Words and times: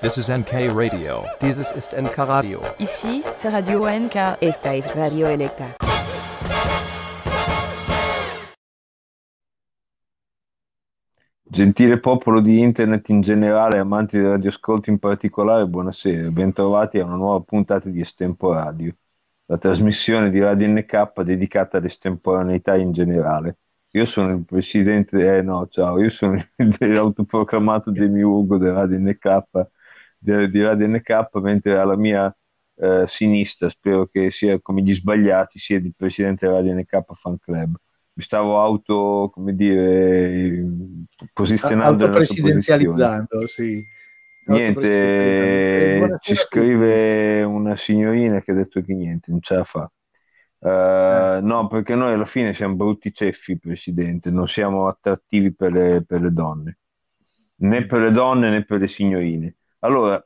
This 0.00 0.16
is 0.16 0.28
NK 0.28 0.72
Radio. 0.76 1.24
Dieses 1.40 1.72
ist 1.72 1.92
NK 1.92 2.18
Radio. 2.18 2.60
Ici, 2.78 3.20
c'est 3.34 3.50
Radio 3.50 3.80
NK. 3.84 4.40
Esta 4.40 4.72
es 4.72 4.86
Radio 4.94 5.26
Electa. 5.26 5.74
Gentile 11.42 11.98
popolo 11.98 12.40
di 12.40 12.60
internet 12.60 13.08
in 13.08 13.22
generale, 13.22 13.78
amanti 13.78 14.18
del 14.18 14.28
radioascolto 14.28 14.88
in 14.88 15.00
particolare, 15.00 15.66
buonasera, 15.66 16.30
bentrovati 16.30 17.00
a 17.00 17.04
una 17.04 17.16
nuova 17.16 17.40
puntata 17.40 17.88
di 17.88 18.00
Estempo 18.00 18.52
Radio, 18.52 18.94
la 19.46 19.58
trasmissione 19.58 20.30
di 20.30 20.38
Radio 20.38 20.68
NK 20.68 21.22
dedicata 21.22 21.78
all'estemporaneità 21.78 22.76
in 22.76 22.92
generale. 22.92 23.56
Io 23.92 24.06
sono 24.06 24.30
il 24.30 24.44
presidente, 24.44 25.38
eh 25.38 25.42
no, 25.42 25.66
ciao, 25.66 26.00
io 26.00 26.10
sono 26.10 26.38
l'autoproclamato 26.78 27.90
demiurgo 27.90 28.58
di 28.58 28.68
Radio 28.68 28.96
NK, 29.00 29.66
di, 30.18 30.50
di 30.50 30.62
Radio 30.62 30.86
NK, 30.88 31.28
mentre 31.36 31.78
alla 31.78 31.96
mia 31.96 32.34
eh, 32.76 33.04
sinistra, 33.06 33.68
spero 33.68 34.06
che 34.06 34.30
sia 34.30 34.60
come 34.60 34.82
gli 34.82 34.94
sbagliati, 34.94 35.58
sia 35.58 35.78
il 35.78 35.94
presidente 35.96 36.46
Radio 36.48 36.74
NK 36.74 37.14
Fan 37.14 37.38
Club 37.38 37.76
mi 38.18 38.24
stavo 38.24 38.60
auto, 38.60 39.30
come 39.32 39.54
dire, 39.54 40.60
posizionando. 41.32 42.04
Autopresidenzializzando, 42.04 43.46
sì. 43.46 43.86
Niente, 44.46 46.18
ci 46.20 46.34
scrive 46.34 47.44
una 47.44 47.76
signorina 47.76 48.40
che 48.40 48.50
ha 48.50 48.54
detto 48.54 48.82
che 48.82 48.92
niente, 48.92 49.30
non 49.30 49.40
ce 49.40 49.54
la 49.54 49.64
fa. 49.64 49.90
Uh, 50.60 51.46
no, 51.46 51.68
perché 51.68 51.94
noi 51.94 52.14
alla 52.14 52.24
fine 52.24 52.54
siamo 52.54 52.74
brutti 52.74 53.12
ceffi, 53.12 53.56
Presidente, 53.56 54.30
non 54.30 54.48
siamo 54.48 54.88
attrattivi 54.88 55.54
per 55.54 55.72
le, 55.72 56.02
per 56.04 56.20
le 56.20 56.32
donne, 56.32 56.78
né 57.58 57.86
per 57.86 58.00
le 58.00 58.10
donne 58.10 58.50
né 58.50 58.64
per 58.64 58.80
le 58.80 58.88
signorine. 58.88 59.54
Allora, 59.80 60.16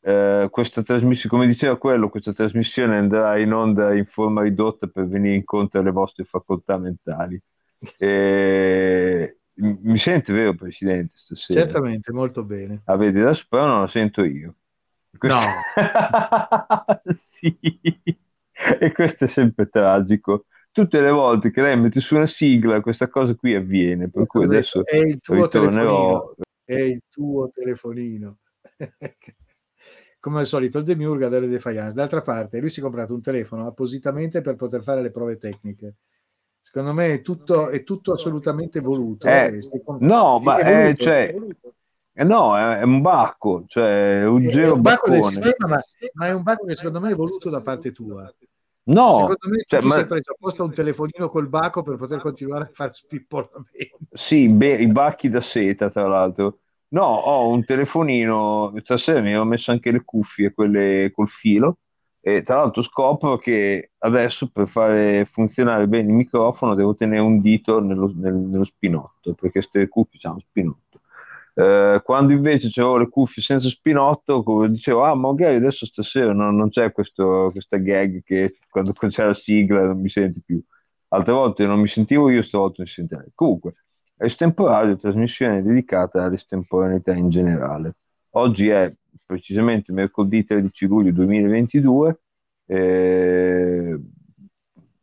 uh, 0.00 0.48
questa 0.50 0.82
trasmissione, 0.82 1.34
come 1.34 1.46
diceva 1.46 1.76
quello, 1.78 2.08
questa 2.08 2.32
trasmissione 2.32 2.98
andrà 2.98 3.38
in 3.38 3.52
onda 3.52 3.94
in 3.94 4.06
forma 4.06 4.42
ridotta 4.42 4.86
per 4.86 5.06
venire 5.06 5.34
incontro 5.34 5.80
alle 5.80 5.92
vostre 5.92 6.24
facoltà 6.24 6.78
mentali. 6.78 7.40
E... 7.98 9.36
Mi 9.62 9.98
sente 9.98 10.32
vero, 10.32 10.54
Presidente, 10.54 11.12
stasera? 11.16 11.60
Certamente, 11.60 12.12
molto 12.12 12.44
bene. 12.44 12.80
Avete 12.86 13.20
da 13.20 13.36
però 13.46 13.66
non 13.66 13.80
lo 13.80 13.86
sento 13.88 14.22
io. 14.24 14.54
Questo... 15.16 15.38
No. 15.38 17.02
sì. 17.12 17.58
E 18.80 18.92
questo 18.92 19.24
è 19.24 19.26
sempre 19.26 19.68
tragico. 19.68 20.46
Tutte 20.70 21.00
le 21.00 21.10
volte 21.10 21.50
che 21.50 21.60
lei 21.60 21.76
mette 21.76 22.00
su 22.00 22.14
una 22.14 22.26
sigla, 22.26 22.80
questa 22.80 23.08
cosa 23.08 23.34
qui 23.34 23.54
avviene. 23.54 24.08
Per 24.08 24.26
cui 24.26 24.44
adesso 24.44 24.84
è 24.84 24.96
il 24.96 25.20
tuo 25.20 25.34
ritornerò. 25.34 26.32
Telefonino. 26.32 26.34
È 26.64 26.80
il 26.80 27.02
tuo 27.10 27.50
telefonino. 27.52 28.38
Come 30.20 30.40
al 30.40 30.46
solito, 30.46 30.78
il 30.78 30.84
demiurga 30.84 31.28
delle 31.28 31.48
defiance. 31.48 31.94
D'altra 31.94 32.20
parte, 32.22 32.60
lui 32.60 32.68
si 32.68 32.80
è 32.80 32.82
comprato 32.82 33.14
un 33.14 33.22
telefono 33.22 33.66
appositamente 33.66 34.42
per 34.42 34.56
poter 34.56 34.82
fare 34.82 35.00
le 35.00 35.10
prove 35.10 35.38
tecniche. 35.38 35.94
Secondo 36.60 36.92
me 36.92 37.14
è 37.14 37.22
tutto, 37.22 37.68
è 37.70 37.82
tutto 37.82 38.12
assolutamente 38.12 38.80
voluto. 38.80 39.26
Eh, 39.26 39.60
no, 40.00 40.38
ma 40.40 40.58
è, 40.58 40.94
cioè, 40.94 41.34
eh, 42.12 42.24
no, 42.24 42.56
è, 42.56 42.82
un 42.82 43.00
bacco, 43.00 43.64
cioè 43.66 44.26
un 44.26 44.42
è, 44.42 44.50
giro 44.50 44.74
un 44.74 44.82
bacco 44.82 45.08
del 45.08 45.24
sistema, 45.24 45.68
ma, 45.68 45.80
ma, 46.12 46.26
è 46.26 46.34
un 46.34 46.42
bacco 46.42 46.66
che 46.66 46.76
secondo 46.76 47.00
me 47.00 47.12
è 47.12 47.14
voluto 47.14 47.48
da 47.48 47.62
parte 47.62 47.92
tua. 47.92 48.30
No, 48.82 49.12
secondo 49.12 49.48
me 49.48 49.64
cioè, 49.66 49.80
tu 49.80 49.86
ma... 49.86 49.94
sei 49.94 50.06
preso 50.06 50.32
apposta 50.32 50.62
un 50.62 50.74
telefonino 50.74 51.30
col 51.30 51.48
bacco 51.48 51.82
per 51.82 51.96
poter 51.96 52.20
continuare 52.20 52.64
a 52.64 52.70
fare 52.70 52.92
spippolamento. 52.92 53.98
Sì, 54.12 54.48
beh, 54.48 54.76
i 54.76 54.88
bacchi 54.88 55.30
da 55.30 55.40
seta, 55.40 55.90
tra 55.90 56.06
l'altro. 56.06 56.58
No, 56.92 57.04
ho 57.04 57.48
un 57.50 57.64
telefonino, 57.64 58.72
stasera 58.82 59.20
mi 59.20 59.36
ho 59.36 59.44
messo 59.44 59.70
anche 59.70 59.92
le 59.92 60.02
cuffie, 60.04 60.52
quelle 60.52 61.12
col 61.14 61.28
filo, 61.28 61.78
e 62.20 62.42
tra 62.42 62.56
l'altro 62.56 62.82
scopro 62.82 63.38
che 63.38 63.92
adesso 63.98 64.48
per 64.50 64.66
fare 64.68 65.24
funzionare 65.24 65.86
bene 65.86 66.08
il 66.08 66.14
microfono 66.16 66.74
devo 66.74 66.96
tenere 66.96 67.20
un 67.20 67.40
dito 67.40 67.78
nello, 67.80 68.12
nel, 68.16 68.34
nello 68.34 68.64
spinotto, 68.64 69.34
perché 69.34 69.50
queste 69.60 69.86
cuffie 69.88 70.18
hanno 70.28 70.40
spinotto. 70.40 71.00
Eh, 71.54 72.00
quando 72.04 72.32
invece 72.32 72.68
c'avevo 72.70 72.96
le 72.98 73.08
cuffie 73.08 73.40
senza 73.42 73.68
spinotto, 73.68 74.42
come 74.42 74.68
dicevo, 74.70 75.04
ah, 75.04 75.14
magari 75.14 75.56
adesso 75.56 75.86
stasera 75.86 76.32
non, 76.32 76.56
non 76.56 76.70
c'è 76.70 76.90
questo, 76.92 77.50
questa 77.52 77.76
gag 77.76 78.22
che 78.24 78.56
quando 78.68 78.92
c'è 78.92 79.24
la 79.24 79.34
sigla 79.34 79.84
non 79.86 80.00
mi 80.00 80.08
senti 80.08 80.40
più. 80.44 80.60
Altre 81.08 81.32
volte 81.32 81.66
non 81.66 81.78
mi 81.80 81.88
sentivo 81.88 82.28
io, 82.30 82.42
stavolta 82.42 82.82
mi 82.82 82.88
sentirei. 82.88 83.30
Comunque, 83.34 83.74
estemporaneo, 84.20 84.98
trasmissione 84.98 85.62
dedicata 85.62 86.24
all'estemporaneità 86.24 87.12
in 87.14 87.30
generale. 87.30 87.94
Oggi 88.30 88.68
è 88.68 88.92
precisamente 89.24 89.92
mercoledì 89.92 90.44
13 90.44 90.86
luglio 90.86 91.12
2022. 91.12 92.20
Eh, 92.66 93.98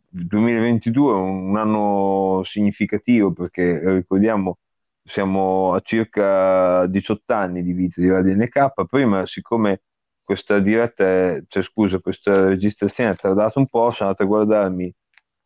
2022 0.10 1.12
è 1.12 1.16
un 1.16 1.58
anno 1.58 2.42
significativo 2.44 3.34
perché 3.34 3.94
ricordiamo 3.94 4.60
siamo 5.04 5.74
a 5.74 5.80
circa 5.82 6.86
18 6.88 7.34
anni 7.34 7.64
di 7.64 7.74
vita 7.74 8.02
di 8.02 8.10
Radio 8.10 8.36
NK. 8.36 8.86
Prima, 8.88 9.26
siccome 9.26 9.82
questa 10.24 10.60
diretta, 10.60 11.06
è, 11.06 11.44
cioè 11.48 11.64
scusa, 11.64 12.00
questa 12.00 12.48
registrazione 12.48 13.12
è 13.12 13.16
tardata 13.16 13.58
un 13.60 13.68
po', 13.68 13.90
sono 13.90 14.10
andato 14.10 14.24
a 14.24 14.26
guardarmi 14.26 14.94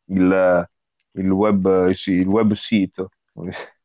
il, 0.05 0.69
il, 1.11 1.29
web, 1.29 1.93
il 2.05 2.27
web 2.27 2.53
sito 2.53 3.11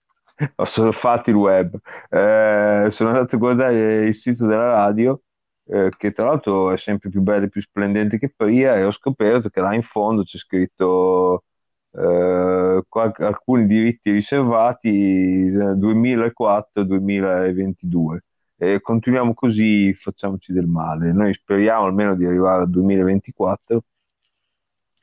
ho 0.57 0.65
surfato 0.65 1.31
il 1.31 1.37
web, 1.37 1.79
eh, 2.11 2.89
sono 2.91 3.11
andato 3.11 3.37
a 3.37 3.39
guardare 3.39 4.07
il 4.07 4.15
sito 4.15 4.47
della 4.47 4.73
radio, 4.73 5.21
eh, 5.67 5.91
che 5.97 6.13
tra 6.13 6.27
l'altro 6.27 6.73
è 6.73 6.77
sempre 6.79 7.11
più 7.11 7.21
bello 7.23 7.47
e 7.47 7.49
più 7.49 7.61
splendente 7.61 8.19
che 8.19 8.33
prima, 8.35 8.77
e 8.77 8.85
ho 8.85 8.91
scoperto 8.93 9.49
che 9.49 9.61
là 9.61 9.75
in 9.75 9.83
fondo 9.83 10.23
c'è 10.25 10.39
scritto 10.39 11.45
eh, 11.93 12.83
qualche, 12.89 13.25
alcuni 13.25 13.67
diritti 13.67 14.11
riservati 14.11 15.51
2004-2022. 15.51 18.19
E 18.59 18.81
continuiamo 18.81 19.35
così, 19.35 19.93
facciamoci 19.95 20.53
del 20.53 20.67
male. 20.67 21.13
Noi 21.13 21.33
speriamo 21.35 21.85
almeno 21.87 22.15
di 22.15 22.25
arrivare 22.25 22.63
al 22.63 22.71
2024 22.71 23.83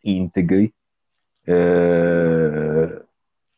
integri. 0.01 0.73
Eh, 1.45 3.03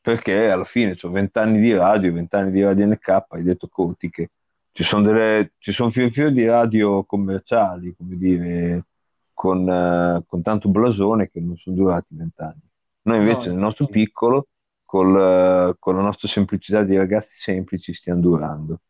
perché 0.05 0.51
alla 0.51 0.65
fine 0.65 0.95
ho 1.01 1.09
20 1.09 1.39
anni 1.39 1.59
di 1.59 1.73
radio, 1.73 2.13
20 2.13 2.35
anni 2.35 2.51
di 2.51 2.61
radio 2.61 2.85
NK, 2.85 3.25
hai 3.29 3.41
detto 3.41 3.67
Conti 3.67 4.11
che 4.11 4.29
ci 4.71 4.83
sono, 4.83 5.01
delle, 5.01 5.53
ci 5.57 5.71
sono 5.71 5.89
fior 5.89 6.11
fior 6.11 6.31
di 6.31 6.45
radio 6.45 7.03
commerciali, 7.05 7.95
come 7.97 8.15
dire, 8.15 8.85
con, 9.33 9.67
uh, 9.67 10.23
con 10.27 10.43
tanto 10.43 10.69
blasone 10.69 11.31
che 11.31 11.39
non 11.39 11.57
sono 11.57 11.75
durati 11.75 12.13
20 12.15 12.41
anni. 12.43 12.61
Noi 13.01 13.17
invece 13.17 13.47
no, 13.47 13.53
nel 13.53 13.63
nostro 13.63 13.87
piccolo, 13.87 14.49
col, 14.85 15.71
uh, 15.71 15.75
con 15.79 15.95
la 15.95 16.03
nostra 16.03 16.27
semplicità 16.27 16.83
di 16.83 16.95
ragazzi 16.95 17.37
semplici, 17.37 17.91
stiamo 17.91 18.21
durando. 18.21 18.81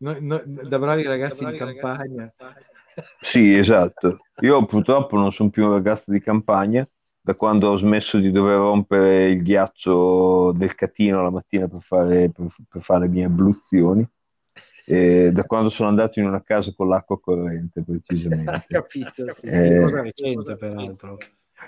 No, 0.00 0.14
no, 0.20 0.42
da 0.44 0.78
bravi 0.78 1.04
ragazzi 1.04 1.42
da 1.42 1.52
bravi 1.52 1.72
di 1.72 1.78
campagna. 1.78 2.34
Sì, 3.22 3.56
esatto. 3.56 4.18
Io 4.40 4.62
purtroppo 4.66 5.16
non 5.16 5.32
sono 5.32 5.48
più 5.48 5.64
un 5.64 5.72
ragazzo 5.72 6.10
di 6.10 6.20
campagna, 6.20 6.86
da 7.28 7.34
quando 7.34 7.68
ho 7.68 7.76
smesso 7.76 8.16
di 8.16 8.30
dover 8.30 8.56
rompere 8.56 9.28
il 9.28 9.42
ghiaccio 9.42 10.50
del 10.52 10.74
catino 10.74 11.22
la 11.22 11.28
mattina 11.28 11.68
per 11.68 11.82
fare, 11.82 12.30
per, 12.30 12.46
per 12.66 12.82
fare 12.82 13.00
le 13.00 13.08
mie 13.08 13.24
abluzioni. 13.24 14.08
E 14.86 15.30
da 15.30 15.44
quando 15.44 15.68
sono 15.68 15.90
andato 15.90 16.18
in 16.20 16.26
una 16.26 16.42
casa 16.42 16.72
con 16.74 16.88
l'acqua 16.88 17.20
corrente, 17.20 17.84
precisamente. 17.84 18.64
Capito, 18.66 19.30
sì. 19.30 19.46
Eh, 19.46 19.78
cosa 19.78 20.00
recente, 20.00 20.56
peraltro. 20.56 21.18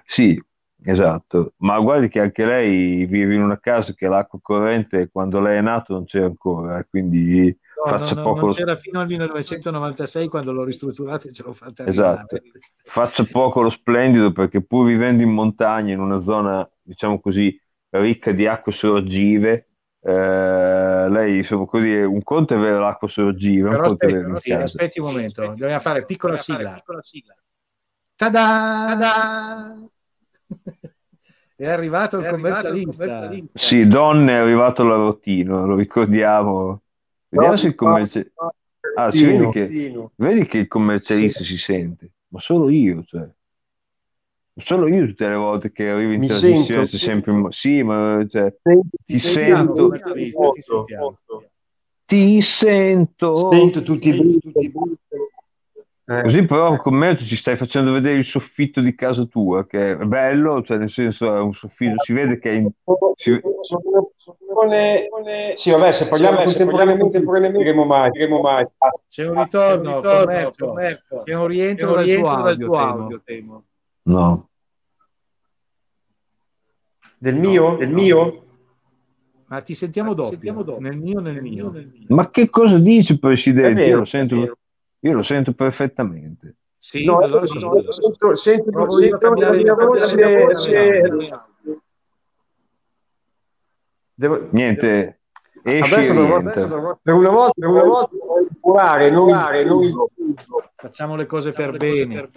Sì, 0.06 0.43
esatto. 0.82 1.53
Ma 1.59 1.78
guardi 1.78 2.09
che 2.09 2.20
anche 2.20 2.47
lei 2.47 3.04
vive 3.04 3.34
in 3.34 3.43
una 3.43 3.60
casa 3.60 3.93
che 3.93 4.09
l'acqua 4.09 4.38
corrente, 4.41 5.10
quando 5.12 5.41
lei 5.41 5.59
è 5.59 5.60
nato, 5.60 5.93
non 5.93 6.06
c'era 6.06 6.25
ancora, 6.25 6.78
eh, 6.78 6.87
quindi 6.88 7.54
No, 7.83 7.97
no, 7.97 8.11
no, 8.13 8.23
poco... 8.23 8.41
non 8.41 8.53
c'era 8.53 8.75
fino 8.75 9.00
al 9.00 9.06
1996 9.06 10.29
quando 10.29 10.53
l'ho 10.53 10.65
ristrutturata 10.65 11.29
e 11.29 11.32
ce 11.32 11.43
l'ho 11.43 11.53
fatta 11.53 11.87
esatto. 11.87 12.38
Faccia 12.85 13.25
poco 13.25 13.62
lo 13.62 13.71
splendido 13.71 14.32
perché 14.32 14.62
pur 14.62 14.87
vivendo 14.87 15.23
in 15.23 15.31
montagna, 15.31 15.93
in 15.93 16.00
una 16.00 16.21
zona, 16.21 16.69
diciamo 16.82 17.21
così, 17.21 17.59
ricca 17.91 18.32
di 18.32 18.47
acque 18.47 18.73
sorgive, 18.73 19.71
eh, 20.03 21.09
lei 21.11 21.38
insomma 21.38 21.67
così 21.67 21.93
un 21.93 22.23
conto 22.23 22.55
è 22.55 22.56
avere 22.56 22.79
l'acqua 22.79 23.06
sorgiva 23.06 23.69
però 23.69 23.85
aspetti, 23.85 24.15
aspetti, 24.15 24.53
aspetti 24.53 25.00
un 25.00 25.06
momento 25.09 25.53
bisogna 25.53 25.79
fare 25.79 26.06
piccola 26.06 26.38
sigla, 26.38 26.73
piccola 26.73 27.03
sigla. 27.03 27.35
Tada! 28.17 28.87
Tada! 28.88 29.88
è 31.55 31.67
arrivato 31.67 32.19
il 32.19 32.26
commercialista. 32.29 33.05
commercialista 33.05 33.59
sì 33.59 33.87
donne 33.87 34.33
è 34.33 34.37
arrivato 34.37 34.85
l'arrotino 34.85 35.67
lo 35.67 35.76
ricordiamo 35.76 36.81
Vediamo 37.31 37.56
se 37.56 37.69
il 37.69 37.75
commercialista... 37.75 38.55
Ah, 38.97 39.11
si 39.11 39.25
vede 39.25 39.49
che, 39.50 40.11
vedi 40.17 40.47
che 40.47 40.59
il 40.59 40.67
commercialista 40.67 41.41
sì. 41.41 41.44
si 41.44 41.59
sente, 41.59 42.11
ma 42.29 42.41
solo 42.41 42.69
io, 42.71 43.05
cioè. 43.05 43.29
Solo 44.56 44.88
io 44.88 45.06
tutte 45.06 45.29
le 45.29 45.37
volte 45.37 45.71
che 45.71 45.88
arrivo 45.88 46.12
in 46.12 46.21
Mi 46.21 46.27
trasmissione 46.27 46.87
sento, 46.87 46.97
sempre... 46.97 47.47
Sì, 47.50 47.82
ma 47.82 48.27
cioè, 48.29 48.55
ti, 48.62 48.81
ti 49.05 49.19
sento... 49.19 49.93
Ti 52.05 52.41
sento. 52.41 53.50
Sento 53.53 53.83
tutti 53.83 54.09
i 54.09 54.19
brividi. 54.19 54.73
Eh. 56.11 56.23
Così 56.23 56.43
però 56.45 56.77
con 56.79 56.95
me 56.95 57.17
ci 57.17 57.37
stai 57.37 57.55
facendo 57.55 57.93
vedere 57.93 58.17
il 58.19 58.25
soffitto 58.25 58.81
di 58.81 58.97
casa 58.97 59.27
tua, 59.27 59.65
che 59.65 59.93
è 59.93 59.97
bello, 59.97 60.61
cioè 60.61 60.77
nel 60.77 60.91
senso 60.91 61.33
è 61.33 61.39
un 61.39 61.55
soffitto, 61.55 62.03
si 62.03 62.12
vede 62.12 62.41
che 62.41 62.51
è 62.51 62.55
in... 62.55 62.69
si- 63.15 63.41
Sì, 65.55 65.71
vabbè, 65.71 65.93
se 65.93 66.09
parliamo 66.09 66.43
contemporaneamente, 66.43 67.03
contemporaneamente 67.03 67.59
diremo 67.59 67.85
mai, 67.85 68.11
diremo 68.11 68.41
mai. 68.41 68.67
C'è 69.09 69.29
un 69.29 69.41
ritorno, 69.41 70.01
commercio. 70.01 70.73
C'è 71.23 71.35
un 71.37 71.47
rientro 71.47 71.93
dal 71.93 72.57
tuo 72.59 72.73
audio, 72.73 73.23
temo. 73.25 73.65
No. 74.03 74.49
Del 77.19 77.37
mio? 77.37 77.77
Del 77.77 77.91
mio? 77.93 78.45
Ma 79.47 79.61
ti 79.61 79.75
sentiamo 79.75 80.15
doppio, 80.15 80.79
nel 80.79 80.97
mio 80.97 81.21
nel 81.21 81.41
mio. 81.41 81.73
Ma 82.09 82.31
che 82.31 82.51
cosa 82.51 82.79
dici, 82.79 83.17
Presidente? 83.17 83.81
È 83.81 83.85
Io 83.85 83.87
vero, 83.87 83.99
lo 83.99 84.05
sento, 84.05 84.41
vero. 84.41 84.59
Io 85.00 85.12
lo 85.12 85.23
sento 85.23 85.52
perfettamente. 85.52 86.56
Sì, 86.79 87.05
No, 87.05 87.19
allora 87.19 87.41
no, 87.43 87.47
sì. 87.47 87.58
sento, 87.58 88.35
sento, 88.35 88.70
Provo 88.70 88.99
io 89.00 89.08
sento 89.08 89.19
cambiare 89.19 89.56
la 89.56 89.62
mia 89.62 89.75
la 89.75 89.87
voce, 89.87 90.44
voce. 90.44 91.31
Devo- 94.14 94.49
Niente, 94.50 95.20
esci 95.62 95.93
Adesso 95.94 96.12
dovrò, 96.14 96.38
rientra. 96.38 96.52
adesso 96.52 96.67
dovrò- 96.69 96.99
per 97.02 97.14
una 97.14 97.31
volta, 97.31 97.52
per 97.56 97.69
una 97.69 97.85
volta, 97.85 98.17
curare, 98.61 99.11
non 99.11 99.26
curare, 99.26 99.64
non 99.64 99.91
Facciamo 100.76 101.17
le 101.17 101.26
cose 101.26 101.52
per 101.52 101.76
bene. 101.76 102.29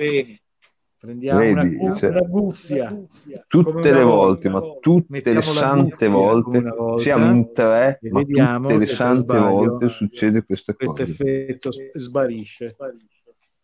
Prendiamo 1.03 1.39
Vedi, 1.41 1.77
una, 1.81 1.95
cioè, 1.95 2.09
una 2.11 2.21
guffia. 2.21 2.87
come 2.87 3.09
Tutte 3.49 3.89
una 3.89 3.97
le 3.97 4.03
volta. 4.03 4.15
volte, 4.15 4.49
ma 4.49 4.61
tutte 4.79 5.33
le 5.33 5.41
sante 5.41 6.07
volte, 6.07 6.57
una 6.59 6.73
volta 6.75 7.01
siamo 7.03 7.35
in 7.35 7.51
tre, 7.53 7.99
ma 8.09 8.19
vediamo 8.21 8.69
tutte 8.69 8.77
le 8.77 8.85
sante 8.87 9.23
sbaglio 9.25 9.49
volte 9.51 9.89
succede 9.89 10.45
questa 10.45 10.73
Questo 10.73 11.01
cosa. 11.01 11.03
effetto 11.03 11.71
s- 11.73 11.97
sbarisce. 11.97 12.75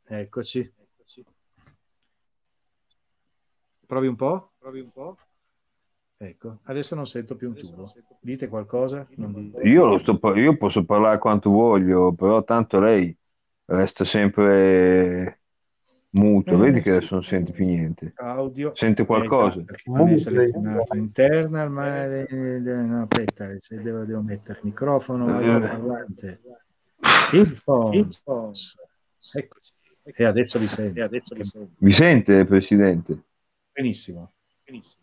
Eccoci. 0.06 0.74
Provi 3.88 4.08
un 4.08 4.16
po'? 4.18 4.52
Provi 4.60 4.82
un 4.82 4.92
po'? 4.92 5.18
Ecco, 6.18 6.60
adesso 6.64 6.96
non 6.96 7.08
sento 7.08 7.38
più 7.38 7.48
un 7.48 7.56
tubo. 7.56 7.90
Dite 8.20 8.50
qualcosa? 8.50 9.08
Io, 9.64 9.86
lo 9.86 9.98
sto 10.00 10.20
io 10.36 10.58
posso 10.58 10.84
parlare 10.84 11.18
quanto 11.18 11.50
voglio, 11.50 12.14
però 12.14 12.44
tanto 12.44 12.82
lei 12.82 13.18
resta 13.66 14.04
sempre 14.04 15.39
muto. 16.12 16.54
Eh, 16.54 16.58
Vedi 16.58 16.80
che 16.82 16.92
sì. 16.92 16.98
adesso 16.98 17.14
non 17.16 17.24
sente 17.24 17.52
più 17.52 17.66
niente. 17.66 18.14
Audio. 18.16 18.72
Sente 18.76 19.06
qualcosa? 19.06 19.60
Eh, 19.60 19.64
perché 19.64 19.90
non 19.92 20.10
è 20.10 20.18
selezionato 20.18 20.96
internal, 20.96 21.72
ma 21.72 22.06
eh, 22.06 22.28
eh, 22.30 22.60
no, 22.60 23.02
aspetta, 23.02 23.50
se 23.60 23.82
devo, 23.82 24.04
devo 24.06 24.22
mettere 24.22 24.60
microfono, 24.64 25.28
Eh. 25.40 25.48
altoparlante, 25.48 26.42
headphones. 27.32 28.76
Eccoci. 29.34 29.72
E 30.04 30.24
adesso 30.24 30.58
vi 30.58 30.68
sento. 30.68 31.10
Vi 31.78 31.92
sente, 31.92 32.46
Presidente? 32.46 33.22
Benissimo. 33.72 34.32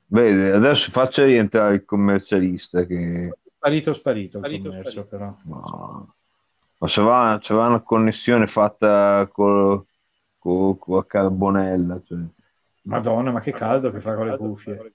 Vede, 0.09 0.53
adesso 0.53 0.91
faccia 0.91 1.25
rientrare 1.25 1.75
il 1.77 1.85
commercialista 1.85 2.85
che... 2.85 3.33
Sparito, 3.57 3.93
sparito 3.93 4.39
il 4.39 4.63
commercio, 4.63 5.07
però. 5.07 5.37
Ma, 5.45 6.07
ma 6.79 6.89
se 6.89 7.03
va, 7.03 7.39
c'era 7.41 7.67
una 7.67 7.81
connessione 7.81 8.47
fatta 8.47 9.29
con, 9.33 9.85
con, 10.47 10.79
con 10.79 10.97
la 10.97 11.05
carbonella. 11.05 12.01
Cioè. 12.05 12.19
Madonna, 12.83 13.33
ma 13.33 13.41
che 13.41 13.53
caldo 13.53 13.91
che 13.91 14.01
fa 14.01 14.15
con 14.15 14.27
le 14.27 14.37
cuffie. 14.37 14.95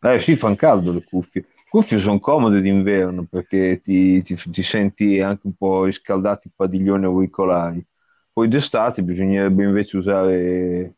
Eh 0.00 0.20
sì, 0.20 0.36
fanno 0.36 0.56
caldo 0.56 0.92
le 0.92 1.04
cuffie. 1.04 1.42
Le 1.42 1.64
cuffie 1.68 1.98
sono 1.98 2.18
comode 2.18 2.62
d'inverno 2.62 3.26
perché 3.28 3.80
ti, 3.82 4.22
ti- 4.22 4.36
ti 4.36 4.62
senti 4.62 5.20
anche 5.20 5.46
un 5.46 5.54
po' 5.54 5.84
riscaldati 5.84 6.48
i 6.48 6.52
padiglioni 6.54 7.04
auricolari. 7.04 7.84
Poi 8.32 8.48
d'estate 8.48 9.02
bisognerebbe 9.02 9.64
invece 9.64 9.96
usare 9.96 10.94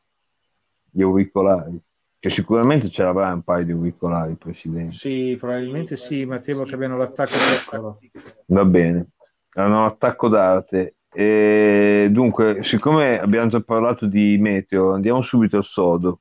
gli 0.93 1.02
auricolari, 1.02 1.81
che 2.19 2.29
sicuramente 2.29 2.91
ce 2.91 3.02
l'avrai 3.02 3.32
un 3.32 3.43
paio 3.43 3.64
di 3.64 3.73
auricolari, 3.73 4.35
Presidente. 4.35 4.93
Sì, 4.93 5.37
probabilmente 5.38 5.97
sì, 5.97 6.26
ma 6.26 6.38
temo 6.38 6.64
che 6.64 6.75
abbiano 6.75 6.99
l'attacco 6.99 7.32
piccolo. 7.32 7.99
Va 8.47 8.64
bene, 8.64 9.08
hanno 9.55 9.81
un 9.81 9.85
attacco 9.87 10.29
d'arte. 10.29 10.97
E 11.12 12.09
dunque, 12.11 12.62
siccome 12.62 13.19
abbiamo 13.19 13.49
già 13.49 13.61
parlato 13.61 14.07
di 14.07 14.37
meteo, 14.39 14.93
andiamo 14.93 15.23
subito 15.23 15.57
al 15.57 15.65
sodo, 15.65 16.21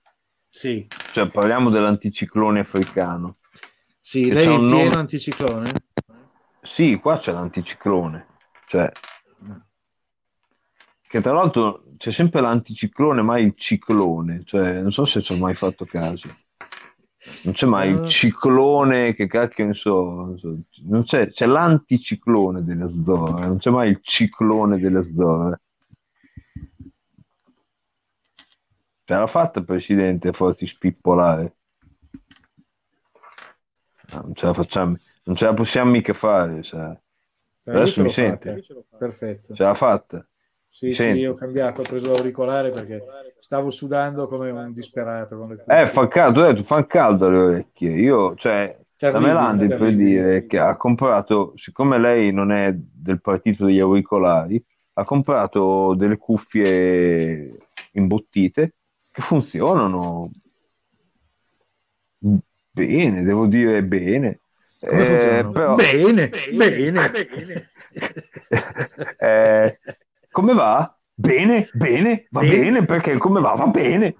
Sì, 0.50 0.88
cioè 1.12 1.30
parliamo 1.30 1.70
dell'anticiclone 1.70 2.60
africano. 2.62 3.38
sì 4.00 4.32
lei 4.32 4.46
è 4.46 4.50
un 4.50 4.68
nome- 4.68 4.96
anticiclone? 4.96 5.72
Sì, 6.62 6.98
qua 7.02 7.18
c'è 7.18 7.32
l'anticiclone, 7.32 8.28
cioè, 8.68 8.92
che 11.08 11.22
tra 11.22 11.34
l'altro 11.34 11.84
c'è 11.98 12.12
sempre 12.12 12.42
l'anticiclone, 12.42 13.22
mai 13.22 13.44
il 13.46 13.54
ciclone, 13.56 14.44
cioè, 14.46 14.82
non 14.82 14.92
so 14.92 15.06
se 15.06 15.22
ci 15.22 15.34
ho 15.34 15.38
mai 15.38 15.54
fatto 15.54 15.86
caso. 15.86 16.30
Non 17.44 17.54
c'è 17.54 17.66
mai 17.66 17.90
il 17.90 18.00
Ah. 18.00 18.06
ciclone, 18.08 19.14
che 19.14 19.28
cacchio 19.28 19.66
ne 19.66 19.74
so, 19.74 20.04
non 20.12 20.38
so, 20.38 20.56
non 20.84 21.04
c'è, 21.04 21.30
c'è 21.30 21.46
l'anticiclone 21.46 22.64
delle 22.64 22.84
Azzorre, 22.86 23.46
non 23.48 23.58
c'è 23.58 23.70
mai 23.70 23.90
il 23.90 24.00
ciclone 24.02 24.80
delle 24.80 25.00
Azzorre. 25.00 25.62
Ce 29.04 29.14
l'ha 29.16 29.28
fatta, 29.28 29.62
Presidente, 29.64 30.30
a 30.30 30.34
spippolare? 30.68 31.56
No, 34.12 34.22
non 34.22 34.36
ce 34.36 34.46
la 34.46 34.54
facciamo, 34.54 34.96
non 35.24 35.36
ce 35.36 35.46
la 35.46 35.54
possiamo 35.54 35.92
mica 35.92 36.14
fare, 36.14 36.64
sa. 36.64 36.92
Eh, 36.92 37.72
Adesso 37.72 38.04
mi 38.04 38.12
sente? 38.12 38.64
Perfetto. 38.98 39.56
Ce 39.56 39.64
l'ha 39.64 39.74
fatta? 39.74 40.26
Sì, 40.72 40.94
sì, 40.94 41.04
io 41.04 41.32
ho 41.32 41.36
cambiato, 41.36 41.82
ho 41.82 41.84
preso 41.84 42.12
l'auricolare 42.12 42.72
perché 42.72 43.04
stavo 43.40 43.70
sudando 43.70 44.28
come 44.28 44.50
un 44.50 44.72
disperato. 44.72 45.48
Eh, 45.68 45.88
fa 45.88 46.08
caldo, 46.08 46.42
detto, 46.42 46.64
fa 46.64 46.86
caldo 46.86 47.26
alle 47.28 47.38
orecchie. 47.38 47.92
Io, 48.00 48.36
cioè, 48.36 48.78
la 49.00 49.20
Melandi 49.20 49.68
per 49.68 49.96
dire 49.96 50.46
che 50.46 50.58
ha 50.60 50.76
comprato, 50.78 51.54
siccome 51.56 52.00
lei 52.00 52.32
non 52.32 52.52
è 52.52 52.72
del 52.74 53.20
partito 53.22 53.66
degli 53.66 53.80
auricolari, 53.80 54.64
ha 54.94 55.04
comprato 55.04 55.96
delle 55.96 56.18
cuffie 56.18 57.58
imbottite 57.94 58.74
che 59.12 59.22
funzionano 59.22 60.30
bene, 62.72 63.24
devo 63.24 63.48
dire 63.48 63.84
bene. 63.84 64.40
Eh, 64.82 65.46
però- 65.52 65.76
Bene, 65.76 66.30
bene, 66.54 67.12
Eh, 69.20 69.78
come 70.32 70.54
va? 70.54 70.98
Bene, 71.14 71.70
bene, 71.74 72.28
va 72.30 72.42
Bene. 72.42 72.58
bene 72.58 72.86
perché 72.86 73.18
come 73.18 73.42
va? 73.42 73.54
Va 73.54 73.68
bene. 73.68 74.16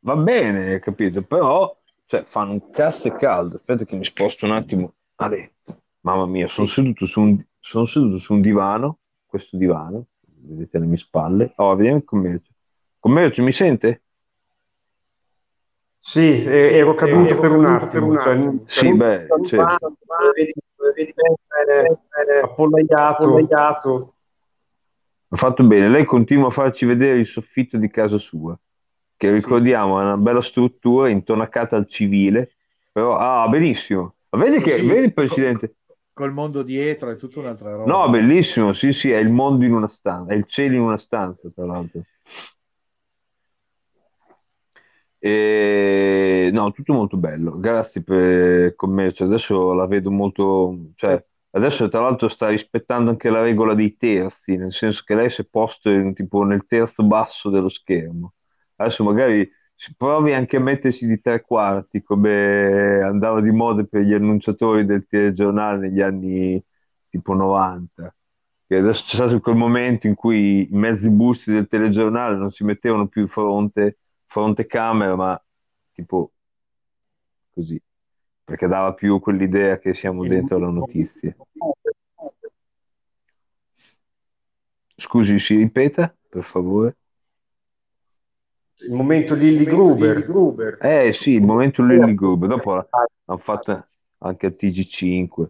Va 0.00 0.16
bene, 0.16 0.78
capito? 0.80 1.22
Però, 1.22 1.74
cioè, 2.04 2.24
fanno 2.24 2.52
un 2.52 2.70
cazzo 2.70 3.08
e 3.08 3.16
caldo. 3.16 3.56
Aspetta 3.56 3.84
che 3.84 3.96
mi 3.96 4.04
sposto 4.04 4.44
un 4.44 4.52
attimo. 4.52 4.94
Ale, 5.16 5.54
mamma 6.00 6.26
mia, 6.26 6.46
sono 6.46 6.66
seduto 6.66 7.06
su 7.06 7.20
un, 7.22 7.42
sono 7.58 7.86
seduto 7.86 8.18
su 8.18 8.34
un 8.34 8.42
divano, 8.42 8.98
questo 9.24 9.56
divano, 9.56 10.08
vedete 10.20 10.78
le 10.78 10.86
mie 10.86 10.98
spalle. 10.98 11.52
Oh, 11.56 11.74
vediamo 11.74 11.98
il 11.98 12.04
commercio. 12.04 12.52
Commercio, 12.98 13.42
mi 13.42 13.52
sente? 13.52 14.02
Sì, 15.98 16.44
eh, 16.44 16.76
ero 16.76 16.94
caduto 16.94 17.38
per 17.38 17.52
un 17.52 17.64
attimo. 17.64 18.18
Cioè, 18.18 18.38
Sì, 18.66 18.92
beh, 18.92 19.26
certo. 19.46 19.96
vedi, 20.34 20.52
vedi 20.94 21.14
bene, 21.14 21.98
appollaiato. 22.42 23.24
appollaiato. 23.24 24.13
Ha 25.34 25.36
fatto 25.36 25.64
bene. 25.64 25.88
Lei 25.88 26.04
continua 26.04 26.46
a 26.46 26.50
farci 26.50 26.86
vedere 26.86 27.18
il 27.18 27.26
soffitto 27.26 27.76
di 27.76 27.90
casa 27.90 28.18
sua, 28.18 28.56
che 29.16 29.32
ricordiamo 29.32 29.98
è 29.98 30.04
una 30.04 30.16
bella 30.16 30.40
struttura 30.40 31.08
intonacata 31.08 31.74
al 31.74 31.88
civile, 31.88 32.52
però 32.92 33.16
ah, 33.18 33.48
benissimo. 33.48 34.14
Ma 34.30 34.38
Vedi 34.38 34.60
che, 34.60 34.78
Sì. 34.78 34.86
vedi 34.86 35.12
Presidente? 35.12 35.74
Col 36.12 36.32
mondo 36.32 36.62
dietro 36.62 37.10
è 37.10 37.16
tutta 37.16 37.40
un'altra 37.40 37.74
roba. 37.74 37.90
No, 37.90 38.08
bellissimo, 38.08 38.72
sì, 38.72 38.92
sì, 38.92 39.10
è 39.10 39.18
il 39.18 39.32
mondo 39.32 39.64
in 39.64 39.72
una 39.72 39.88
stanza, 39.88 40.32
è 40.32 40.36
il 40.36 40.44
cielo 40.46 40.76
in 40.76 40.82
una 40.82 40.98
stanza, 40.98 41.50
tra 41.52 41.64
l'altro. 41.66 42.02
E... 45.18 46.50
No, 46.52 46.70
tutto 46.70 46.92
molto 46.92 47.16
bello. 47.16 47.58
Grazie 47.58 48.02
per 48.02 48.66
il 48.66 48.74
commercio. 48.76 49.24
Adesso 49.24 49.72
la 49.72 49.86
vedo 49.86 50.12
molto, 50.12 50.90
cioè, 50.94 51.20
adesso 51.56 51.88
tra 51.88 52.00
l'altro 52.00 52.28
sta 52.28 52.48
rispettando 52.48 53.10
anche 53.10 53.30
la 53.30 53.42
regola 53.42 53.74
dei 53.74 53.96
terzi, 53.96 54.56
nel 54.56 54.72
senso 54.72 55.02
che 55.04 55.14
lei 55.14 55.30
si 55.30 55.42
è 55.42 55.44
posto 55.48 55.90
in- 55.90 56.14
tipo 56.14 56.42
nel 56.44 56.66
terzo 56.66 57.02
basso 57.04 57.50
dello 57.50 57.68
schermo. 57.68 58.34
Adesso 58.76 59.04
magari 59.04 59.48
si 59.74 59.94
provi 59.96 60.32
anche 60.32 60.56
a 60.56 60.60
mettersi 60.60 61.06
di 61.06 61.20
tre 61.20 61.42
quarti, 61.42 62.02
come 62.02 63.00
andava 63.02 63.40
di 63.40 63.50
moda 63.50 63.84
per 63.84 64.02
gli 64.02 64.12
annunciatori 64.14 64.84
del 64.84 65.06
telegiornale 65.08 65.88
negli 65.88 66.00
anni 66.00 66.62
tipo 67.08 67.34
90. 67.34 68.14
Che 68.66 68.76
adesso 68.76 69.02
c'è 69.06 69.14
stato 69.16 69.40
quel 69.40 69.56
momento 69.56 70.06
in 70.06 70.14
cui 70.14 70.62
i 70.62 70.68
mezzi 70.76 71.10
busti 71.10 71.52
del 71.52 71.68
telegiornale 71.68 72.36
non 72.36 72.50
si 72.50 72.64
mettevano 72.64 73.06
più 73.08 73.26
fronte, 73.28 73.98
fronte 74.26 74.66
camera, 74.66 75.14
ma 75.16 75.44
tipo 75.92 76.32
così, 77.54 77.80
perché 78.44 78.66
dava 78.66 78.92
più 78.92 79.18
quell'idea 79.20 79.78
che 79.78 79.94
siamo 79.94 80.26
dentro 80.26 80.58
la 80.58 80.68
notizia. 80.68 81.34
Scusi, 84.96 85.38
si 85.38 85.56
ripeta, 85.56 86.14
per 86.28 86.44
favore? 86.44 86.96
Il 88.86 88.92
momento 88.92 89.34
Lilly 89.34 89.64
Gruber. 89.64 90.24
Gruber. 90.24 90.78
Eh 90.80 91.12
sì, 91.12 91.32
il 91.32 91.42
momento 91.42 91.82
Lilly 91.82 92.14
Gruber. 92.14 92.48
Dopo 92.48 92.74
l'hanno 92.74 93.38
fatta 93.38 93.82
anche 94.18 94.46
a 94.46 94.50
TG5. 94.50 95.46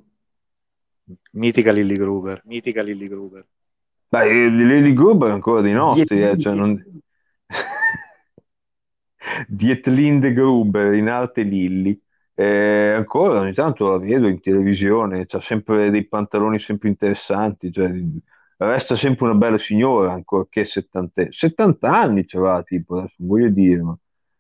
Mitica 1.33 1.73
Lilly 1.73 1.97
Gruber. 1.97 2.43
Mitica 2.45 2.83
Lilly 2.83 3.09
Gruber. 3.09 3.47
Beh, 4.09 4.25
eh, 4.25 4.49
Lilly 4.49 4.93
Gruber 4.93 5.31
è 5.31 5.33
ancora 5.33 5.61
di 5.61 5.73
nostri. 5.73 6.23
Eh, 6.23 6.39
cioè 6.39 6.55
non... 6.55 6.83
Dietlinde 9.49 10.33
Gruber, 10.33 10.95
in 10.95 11.09
arte 11.09 11.43
Lilly. 11.43 12.01
Eh, 12.37 12.93
ancora 12.97 13.39
ogni 13.41 13.55
tanto 13.55 13.91
la 13.91 13.99
vedo 13.99 14.27
in 14.27 14.41
televisione, 14.41 15.27
c'ha 15.27 15.41
sempre 15.41 15.91
dei 15.91 16.07
pantaloni 16.07 16.59
sempre 16.59 16.89
interessanti, 16.89 17.71
cioè, 17.73 17.91
resta 18.57 18.97
sempre 18.97 19.27
una 19.27 19.35
bella 19.37 19.59
signora, 19.59 20.13
ancorché 20.13 20.65
70, 20.65 21.27
70 21.31 21.91
anni 21.93 22.27
ce 22.27 22.39
l'ha, 22.39 22.63
tipo, 22.65 22.99
adesso 22.99 23.15
non 23.19 23.29
voglio 23.29 23.49
dire, 23.51 23.83
ma 23.83 23.97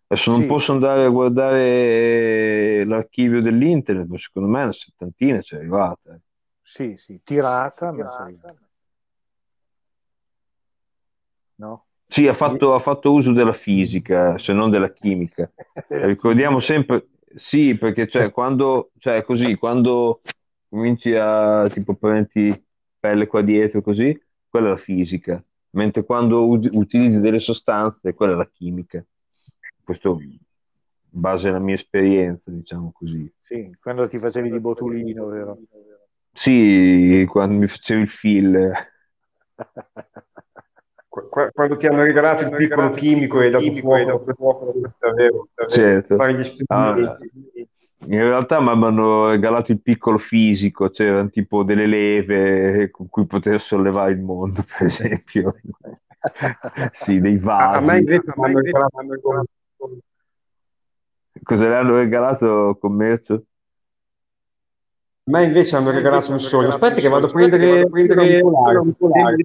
adesso 0.09 0.31
non 0.33 0.41
Sì, 0.41 0.47
posso 0.47 0.67
sì. 0.67 0.73
andare 0.73 1.05
a 1.05 1.09
guardare 1.09 2.85
l'archivio 2.85 3.41
dell'internet, 3.41 4.07
ma 4.09 4.19
secondo 4.19 4.49
me 4.49 4.63
una 4.63 4.73
settantina 4.73 5.39
c'è 5.41 5.57
arrivata. 5.57 6.19
Sì, 6.63 6.97
sì, 6.97 7.21
tirata, 7.23 7.93
ma 7.93 8.09
c'è 8.09 8.23
arrivata. 8.23 8.59
No? 11.59 11.87
Sì, 12.07 12.29
ha 12.29 12.35
fatto, 12.35 12.75
ha 12.75 12.79
fatto 12.79 13.13
uso 13.13 13.33
della 13.33 13.53
fisica, 13.53 14.39
se 14.39 14.53
non 14.53 14.71
della 14.71 14.93
chimica. 14.93 15.51
Ricordiamo 15.89 16.61
sempre, 16.61 17.09
sì, 17.35 17.77
perché 17.77 18.07
cioè, 18.09 18.31
quando, 18.31 18.93
cioè, 18.99 19.23
così, 19.25 19.57
quando 19.57 20.21
cominci 20.69 21.15
a 21.15 21.69
tipo 21.69 21.95
prendi 21.95 22.63
pelle 22.99 23.27
qua 23.27 23.43
dietro 23.43 23.83
così, 23.83 24.19
quella 24.49 24.69
è 24.69 24.71
la 24.71 24.77
fisica, 24.77 25.43
mentre 25.71 26.05
quando 26.05 26.47
u- 26.47 26.69
utilizzi 26.73 27.21
delle 27.21 27.39
sostanze, 27.41 28.15
quella 28.15 28.33
è 28.33 28.37
la 28.37 28.49
chimica. 28.49 29.05
Questo 29.83 30.19
in 30.21 30.39
base 31.09 31.49
alla 31.49 31.59
mia 31.59 31.75
esperienza, 31.75 32.51
diciamo 32.51 32.93
così. 32.93 33.31
Sì, 33.39 33.77
quando 33.81 34.09
ti 34.09 34.19
facevi 34.19 34.51
di 34.51 34.61
botulino, 34.61 35.27
vero? 35.27 35.59
Sì, 36.33 37.27
quando 37.29 37.59
mi 37.61 37.67
facevi 37.67 38.03
il 38.03 38.09
filler. 38.09 38.93
Qu- 41.15 41.29
qu- 41.29 41.53
Quando 41.53 41.77
ti 41.77 41.87
hanno 41.87 42.03
regalato 42.03 42.43
il 42.43 42.57
piccolo 42.57 42.91
chimico 42.91 43.41
e 43.41 43.51
dato 43.51 43.73
fuoco, 43.75 44.25
fuoco, 44.35 44.73
davvero, 44.99 45.49
davvero, 45.55 45.69
Certo. 45.69 46.17
fare 46.17 46.35
gli 46.35 46.41
Ah, 46.67 46.91
esperimenti. 46.91 47.31
in 48.07 48.19
realtà 48.19 48.61
mi 48.61 48.71
avevano 48.71 49.31
regalato 49.31 49.71
il 49.71 49.81
piccolo 49.81 50.19
fisico, 50.19 50.91
c'erano 50.91 51.31
tipo 51.31 51.63
delle 51.63 51.87
leve 51.87 52.91
con 52.91 53.09
cui 53.09 53.27
poter 53.27 53.61
sollevare 53.61 54.11
il 54.11 54.19
mondo, 54.19 54.65
per 54.65 54.87
esempio. 55.23 55.55
Sì, 56.91 57.21
dei 57.21 57.41
A, 57.45 57.71
a 57.71 57.81
me 57.81 57.87
vasi. 57.87 57.99
invece 57.99 58.23
mi 58.35 58.45
hanno 58.47 58.59
regalato 58.59 59.95
Cosa 61.45 61.69
le 61.69 61.77
hanno 61.77 61.95
regalato 61.95 62.69
al 62.71 62.79
commercio? 62.81 63.35
A 65.27 65.31
me 65.31 65.45
invece 65.45 65.77
hanno 65.77 65.93
regalato 65.93 66.33
un 66.33 66.41
sogno. 66.41 66.69
Aspetta 66.69 67.01
che 67.01 67.09
vado 67.09 67.29
a 67.29 67.31
prendere, 67.31 67.89
prendere 67.89 68.41
un 68.43 68.95
polare. 68.97 69.37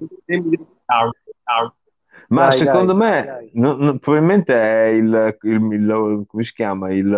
Ma 2.28 2.50
Dai, 2.50 2.52
secondo 2.52 2.94
dai, 2.94 2.94
me, 2.94 3.28
dai. 3.28 3.46
no- 3.52 3.76
no, 3.76 3.98
probabilmente 3.98 4.54
è 4.54 4.86
il, 4.88 5.36
il- 5.42 5.72
il- 5.72 6.24
come 6.26 6.44
si 6.44 6.52
chiama? 6.52 6.92
Il, 6.92 7.12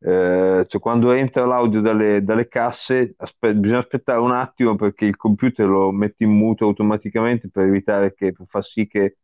eh, 0.00 0.64
cioè 0.68 0.80
quando 0.80 1.12
entra 1.12 1.44
l'audio 1.44 1.80
dalle, 1.80 2.22
dalle 2.22 2.46
casse, 2.48 3.14
aspe- 3.18 3.54
bisogna 3.54 3.80
aspettare 3.80 4.20
un 4.20 4.32
attimo 4.32 4.76
perché 4.76 5.04
il 5.06 5.16
computer 5.16 5.66
lo 5.66 5.90
mette 5.92 6.24
in 6.24 6.30
muto 6.30 6.66
automaticamente 6.66 7.48
per 7.50 7.64
evitare 7.66 8.14
che, 8.14 8.32
per 8.32 8.46
far 8.48 8.64
sì 8.64 8.86
che 8.86 9.16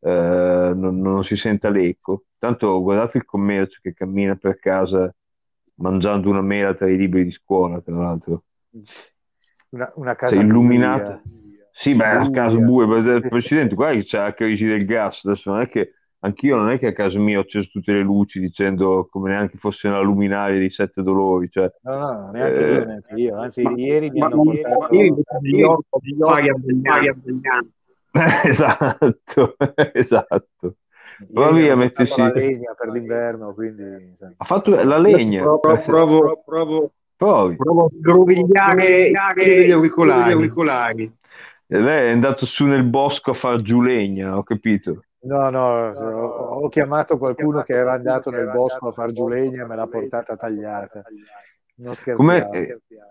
eh, 0.00 0.72
non, 0.74 0.98
non 1.00 1.24
si 1.24 1.36
senta 1.36 1.68
l'eco. 1.68 2.24
Tanto 2.38 2.80
guardate 2.82 3.18
il 3.18 3.24
commercio 3.24 3.78
che 3.82 3.92
cammina 3.94 4.36
per 4.36 4.58
casa 4.58 5.14
mangiando 5.76 6.30
una 6.30 6.40
mela 6.42 6.74
tra 6.74 6.88
i 6.88 6.96
libri 6.96 7.24
di 7.24 7.30
scuola, 7.30 7.80
tra 7.80 7.94
l'altro. 7.96 8.44
Una, 9.70 9.92
una 9.96 10.14
casa 10.14 10.40
Sei 10.40 10.40
illuminato. 10.42 11.20
Sì, 11.74 11.94
beh, 11.94 12.04
a 12.04 12.50
buia, 12.50 12.86
il 12.98 13.24
presidente, 13.28 13.74
guarda 13.74 13.98
che 13.98 14.04
c'è 14.04 14.18
la 14.18 14.34
crisi 14.34 14.66
del 14.66 14.84
gas, 14.84 15.24
adesso 15.24 15.50
non 15.52 15.60
è 15.62 15.68
che 15.68 15.94
anch'io 16.20 16.56
non 16.56 16.70
è 16.70 16.78
che 16.78 16.88
a 16.88 16.92
casa 16.92 17.18
mia 17.18 17.38
ho 17.38 17.42
acceso 17.42 17.70
tutte 17.72 17.92
le 17.92 18.02
luci 18.02 18.38
dicendo 18.40 19.08
come 19.10 19.30
neanche 19.30 19.56
fosse 19.58 19.88
una 19.88 20.00
luminaria 20.00 20.58
dei 20.58 20.70
sette 20.70 21.02
dolori, 21.02 21.48
cioè, 21.50 21.70
No, 21.84 21.96
no, 21.98 22.30
neanche 22.30 22.60
Eh, 22.60 22.68
io, 22.74 22.84
neanche 22.84 23.14
io. 23.14 23.36
Anzi, 23.38 23.62
Ma- 23.62 23.74
ieri 23.74 24.10
mi 24.10 24.20
ma- 24.20 24.26
hanno 24.26 24.36
ma- 24.36 24.44
portato... 24.44 24.86
esatto, 28.44 29.56
esatto. 29.94 30.76
ieri 31.18 31.32
Prova 31.32 31.52
mi 31.52 31.60
via 31.62 31.72
a 31.72 31.72
hanno 31.72 31.90
portato 31.92 32.14
mettersi- 32.14 32.20
la 32.20 32.32
legna 32.32 32.74
per 32.74 32.88
l'inverno, 32.90 33.54
quindi... 33.54 33.82
Ha 34.36 34.44
fatto 34.44 34.70
la 34.70 34.98
legna, 34.98 35.42
Provo, 35.42 35.60
provo, 35.82 36.42
provo, 36.44 36.92
provi. 37.16 37.56
provo 37.56 37.84
a 37.86 37.88
grovigliare 37.92 39.10
gli 39.10 39.70
auricolari. 39.70 41.12
E 41.72 41.80
lei 41.80 42.08
è 42.08 42.12
andato 42.12 42.44
su 42.44 42.66
nel 42.66 42.84
bosco 42.84 43.30
a 43.30 43.34
far 43.34 43.62
giù 43.62 43.80
legna, 43.80 44.36
ho 44.36 44.42
capito. 44.42 45.04
No, 45.24 45.50
no, 45.50 45.90
ho, 45.90 46.64
ho 46.64 46.68
chiamato 46.68 47.16
qualcuno 47.16 47.62
che 47.62 47.74
era 47.74 47.92
andato 47.92 48.30
nel 48.30 48.50
bosco 48.50 48.88
a 48.88 48.92
far 48.92 49.12
giù 49.12 49.28
legna 49.28 49.62
e 49.62 49.66
me 49.66 49.76
l'ha 49.76 49.86
portata 49.86 50.36
tagliata. 50.36 51.02
Non 51.76 51.94
Come, 52.16 52.36
scherziamo. 52.36 52.52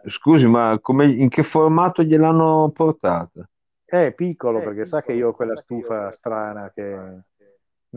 eh, 0.03 0.09
scusi, 0.09 0.45
ma 0.47 0.77
come, 0.81 1.07
in 1.09 1.29
che 1.29 1.43
formato 1.43 2.03
gliel'hanno 2.03 2.69
portata? 2.73 3.49
È 3.85 4.13
piccolo 4.13 4.59
perché 4.61 4.85
sa 4.85 5.01
che 5.01 5.13
io 5.13 5.29
ho 5.29 5.33
quella 5.33 5.55
stufa 5.55 6.11
strana 6.11 6.71
che 6.73 7.21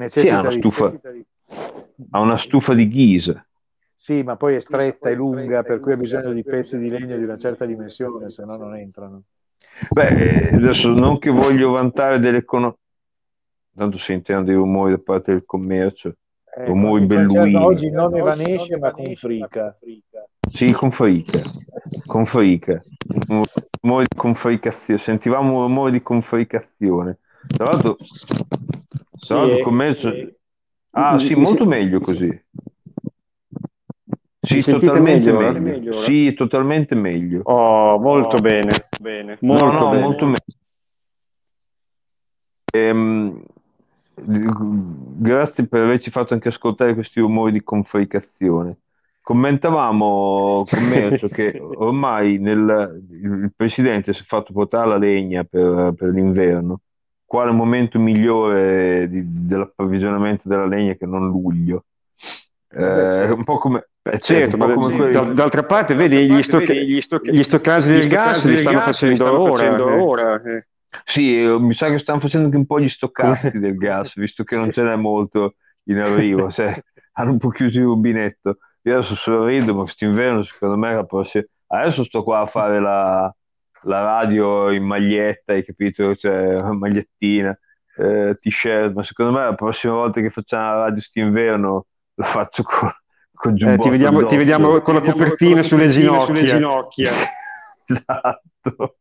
Sì, 0.08 0.28
necessita 0.28 0.36
ha 0.36 0.40
una 0.40 0.50
di- 0.50 0.56
stufa, 0.58 0.84
necessita 0.86 1.10
di- 1.10 1.26
ha 2.10 2.20
una 2.20 2.36
stufa 2.36 2.74
di 2.74 2.88
ghisa. 2.88 3.46
Sì, 3.94 4.22
ma 4.22 4.36
poi 4.36 4.56
è 4.56 4.60
stretta 4.60 5.08
e 5.08 5.14
lunga, 5.14 5.62
per 5.62 5.80
cui 5.80 5.92
ha 5.92 5.96
bisogno 5.96 6.32
di 6.32 6.44
pezzi 6.44 6.78
di 6.78 6.90
legno 6.90 7.16
di 7.16 7.24
una 7.24 7.38
certa 7.38 7.64
dimensione, 7.64 8.28
se 8.30 8.44
no 8.44 8.56
non 8.56 8.76
entrano. 8.76 9.22
Beh, 9.90 10.08
eh, 10.08 10.54
adesso 10.54 10.92
non 10.92 11.18
che 11.18 11.30
voglio 11.30 11.72
vantare 11.72 12.18
dell'economia, 12.18 12.76
tanto 13.76 13.98
sentiamo 13.98 14.44
dei 14.44 14.54
rumori 14.54 14.92
da 14.92 14.98
parte 14.98 15.32
del 15.32 15.44
commercio. 15.44 16.16
Eh, 16.56 16.66
Rumori 16.66 17.04
belluini. 17.06 17.56
Oggi 17.56 17.90
non 17.90 18.14
evanesce, 18.16 18.78
ma 18.78 18.92
con 18.92 19.12
frica. 19.14 19.76
Sì, 20.48 20.72
con 20.72 20.92
frica, 20.92 21.40
con 22.06 22.26
frica, 22.26 22.80
un 23.28 23.42
rumore 23.80 24.06
di 24.08 24.16
confricazione, 24.16 25.00
sentivamo 25.00 25.56
un 25.56 25.62
rumore 25.62 25.90
di 25.90 26.02
confricazione. 26.02 27.18
Tra 27.46 27.64
l'altro, 27.64 27.96
tra 29.18 29.36
l'altro 29.36 29.56
il 29.56 29.62
commercio... 29.62 30.12
Ah 30.92 31.18
sì, 31.18 31.34
molto 31.34 31.66
meglio 31.66 31.98
così. 31.98 32.28
Sì, 34.44 34.56
Mi 34.56 34.62
sentite 34.62 34.86
totalmente 34.86 35.30
meglio, 35.30 35.48
ora? 35.48 35.60
meglio. 35.60 35.92
Sì, 35.92 36.34
totalmente 36.34 36.94
meglio. 36.94 37.40
Oh, 37.44 37.98
molto 37.98 38.40
bene, 38.40 38.72
bene, 39.00 39.38
No, 39.40 39.54
molto 39.54 39.70
no, 39.70 39.90
bene. 39.90 40.02
molto 40.04 40.24
meglio. 40.26 40.38
Ehm, 42.72 43.42
grazie 44.16 45.66
per 45.66 45.82
averci 45.82 46.10
fatto 46.10 46.34
anche 46.34 46.48
ascoltare 46.48 46.94
questi 46.94 47.20
rumori 47.20 47.52
di 47.52 47.62
confricazione. 47.62 48.78
Commentavamo 49.22 50.64
commercio 50.70 51.28
che 51.32 51.58
ormai 51.60 52.38
nel- 52.38 53.02
il 53.10 53.52
presidente 53.56 54.12
si 54.12 54.22
è 54.22 54.24
fatto 54.24 54.52
portare 54.52 54.88
la 54.88 54.98
legna 54.98 55.44
per, 55.44 55.94
per 55.96 56.10
l'inverno. 56.10 56.80
Quale 57.24 57.52
momento 57.52 57.98
migliore 57.98 59.08
di- 59.08 59.22
dell'approvvigionamento 59.46 60.48
della 60.48 60.66
legna 60.66 60.92
che 60.94 61.06
non 61.06 61.26
luglio? 61.28 61.86
Eh, 62.68 62.76
certo. 62.76 63.34
un 63.34 63.44
po' 63.44 63.58
come, 63.58 63.88
eh, 64.06 64.18
Certo, 64.18 64.58
ma 64.58 64.66
d'al- 64.66 65.32
d'altra 65.32 65.64
parte, 65.64 65.94
vedi, 65.94 66.30
gli, 66.30 66.42
stoc- 66.42 66.70
gli 67.22 67.42
stoccaggi 67.42 67.92
del 67.92 68.08
gas 68.08 68.44
li 68.44 68.58
stanno 68.58 68.80
facendo 68.80 70.04
ora. 70.04 70.42
eh. 70.42 70.66
Sì, 71.04 71.42
eh, 71.42 71.58
mi 71.58 71.72
sa 71.72 71.88
che 71.88 71.98
stanno 71.98 72.20
facendo 72.20 72.46
anche 72.46 72.58
un 72.58 72.66
po' 72.66 72.78
gli 72.80 72.88
stoccati 72.88 73.50
del 73.58 73.76
gas, 73.76 74.14
visto 74.16 74.44
che 74.44 74.56
non 74.56 74.70
ce 74.70 74.82
n'è 74.82 74.94
molto 74.96 75.54
in 75.84 75.98
arrivo, 75.98 76.50
cioè, 76.52 76.78
hanno 77.12 77.30
un 77.32 77.38
po' 77.38 77.48
chiuso 77.48 77.78
il 77.78 77.84
rubinetto. 77.84 78.58
Io 78.82 78.92
adesso 78.98 79.14
sorrido, 79.14 79.74
ma 79.74 79.82
quest'inverno 79.82 80.42
secondo 80.42 80.76
me 80.76 80.94
la 80.94 81.04
prossima... 81.04 81.44
Adesso 81.66 82.04
sto 82.04 82.22
qua 82.22 82.40
a 82.40 82.46
fare 82.46 82.78
la, 82.80 83.34
la 83.84 84.02
radio 84.02 84.70
in 84.70 84.84
maglietta, 84.84 85.54
hai 85.54 85.64
capito? 85.64 86.14
Cioè, 86.14 86.56
magliettina, 86.60 87.58
eh, 87.96 88.36
t-shirt, 88.38 88.92
ma 88.92 89.02
secondo 89.02 89.32
me 89.32 89.44
la 89.44 89.54
prossima 89.54 89.94
volta 89.94 90.20
che 90.20 90.28
facciamo 90.28 90.62
la 90.64 90.74
radio 90.74 90.92
quest'inverno 90.94 91.86
lo 92.16 92.24
faccio 92.24 92.62
con 92.62 92.92
Eh, 93.42 93.78
ti, 93.78 93.88
vediamo, 93.90 94.24
ti 94.26 94.36
vediamo 94.36 94.80
con 94.80 94.94
la 94.94 95.00
copertina 95.00 95.62
sulle 95.62 95.88
ginocchia. 95.88 97.10
Esatto. 97.86 98.96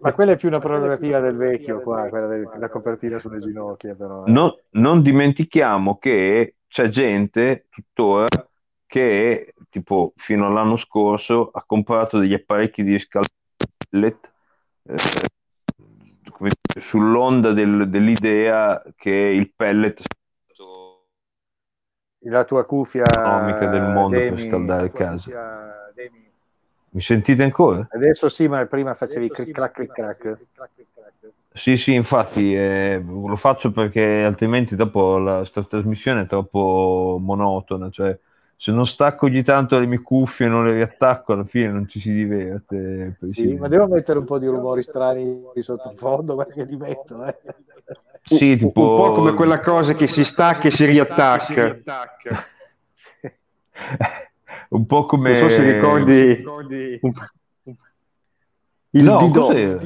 Ma 0.00 0.12
quella 0.12 0.32
è 0.32 0.36
più 0.36 0.48
una 0.48 0.58
prerogativa 0.58 1.20
del 1.20 1.36
vecchio 1.36 1.80
qua, 1.80 2.08
quella 2.08 2.26
della 2.26 2.68
copertina 2.68 3.18
sulle 3.18 3.38
ginocchia, 3.40 3.94
però. 3.94 4.24
eh. 4.26 4.30
Non, 4.30 4.52
non 4.70 5.00
dimentichiamo 5.00 5.98
che 5.98 6.56
c'è 6.66 6.88
gente 6.88 7.66
tuttora 7.70 8.26
che 8.86 9.54
tipo 9.70 10.12
fino 10.16 10.46
all'anno 10.46 10.76
scorso 10.76 11.50
ha 11.52 11.62
comprato 11.64 12.18
degli 12.18 12.34
apparecchi 12.34 12.82
di 12.82 12.92
riscaldamento 12.92 14.28
eh, 14.88 14.96
sull'onda 16.80 17.52
del- 17.52 17.88
dell'idea 17.88 18.82
che 18.96 19.10
il 19.10 19.52
pellet 19.54 20.02
La 22.26 22.44
tua 22.44 22.64
cuffia 22.64 23.04
economica 23.04 23.66
del 23.68 23.82
mondo 23.82 24.18
per 24.18 24.34
Demi, 24.34 24.48
scaldare 24.48 24.82
la 24.82 24.88
tua 24.88 24.98
casa. 24.98 25.92
Demi. 25.94 26.30
Mi 26.90 27.00
sentite 27.00 27.42
ancora? 27.42 27.86
Adesso 27.90 28.28
sì, 28.28 28.46
ma 28.46 28.64
prima 28.66 28.94
facevi 28.94 29.28
clic 29.28 29.50
clac 29.50 29.72
clic 29.72 29.92
crack. 29.92 30.38
Sì, 31.52 31.76
sì, 31.76 31.94
infatti 31.94 32.54
eh, 32.54 33.02
lo 33.04 33.36
faccio 33.36 33.70
perché 33.70 34.22
altrimenti 34.24 34.74
dopo 34.74 35.18
la 35.18 35.44
sta 35.44 35.62
trasmissione 35.62 36.22
è 36.22 36.26
troppo 36.26 37.18
monotona, 37.20 37.90
cioè 37.90 38.16
se 38.56 38.72
non 38.72 38.86
stacco 38.86 39.26
ogni 39.26 39.42
tanto 39.42 39.78
le 39.78 39.86
mie 39.86 40.00
cuffie 40.00 40.46
e 40.46 40.48
non 40.48 40.64
le 40.64 40.74
riattacco 40.74 41.32
alla 41.32 41.44
fine 41.44 41.70
non 41.70 41.88
ci 41.88 42.00
si 42.00 42.12
diverte. 42.12 43.18
Sì, 43.32 43.54
ma 43.56 43.68
devo 43.68 43.88
mettere 43.88 44.18
un 44.18 44.24
po' 44.24 44.38
di 44.38 44.46
rumori 44.46 44.82
strani 44.82 45.42
di 45.52 45.62
sottofondo 45.62 46.36
perché 46.36 46.64
li 46.64 46.76
metto. 46.76 47.24
Eh. 47.24 47.36
Sì, 48.24 48.52
Un- 48.52 48.58
tipo- 48.58 48.80
Un 48.80 48.94
po' 48.96 49.10
come 49.12 49.32
quella 49.34 49.60
cosa 49.60 49.94
che 49.94 50.06
si 50.06 50.24
stacca 50.24 50.68
e 50.68 50.70
si 50.70 50.84
riattacca. 50.86 51.76
un 54.70 54.86
po' 54.86 55.06
come... 55.06 55.30
Non 55.30 55.38
so 55.38 55.48
se 55.48 55.62
ricordi 55.62 56.42
il 58.90 59.04
No, 59.04 59.30
cos'era? 59.30 59.80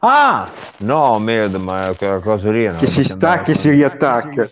Ah! 0.00 0.50
No, 0.78 1.18
merda, 1.18 1.58
ma 1.58 1.92
quella 1.96 2.20
cosa 2.20 2.50
lì 2.50 2.64
è 2.64 2.68
una 2.68 2.78
che 2.78 2.86
si 2.86 3.02
stacca 3.02 3.50
e 3.50 3.54
si 3.54 3.70
riattacca. 3.70 4.48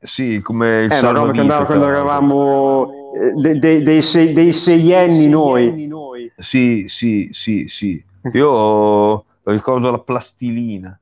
Sì, 0.00 0.40
come 0.42 0.82
il 0.84 0.88
che 0.90 0.96
salvavita, 0.96 1.40
andava 1.40 1.64
quando 1.66 1.86
l'altro. 1.86 2.02
eravamo 2.02 3.12
eh, 3.14 3.32
de- 3.34 3.58
de- 3.58 3.82
dei, 3.82 4.02
sei- 4.02 4.32
dei 4.32 4.52
seienni 4.52 5.28
noi. 5.28 6.32
Sì, 6.38 6.86
sì, 6.88 7.28
sì, 7.32 7.66
sì. 7.68 8.02
Io 8.32 9.24
ricordo 9.44 9.90
la 9.90 9.98
plastilina, 9.98 10.98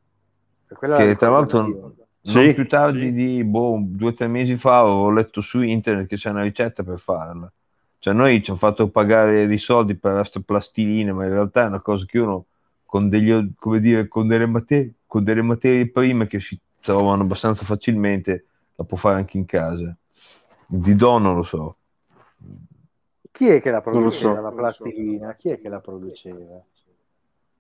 che 0.78 0.86
la 0.86 1.14
tra 1.16 1.30
l'altro 1.30 1.94
Sì. 2.22 2.54
più 2.54 2.68
tardi 2.68 3.12
di 3.12 3.42
boh, 3.42 3.80
due 3.82 4.10
o 4.10 4.14
tre 4.14 4.28
mesi 4.28 4.54
fa 4.56 4.78
avevo 4.78 5.10
letto 5.10 5.40
su 5.40 5.60
internet 5.60 6.06
che 6.06 6.16
c'è 6.16 6.30
una 6.30 6.42
ricetta 6.42 6.84
per 6.84 7.00
farla. 7.00 7.50
Cioè 7.98 8.14
noi 8.14 8.42
ci 8.42 8.50
hanno 8.50 8.58
fatto 8.58 8.88
pagare 8.88 9.46
dei 9.46 9.58
soldi 9.58 9.96
per 9.96 10.14
queste 10.14 10.40
plastiline, 10.40 11.12
ma 11.12 11.24
in 11.24 11.30
realtà 11.30 11.64
è 11.64 11.66
una 11.66 11.80
cosa 11.80 12.04
che 12.04 12.18
uno 12.18 12.46
con 12.84 13.08
degli, 13.08 13.52
come 13.56 13.80
dire, 13.80 14.06
con 14.06 14.28
delle 14.28 14.46
materie, 14.46 14.92
con 15.06 15.24
delle 15.24 15.42
materie 15.42 15.88
prime 15.88 16.26
che 16.26 16.38
si 16.40 16.58
trovano 16.80 17.22
abbastanza 17.22 17.64
facilmente, 17.64 18.46
la 18.76 18.84
può 18.84 18.96
fare 18.96 19.16
anche 19.16 19.36
in 19.36 19.44
casa. 19.44 19.94
Di 20.66 20.94
do 20.94 21.18
non 21.18 21.36
lo 21.36 21.42
so. 21.42 21.76
Chi 23.30 23.46
è 23.48 23.60
che 23.60 23.70
la 23.70 23.80
produceva 23.80 24.36
so. 24.36 24.40
la 24.42 24.52
plastilina? 24.52 25.34
Chi 25.34 25.48
è 25.48 25.60
che 25.60 25.68
la 25.68 25.80
produceva? 25.80 26.62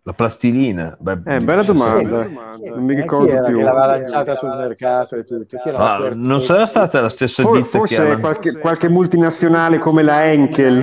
La 0.04 0.12
plastilina? 0.14 0.96
Beh, 0.98 1.20
Eh, 1.24 1.40
bella 1.40 1.62
domanda. 1.62 2.24
È- 2.24 2.68
Non 2.70 2.84
mi 2.84 2.92
eh, 2.94 3.00
ricordo 3.02 3.30
era 3.30 3.46
più. 3.46 3.58
che 3.58 3.62
l'aveva 3.62 3.86
lanciata 3.86 4.34
sul 4.34 4.48
mercato 4.48 5.14
e 5.16 5.24
tutto? 5.24 5.56
Era 5.64 5.78
Ah, 5.94 6.10
non 6.14 6.40
sarà 6.40 6.66
stata 6.66 7.00
la 7.00 7.08
stessa 7.08 7.42
For- 7.42 7.52
ditta 7.56 7.64
che 7.64 7.78
forse 7.78 8.10
ha 8.10 8.18
qualche, 8.18 8.58
qualche 8.58 8.88
multinazionale 8.88 9.78
come 9.78 10.02
la 10.02 10.24
Henkel. 10.26 10.78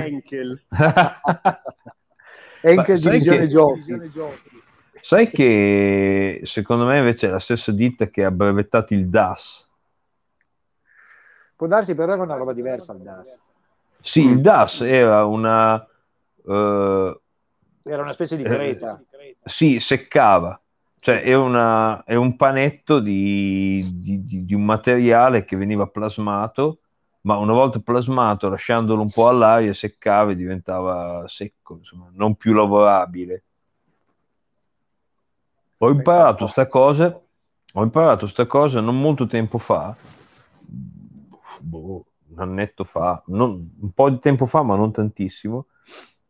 E 2.62 2.68
anche 2.70 2.92
Ma 2.92 2.98
sai 2.98 2.98
divisione 2.98 3.38
che- 3.40 3.48
giochi. 3.48 4.10
Sai 5.02 5.30
che 5.30 6.40
secondo 6.44 6.84
me 6.84 6.98
invece 6.98 7.28
è 7.28 7.30
la 7.30 7.38
stessa 7.38 7.72
ditta 7.72 8.08
che 8.08 8.24
ha 8.24 8.30
brevettato 8.30 8.92
il 8.94 9.08
DAS. 9.08 9.66
Può 11.56 11.66
darsi 11.66 11.94
però 11.94 12.12
era 12.14 12.22
una 12.22 12.36
roba 12.36 12.52
diversa 12.52 12.92
il 12.92 13.00
DAS. 13.00 13.42
Sì, 14.02 14.26
Mm. 14.26 14.30
il 14.32 14.40
DAS 14.40 14.80
era 14.82 15.24
una... 15.24 15.86
eh, 16.46 17.20
Era 17.82 18.02
una 18.02 18.12
specie 18.12 18.36
di 18.36 18.42
Eh, 18.42 18.46
creta. 18.48 19.02
Sì, 19.44 19.80
seccava. 19.80 20.60
Cioè 20.98 21.22
è, 21.22 21.34
una- 21.34 22.04
è 22.04 22.14
un 22.14 22.36
panetto 22.36 23.00
di, 23.00 23.82
di- 24.02 24.44
di- 24.44 24.54
un 24.54 24.64
materiale 24.64 25.44
che 25.44 25.56
veniva 25.56 25.86
plasmato, 25.86 26.80
ma 27.22 27.36
una 27.36 27.52
volta 27.54 27.78
plasmato, 27.80 28.48
lasciandolo 28.48 29.00
un 29.02 29.10
po' 29.10 29.28
all'aria, 29.28 29.72
seccava 29.72 30.32
e 30.32 30.36
diventava 30.36 31.24
secco, 31.26 31.76
insomma, 31.78 32.10
non 32.14 32.34
più 32.36 32.52
lavorabile. 32.54 33.44
Ho 35.78 35.88
imparato 35.90 36.46
sta 36.46 36.68
cosa, 36.68 37.06
ho 37.72 37.82
imparato 37.82 38.28
sta 38.28 38.46
cosa 38.46 38.80
non 38.80 39.00
molto 39.00 39.26
tempo 39.26 39.58
fa, 39.58 39.96
boh, 41.60 42.04
un 42.28 42.38
annetto 42.40 42.84
fa, 42.84 43.22
non- 43.26 43.70
un 43.80 43.90
po' 43.92 44.10
di 44.10 44.18
tempo 44.18 44.46
fa, 44.46 44.62
ma 44.62 44.76
non 44.76 44.92
tantissimo, 44.92 45.66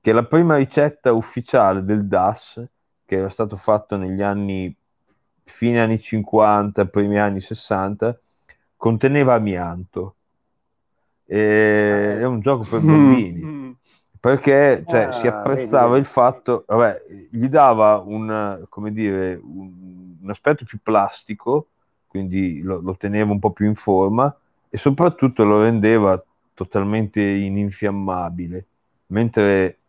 che 0.01 0.13
la 0.13 0.25
prima 0.25 0.57
ricetta 0.57 1.13
ufficiale 1.13 1.85
del 1.85 2.07
DAS, 2.07 2.65
che 3.11 3.17
era 3.17 3.29
stato 3.29 3.57
fatto 3.57 3.97
negli 3.97 4.23
anni, 4.23 4.73
fine 5.43 5.81
anni 5.81 5.99
50, 5.99 6.87
primi 6.87 7.19
anni 7.19 7.41
60, 7.41 8.17
conteneva 8.77 9.35
amianto. 9.35 10.15
E- 11.27 12.19
è 12.19 12.25
un 12.27 12.41
gioco 12.41 12.65
per 12.65 12.81
bambini 12.83 13.49
perché 14.21 14.85
cioè, 14.87 15.11
Ah, 15.11 15.13
si 15.13 15.27
apprezzava 15.29 15.97
vedi, 15.97 15.99
il 15.99 16.05
fatto, 16.07 16.65
vabbè, 16.69 16.99
gli 17.31 17.49
dava 17.49 17.99
un, 18.05 18.67
come 18.69 18.93
dire, 18.93 19.35
un, 19.43 20.17
un 20.23 20.31
aspetto 20.31 20.65
più 20.67 20.79
plastico, 20.83 21.69
quindi 22.07 22.61
lo, 22.63 22.81
lo 22.81 22.97
teneva 22.97 23.33
un 23.33 23.39
po' 23.41 23.53
più 23.53 23.67
in 23.67 23.77
forma 23.77 24.35
e 24.71 24.79
soprattutto 24.79 25.45
lo 25.45 25.63
rendeva 25.63 26.23
totalmente 26.55 27.23
ininfiammabile, 27.23 28.67
mentre 29.09 29.80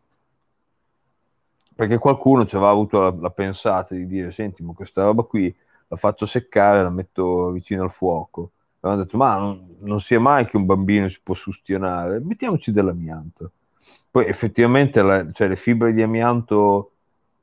perché 1.75 1.97
qualcuno 1.97 2.45
ci 2.45 2.55
aveva 2.55 2.71
avuto 2.71 2.99
la, 3.01 3.15
la 3.19 3.29
pensata 3.31 3.95
di 3.95 4.05
dire, 4.07 4.31
senti, 4.31 4.63
ma 4.63 4.73
questa 4.73 5.03
roba 5.03 5.23
qui 5.23 5.53
la 5.87 5.95
faccio 5.97 6.25
seccare, 6.25 6.83
la 6.83 6.89
metto 6.89 7.51
vicino 7.51 7.83
al 7.83 7.91
fuoco. 7.91 8.51
E 8.79 8.87
hanno 8.87 9.03
detto, 9.03 9.17
ma 9.17 9.37
non, 9.37 9.75
non 9.79 9.99
sia 9.99 10.19
mai 10.19 10.45
che 10.45 10.57
un 10.57 10.65
bambino 10.65 11.07
si 11.09 11.19
può 11.21 11.33
sustionare, 11.35 12.19
mettiamoci 12.19 12.71
dell'amianto. 12.71 13.51
Poi 14.09 14.25
effettivamente 14.27 15.01
la- 15.01 15.31
cioè, 15.31 15.47
le 15.47 15.55
fibre 15.55 15.93
di 15.93 16.01
amianto 16.01 16.87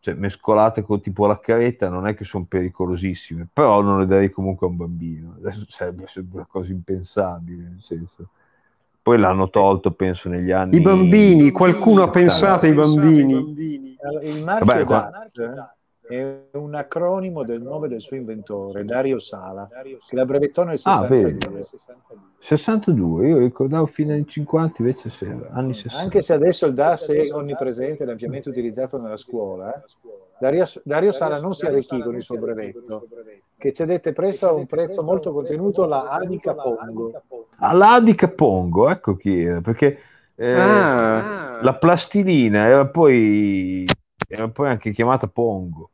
cioè, 0.00 0.14
mescolate 0.14 0.82
con 0.82 1.00
tipo 1.00 1.26
la 1.26 1.38
careta 1.40 1.88
non 1.88 2.06
è 2.06 2.14
che 2.14 2.24
sono 2.24 2.44
pericolosissime, 2.44 3.48
però 3.52 3.80
non 3.82 3.98
le 3.98 4.06
darei 4.06 4.30
comunque 4.30 4.66
a 4.66 4.70
un 4.70 4.76
bambino. 4.76 5.34
Adesso 5.38 5.64
sarebbe 5.68 6.06
sempre 6.06 6.36
una 6.38 6.46
cosa 6.46 6.72
impensabile, 6.72 7.62
nel 7.62 7.80
senso. 7.82 8.28
Poi 9.08 9.18
l'hanno 9.18 9.48
tolto, 9.48 9.92
penso, 9.92 10.28
negli 10.28 10.50
anni... 10.50 10.76
I 10.76 10.82
bambini, 10.82 11.50
qualcuno 11.50 12.02
ha 12.02 12.12
70. 12.12 12.18
pensato 12.18 12.66
ai 12.66 12.74
bambini. 12.74 13.96
Il 14.22 14.44
marchio 14.44 14.66
Vabbè, 14.66 14.84
qua- 14.84 15.10
è 16.06 16.36
un 16.52 16.74
acronimo 16.74 17.42
del 17.42 17.62
nome 17.62 17.88
del 17.88 18.02
suo 18.02 18.16
inventore, 18.16 18.84
Dario 18.84 19.18
Sala, 19.18 19.66
che 20.06 20.14
la 20.14 20.26
brevettò 20.26 20.64
nel 20.64 20.78
Ah, 20.82 21.06
62. 21.06 21.22
vedi. 21.22 21.66
62, 22.38 23.28
io 23.28 23.38
ricordavo 23.38 23.86
fine 23.86 24.12
anni 24.12 24.26
50, 24.26 24.82
invece 24.82 25.08
sì, 25.08 25.24
anni 25.52 25.72
60. 25.72 26.02
Anche 26.02 26.20
se 26.20 26.34
adesso 26.34 26.66
il 26.66 26.74
DAS 26.74 27.08
è 27.08 27.32
onnipresente 27.32 28.02
ed 28.02 28.10
ampiamente 28.10 28.50
utilizzato 28.50 29.00
nella 29.00 29.16
scuola, 29.16 29.74
eh, 29.74 29.82
Dario, 30.40 30.64
Dario 30.84 31.12
Sala 31.12 31.40
non 31.40 31.54
si 31.54 31.66
arricchì 31.66 32.00
con 32.00 32.14
il 32.14 32.22
suo 32.22 32.36
brevetto, 32.38 33.06
che 33.56 33.72
cedette 33.72 34.12
presto 34.12 34.48
a 34.48 34.52
un 34.52 34.66
prezzo 34.66 35.02
molto 35.02 35.32
contenuto 35.32 35.84
la 35.86 36.08
Adica 36.10 36.54
Pongo. 36.54 37.22
All'Adica 37.58 38.28
Pongo, 38.28 38.88
ecco 38.88 39.16
chi 39.16 39.42
era, 39.42 39.60
perché 39.60 39.98
eh, 40.36 40.52
Ah. 40.54 41.58
la 41.62 41.74
plastilina 41.74 42.66
era 42.66 42.86
poi, 42.86 43.84
era 44.28 44.48
poi 44.48 44.68
anche 44.68 44.92
chiamata 44.92 45.26
Pongo. 45.26 45.90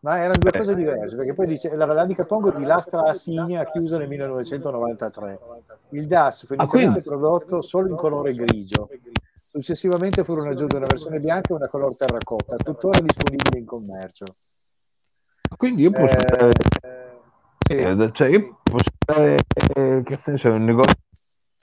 Ma 0.00 0.18
erano 0.18 0.34
due 0.38 0.52
cose 0.52 0.74
diverse, 0.74 1.16
perché 1.16 1.32
poi 1.32 1.46
dice 1.46 1.74
la 1.74 1.86
Valadica 1.86 2.24
Pongo 2.26 2.50
di 2.50 2.62
lastra 2.62 3.04
Assigna 3.04 3.64
chiusa 3.64 3.96
nel 3.96 4.06
1993. 4.06 5.38
Il 5.90 6.06
DAS 6.06 6.46
fu 6.46 6.52
Ah, 6.52 6.56
inizialmente 6.56 7.00
quindi- 7.02 7.08
prodotto 7.08 7.62
solo 7.62 7.88
in 7.88 7.96
colore 7.96 8.34
grigio. 8.34 8.88
Successivamente 9.56 10.24
furono 10.24 10.50
aggiunte 10.50 10.74
una 10.74 10.86
versione 10.86 11.20
bianca 11.20 11.52
e 11.52 11.54
una 11.54 11.68
color 11.68 11.94
terracotta, 11.94 12.56
tuttora 12.56 12.98
disponibile 12.98 13.60
in 13.60 13.64
commercio. 13.64 14.24
Quindi 15.56 15.82
io 15.82 15.92
posso 15.92 16.12
Eh, 16.12 16.26
andare, 16.28 16.52
sì. 17.64 17.74
eh, 17.74 18.12
cioè 18.12 18.28
io 18.30 18.58
posso 18.64 18.90
andare, 19.06 19.36
eh, 19.74 20.02
che 20.04 20.16
senso, 20.16 20.48
in 20.48 20.54
un 20.54 20.64
negozio 20.64 20.96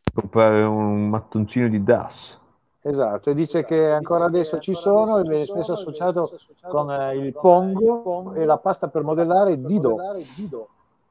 a 0.06 0.22
comprare 0.22 0.62
un 0.62 1.10
mattoncino 1.10 1.68
di 1.68 1.84
DAS. 1.84 2.40
Esatto, 2.80 3.30
e 3.30 3.34
dice 3.34 3.66
che 3.66 3.92
ancora 3.92 4.24
adesso 4.24 4.58
ci 4.60 4.74
sono 4.74 5.18
e 5.20 5.24
viene 5.24 5.46
spesso 5.46 5.74
associato 5.74 6.32
con 6.70 6.90
eh, 6.90 7.18
il 7.18 7.34
Pongo 7.34 8.34
e 8.36 8.46
la 8.46 8.58
pasta 8.58 8.88
per 8.88 9.04
modellare 9.04 9.62
Dido. 9.62 9.98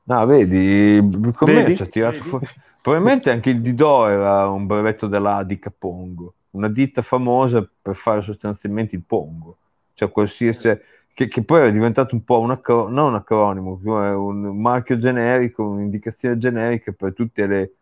No, 0.04 0.24
vedi, 0.24 0.56
il 0.56 1.34
commercio 1.36 1.44
Vedi? 1.44 1.82
ha 1.82 1.86
tirato 1.86 2.22
fuori. 2.22 2.46
Probabilmente 2.80 3.30
anche 3.30 3.50
il 3.50 3.60
Didò 3.60 4.08
era 4.08 4.48
un 4.48 4.66
brevetto 4.66 5.06
dell'Adica 5.06 5.70
Pongo, 5.76 6.32
una 6.52 6.68
ditta 6.68 7.02
famosa 7.02 7.68
per 7.80 7.94
fare 7.96 8.22
sostanzialmente 8.22 8.96
il 8.96 9.02
Pongo, 9.06 9.56
cioè 9.94 10.10
qualsiasi, 10.10 10.60
cioè, 10.60 10.80
che, 11.12 11.28
che 11.28 11.42
poi 11.42 11.68
è 11.68 11.72
diventato 11.72 12.14
un 12.14 12.24
po' 12.24 12.40
un, 12.40 12.50
acro- 12.50 12.88
non 12.88 13.08
un 13.08 13.14
acronimo, 13.16 13.78
ma 13.82 14.16
un 14.16 14.60
marchio 14.60 14.96
generico, 14.96 15.64
un'indicazione 15.64 16.38
generica 16.38 16.92
per 16.92 17.12
tutte 17.12 17.46
le, 17.46 17.72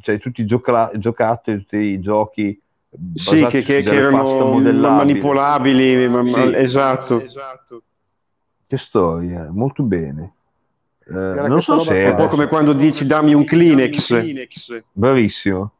cioè, 0.00 0.18
tutti 0.18 0.40
i 0.42 0.46
gioca- 0.46 0.90
giocattoli, 0.94 1.58
tutti 1.58 1.76
i 1.76 2.00
giochi 2.00 2.58
Sì, 3.14 3.44
che, 3.46 3.62
che- 3.62 3.82
che 3.82 3.94
erano 3.94 4.60
manipolabili, 4.62 6.08
ma- 6.08 6.22
ma- 6.22 6.48
Sì. 6.48 6.54
esatto. 6.54 7.22
Che 8.66 8.76
storia, 8.76 9.48
molto 9.50 9.82
bene. 9.82 10.32
Eh, 11.06 11.12
non 11.12 11.60
so 11.60 11.78
se 11.80 12.02
È 12.02 12.08
un 12.08 12.14
po' 12.14 12.28
come 12.28 12.46
quando 12.46 12.72
dici 12.72 13.06
dammi 13.06 13.34
un 13.34 13.44
Kleenex, 13.44 14.82
Bravissimo, 14.92 15.72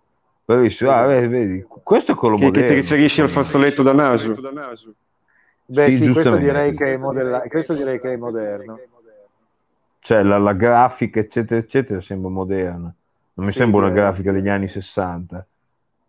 bravissimo. 0.46 0.90
Ah, 0.90 1.06
vedi, 1.06 1.26
vedi, 1.28 1.62
questo 1.82 2.12
è 2.12 2.14
quello 2.14 2.36
che, 2.36 2.50
che 2.50 2.62
ti 2.64 2.74
moderno. 2.74 2.74
riferisci 2.74 3.20
al 3.20 3.28
fazzoletto 3.30 3.82
da 3.82 3.92
naso. 3.92 4.40
Beh, 5.66 5.90
Sì, 5.90 5.96
sì, 5.98 6.08
questo 6.10 6.36
direi, 6.36 6.74
che 6.74 6.94
è 6.94 6.96
modella- 6.96 7.42
questo 7.48 7.74
direi 7.74 8.00
che 8.00 8.12
è 8.12 8.16
moderno. 8.16 8.78
Cioè, 9.98 10.22
la, 10.22 10.38
la 10.38 10.52
grafica, 10.52 11.18
eccetera, 11.20 11.60
eccetera, 11.60 12.00
sembra 12.00 12.30
moderna. 12.30 12.94
Non 13.34 13.46
mi 13.46 13.52
Sì, 13.52 13.58
sembra 13.58 13.80
una 13.80 13.90
grafica 13.90 14.32
degli 14.32 14.48
anni 14.48 14.68
60. 14.68 15.46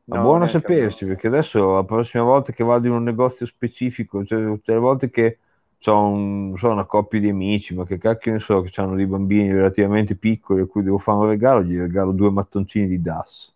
Ma 0.07 0.17
No, 0.17 0.19
buono 0.19 0.45
sapersi, 0.47 1.05
perché 1.05 1.27
adesso 1.27 1.75
la 1.75 1.83
prossima 1.83 2.23
volta 2.23 2.51
che 2.53 2.63
vado 2.63 2.87
in 2.87 2.93
un 2.93 3.03
negozio 3.03 3.45
specifico, 3.45 4.23
cioè 4.25 4.43
tutte 4.43 4.73
le 4.73 4.79
volte 4.79 5.09
che 5.09 5.39
ho 5.85 6.07
un, 6.07 6.55
so, 6.57 6.69
una 6.69 6.85
coppia 6.85 7.19
di 7.19 7.29
amici, 7.29 7.73
ma 7.73 7.85
che 7.85 7.97
cacchio 7.97 8.33
ne 8.33 8.39
so, 8.39 8.61
che 8.61 8.81
hanno 8.81 8.95
dei 8.95 9.07
bambini 9.07 9.51
relativamente 9.51 10.15
piccoli 10.15 10.61
a 10.61 10.65
cui 10.67 10.83
devo 10.83 10.97
fare 10.99 11.17
un 11.19 11.27
regalo, 11.27 11.63
gli 11.63 11.77
regalo 11.77 12.11
due 12.11 12.29
mattoncini 12.31 12.87
di 12.87 13.01
DAS. 13.01 13.54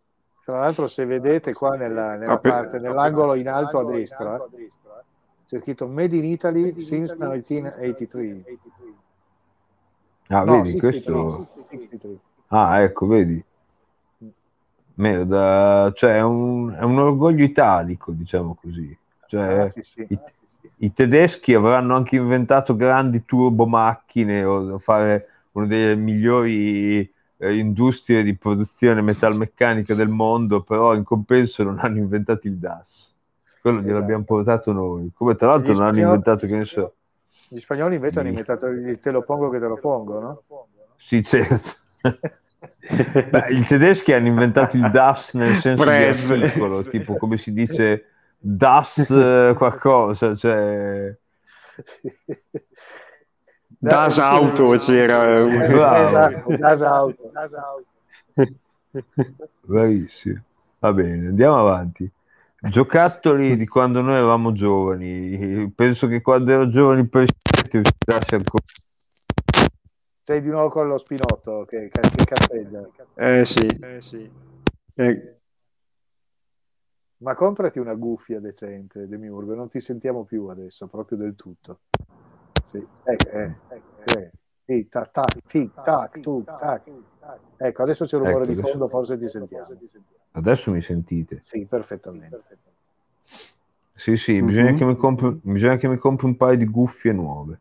Tra 0.50 0.62
l'altro, 0.62 0.88
se 0.88 1.06
vedete 1.06 1.54
qua 1.54 1.76
nella, 1.78 2.16
nella 2.18 2.34
Ah, 2.34 2.40
per- 2.40 2.52
parte, 2.52 2.80
nell'angolo 2.80 3.36
in 3.36 3.48
alto 3.48 3.78
a 3.78 3.86
destra, 3.86 4.44
c'è 5.46 5.60
scritto 5.60 5.88
Made 5.88 6.16
in 6.16 6.24
Italy 6.26 6.80
since 6.80 7.16
1983. 7.16 8.44
Ah, 10.30 10.44
No, 10.46 10.64
vedi, 10.64 10.72
63, 10.72 11.14
questo... 11.14 11.48
63. 11.70 12.18
Ah, 12.48 12.82
ecco, 12.82 13.06
vedi. 13.06 13.44
Merda, 14.96 15.92
cioè 15.96 16.16
è 16.16 16.22
un, 16.24 16.74
è 16.74 16.82
un 16.82 16.98
orgoglio 16.98 17.44
italico, 17.44 18.12
diciamo 18.12 18.58
così. 18.60 18.98
Cioè, 19.28 19.60
Ah, 19.60 19.70
sì, 19.70 19.84
sì. 19.84 20.06
i, 20.10 20.20
i 20.78 20.94
tedeschi 20.94 21.54
avranno 21.54 21.96
anche 21.96 22.16
inventato 22.16 22.76
grandi 22.76 23.24
turbomacchine 23.24 24.44
o 24.44 24.80
fare 24.80 25.28
una 25.52 25.68
delle 25.68 25.96
migliori 25.96 27.14
eh, 27.42 27.56
industrie 27.58 28.22
di 28.24 28.36
produzione 28.36 29.02
metalmeccanica 29.02 29.94
del 29.96 30.10
mondo, 30.10 30.62
però 30.62 30.94
in 30.94 31.04
compenso 31.04 31.64
non 31.64 31.80
hanno 31.80 31.98
inventato 31.98 32.48
il 32.48 32.58
DAS. 32.58 33.14
Quello 33.62 33.80
Esatto. 33.80 33.92
gliel'abbiamo 33.94 34.24
portato 34.24 34.72
noi. 34.72 35.12
Come 35.14 35.36
tra 35.36 35.48
l'altro 35.48 35.72
Gli 35.72 35.76
non 35.76 35.84
hanno 35.86 35.92
spagnoli- 35.98 36.16
inventato, 36.16 36.48
che 36.48 36.56
ne 36.56 36.66
so. 36.66 36.94
Gli 37.48 37.60
spagnoli 37.60 37.96
invece 37.96 38.20
hanno 38.20 38.28
Sì. 38.28 38.34
inventato 38.38 38.68
il 38.68 39.00
te 39.00 39.12
lo 39.12 39.24
pongo 39.24 39.50
che 39.50 39.60
te 39.60 39.68
lo 39.68 39.78
pongo, 39.78 40.20
no? 40.20 40.44
Sì, 40.98 41.24
certo. 41.24 41.78
Beh, 43.30 43.48
i 43.52 43.64
tedeschi 43.66 44.14
hanno 44.14 44.28
inventato 44.28 44.76
il 44.78 44.90
Das 44.92 45.34
nel 45.34 45.56
senso 45.56 45.84
di 45.84 45.90
Breve. 45.90 46.34
articolo, 46.44 46.84
tipo 46.84 47.18
come 47.18 47.38
si 47.38 47.54
dice 47.54 48.06
Das 48.38 49.10
eh, 49.10 49.54
qualcosa, 49.58 50.36
cioè 50.36 51.16
Das 53.82 54.20
Auto 54.20 54.78
sì. 54.78 54.92
c'era. 54.92 55.40
Eh, 55.40 55.68
Bravo. 55.68 56.08
Esatto, 56.08 56.58
Das 56.58 56.82
Auto. 56.82 57.32
Das 57.34 57.54
Auto. 57.54 57.86
bravissimo. 59.62 60.44
Va 60.80 60.94
bene, 60.94 61.28
andiamo 61.28 61.60
avanti. 61.60 62.10
Giocattoli 62.62 63.56
di 63.56 63.66
quando 63.68 64.02
noi 64.02 64.16
eravamo 64.16 64.52
giovani. 64.52 65.72
Penso 65.74 66.08
che 66.08 66.22
quando 66.22 66.52
ero 66.52 66.68
giovane 66.68 67.02
il 67.02 67.10
presidente 67.10 67.78
uscisse 67.78 68.36
ancora. 68.36 68.64
Sei 70.22 70.42
di 70.42 70.50
nuovo 70.50 70.70
con 70.70 70.88
lo 70.88 70.98
spinotto 70.98 71.66
che, 71.66 71.90
che 71.90 72.26
cazzeggia. 72.26 72.88
Eh 73.16 73.46
sì. 73.46 74.30
Eh, 74.96 75.38
Ma 77.20 77.34
comprati 77.34 77.80
una 77.80 77.94
guffia 77.96 78.40
decente, 78.40 79.08
Demiurgo, 79.08 79.56
non 79.56 79.70
ti 79.70 79.80
sentiamo 79.80 80.26
più 80.26 80.48
adesso, 80.48 80.88
proprio 80.88 81.18
del 81.18 81.36
tutto. 81.36 81.80
Sì, 82.70 82.88
ecco, 83.04 83.30
eh, 83.30 83.56
eh. 84.16 84.32
Tic, 84.64 84.90
tac, 84.90 85.10
tac, 85.10 85.38
tic, 85.48 85.74
tac, 85.82 86.20
tuc, 86.20 86.46
tac. 86.46 86.84
Ecco, 87.58 87.82
adesso 87.82 88.06
c'è 88.06 88.18
un 88.18 88.22
rumore 88.26 88.44
Ecco, 88.44 88.54
di 88.54 88.60
adesso- 88.60 88.70
fondo, 88.78 88.88
forse 88.88 89.18
ti 89.18 89.28
sentiamo. 89.28 89.68
Adesso 90.34 90.70
mi 90.72 90.80
sentite? 90.82 91.42
Sì, 91.42 91.66
perfettamente. 91.66 92.38
Sì, 93.96 94.16
sì, 94.18 94.40
bisogna, 94.44 94.70
Mhm. 94.72 94.78
che 94.78 94.86
mi 94.86 94.96
compri, 94.96 95.40
bisogna 95.42 95.78
che 95.78 95.88
mi 95.88 95.98
compri 95.98 96.28
un 96.28 96.38
paio 96.38 96.58
di 96.58 96.66
guffie 96.68 97.12
nuove. 97.12 97.60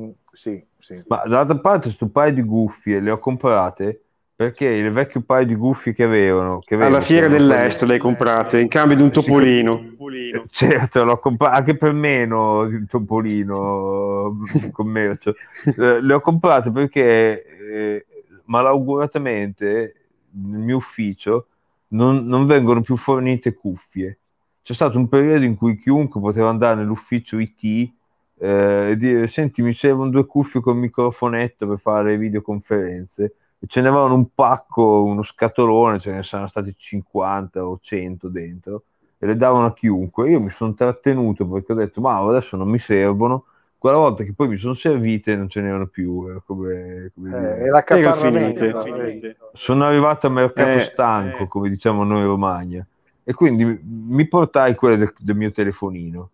Mm, 0.00 0.10
Sì, 0.32 0.66
sì. 0.78 1.02
Ma 1.06 1.22
dall'altra 1.24 1.58
parte, 1.58 1.90
sto 1.90 2.08
paio 2.08 2.32
di 2.32 2.42
guffie 2.42 2.98
le 3.00 3.10
ho 3.10 3.18
comprate 3.18 4.04
perché 4.36 4.66
il 4.66 4.92
vecchio 4.92 5.22
paio 5.22 5.46
di 5.46 5.54
guffie 5.54 5.94
che 5.94 6.04
avevano, 6.04 6.58
che 6.58 6.74
avevo, 6.74 6.90
alla 6.90 7.00
fiera 7.00 7.26
dell'est 7.26 7.82
le 7.84 7.94
hai 7.94 7.98
comprate 7.98 8.60
in 8.60 8.68
cambio 8.68 8.94
di 8.94 9.02
un 9.02 9.10
topolino. 9.10 9.94
quelli- 9.96 10.30
Certo, 10.50 11.04
l'ho 11.04 11.18
comprato 11.18 11.56
anche 11.56 11.74
per 11.74 11.92
meno 11.92 12.64
il 12.64 12.86
topolino 12.86 14.42
in 14.62 14.70
commercio. 14.72 15.34
Eh, 15.64 16.02
le 16.02 16.12
ho 16.12 16.20
comprate 16.20 16.70
perché 16.70 17.44
eh, 17.46 18.06
malauguratamente 18.44 19.94
nel 20.32 20.60
mio 20.60 20.76
ufficio 20.76 21.46
non, 21.88 22.26
non 22.26 22.44
vengono 22.44 22.82
più 22.82 22.98
fornite 22.98 23.54
cuffie. 23.54 24.18
C'è 24.62 24.74
stato 24.74 24.98
un 24.98 25.08
periodo 25.08 25.46
in 25.46 25.56
cui 25.56 25.78
chiunque 25.78 26.20
poteva 26.20 26.50
andare 26.50 26.76
nell'ufficio 26.76 27.38
IT 27.38 27.90
eh, 28.38 28.88
e 28.90 28.96
dire 28.98 29.28
senti 29.28 29.62
mi 29.62 29.72
servono 29.72 30.10
due 30.10 30.26
cuffie 30.26 30.60
con 30.60 30.76
microfonetto 30.76 31.66
per 31.66 31.78
fare 31.78 32.10
le 32.10 32.18
videoconferenze 32.18 33.34
ce 33.66 33.80
n'avevano 33.80 34.14
un 34.14 34.26
pacco, 34.34 35.04
uno 35.04 35.22
scatolone, 35.22 35.98
ce 35.98 36.12
ne 36.12 36.22
saranno 36.22 36.48
stati 36.48 36.74
50 36.76 37.66
o 37.66 37.78
100 37.80 38.28
dentro 38.28 38.82
e 39.18 39.26
le 39.26 39.36
davano 39.36 39.66
a 39.66 39.72
chiunque. 39.72 40.30
Io 40.30 40.40
mi 40.40 40.50
sono 40.50 40.74
trattenuto 40.74 41.46
perché 41.46 41.72
ho 41.72 41.76
detto 41.76 42.00
ma 42.00 42.18
adesso 42.18 42.56
non 42.56 42.68
mi 42.68 42.78
servono. 42.78 43.44
Quella 43.78 43.96
volta 43.98 44.24
che 44.24 44.32
poi 44.32 44.48
mi 44.48 44.56
sono 44.56 44.74
servite 44.74 45.36
non 45.36 45.48
ce 45.48 45.60
n'erano 45.60 45.86
più. 45.86 46.26
era 46.28 46.42
come- 46.44 47.12
come 47.14 47.30
Eh. 47.30 47.62
Era 47.66 47.82
eh. 47.82 49.36
Sono 49.52 49.84
arrivato 49.84 50.26
a 50.26 50.30
mercato 50.30 50.70
Eh, 50.70 50.84
stanco, 50.84 51.44
eh. 51.44 51.48
come 51.48 51.68
diciamo 51.68 52.02
noi 52.04 52.20
in 52.20 52.26
Romagna, 52.26 52.86
e 53.22 53.32
quindi 53.32 53.80
mi 53.82 54.26
portai 54.26 54.74
quelle 54.74 54.96
del, 54.96 55.12
del 55.18 55.36
mio 55.36 55.52
telefonino, 55.52 56.30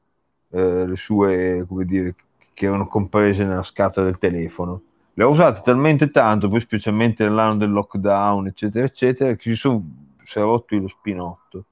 eh, 0.51 0.87
le 0.87 0.97
sue, 0.97 1.65
come 1.69 1.85
dire, 1.85 2.15
che 2.55 2.67
erano 2.67 2.87
comprese 2.87 3.45
nella 3.45 3.63
scatola 3.63 4.07
del 4.07 4.19
telefono. 4.19 4.81
Le 5.14 5.25
ho 5.25 5.29
usate 5.29 5.61
talmente 5.62 6.11
tanto, 6.11 6.48
poi 6.48 6.61
specialmente 6.61 7.25
nell'anno 7.25 7.57
del 7.57 7.70
lockdown, 7.70 8.46
eccetera, 8.46 8.87
eccetera, 8.87 9.35
che 9.35 9.51
si, 9.51 9.57
son, 9.57 10.16
si 10.25 10.38
è 10.38 10.40
rotto 10.40 10.75
lo 10.77 10.88
spinotto. 10.88 11.64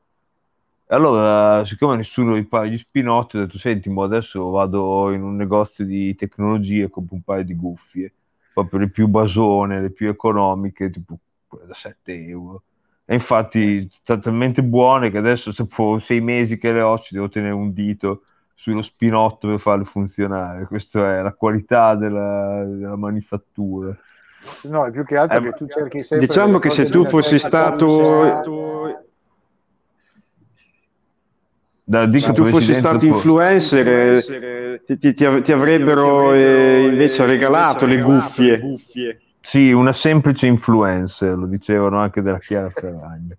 E 0.86 0.94
allora, 0.94 1.64
siccome 1.64 1.96
nessuno 1.96 2.34
ripara 2.34 2.66
gli 2.66 2.76
spinotti, 2.76 3.36
ho 3.36 3.40
detto, 3.40 3.56
senti, 3.56 3.88
mo 3.88 4.02
adesso 4.02 4.50
vado 4.50 5.10
in 5.12 5.22
un 5.22 5.36
negozio 5.36 5.86
di 5.86 6.14
tecnologie 6.16 6.84
e 6.84 6.90
compro 6.90 7.14
un 7.14 7.22
paio 7.22 7.44
di 7.44 7.56
cuffie, 7.56 8.12
proprio 8.52 8.80
le 8.80 8.88
più 8.90 9.06
basone, 9.06 9.80
le 9.80 9.90
più 9.90 10.08
economiche, 10.08 10.90
tipo 10.90 11.16
quelle 11.46 11.66
da 11.66 11.74
7 11.74 12.26
euro. 12.26 12.62
E 13.06 13.14
infatti 13.14 13.90
sono 14.02 14.20
talmente 14.20 14.62
buone 14.62 15.10
che 15.10 15.18
adesso 15.18 15.52
for 15.68 16.02
sei 16.02 16.20
mesi 16.20 16.58
che 16.58 16.72
le 16.72 16.82
ho 16.82 16.98
ci 16.98 17.14
devo 17.14 17.28
tenere 17.28 17.54
un 17.54 17.72
dito 17.72 18.22
sullo 18.60 18.82
spinotto 18.82 19.48
per 19.48 19.58
farle 19.58 19.84
funzionare. 19.84 20.66
Questa 20.66 21.18
è 21.18 21.22
la 21.22 21.32
qualità 21.32 21.94
della, 21.94 22.62
della 22.66 22.96
manifattura. 22.96 23.96
No, 24.64 24.84
è 24.84 24.90
più 24.90 25.02
che 25.04 25.16
altro 25.16 25.38
Eh, 25.38 25.42
che 25.44 25.52
tu 25.52 25.66
cerchi 25.66 26.02
sempre. 26.02 26.26
Diciamo 26.26 26.58
che 26.58 26.68
se 26.68 26.90
tu 26.90 27.06
fossi 27.06 27.38
stato. 27.38 29.06
Da, 31.82 32.04
dico 32.06 32.26
se 32.26 32.32
tu 32.34 32.44
fossi 32.44 32.74
stato 32.74 32.98
po- 32.98 33.06
influencer 33.06 33.88
eh, 33.88 34.82
ti, 34.84 34.98
ti- 34.98 35.12
ti 35.14 35.24
av- 35.24 35.40
ti 35.40 35.52
avrebbero 35.52 36.34
eh, 36.34 36.84
invece 36.84 37.24
regalato 37.24 37.86
le 37.86 38.00
guffie 38.00 38.60
Sì, 39.40 39.72
una 39.72 39.94
semplice 39.94 40.46
influencer, 40.46 41.36
lo 41.36 41.46
dicevano 41.46 41.98
anche 41.98 42.20
della 42.20 42.38
Chiara 42.38 42.68
Ferragni. 42.68 43.34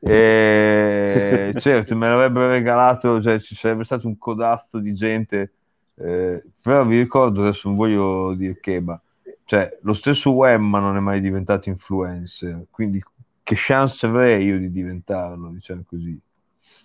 E 0.00 1.54
certo, 1.58 1.96
me 1.96 2.08
l'avrebbero 2.08 2.50
regalato, 2.50 3.20
cioè 3.22 3.40
ci 3.40 3.54
sarebbe 3.54 3.84
stato 3.84 4.06
un 4.06 4.18
codazzo 4.18 4.78
di 4.78 4.94
gente, 4.94 5.52
eh, 5.96 6.42
però 6.60 6.84
vi 6.84 6.98
ricordo, 6.98 7.42
adesso 7.42 7.68
non 7.68 7.76
voglio 7.76 8.34
dire 8.34 8.58
che, 8.60 8.80
ma 8.80 9.00
cioè, 9.44 9.78
lo 9.82 9.94
stesso 9.94 10.32
Wemma 10.32 10.78
non 10.80 10.96
è 10.96 11.00
mai 11.00 11.20
diventato 11.20 11.68
influencer, 11.68 12.66
quindi 12.70 13.02
che 13.42 13.54
chance 13.56 14.04
avrei 14.06 14.44
io 14.44 14.58
di 14.58 14.70
diventarlo, 14.70 15.48
diciamo 15.48 15.84
così. 15.86 16.18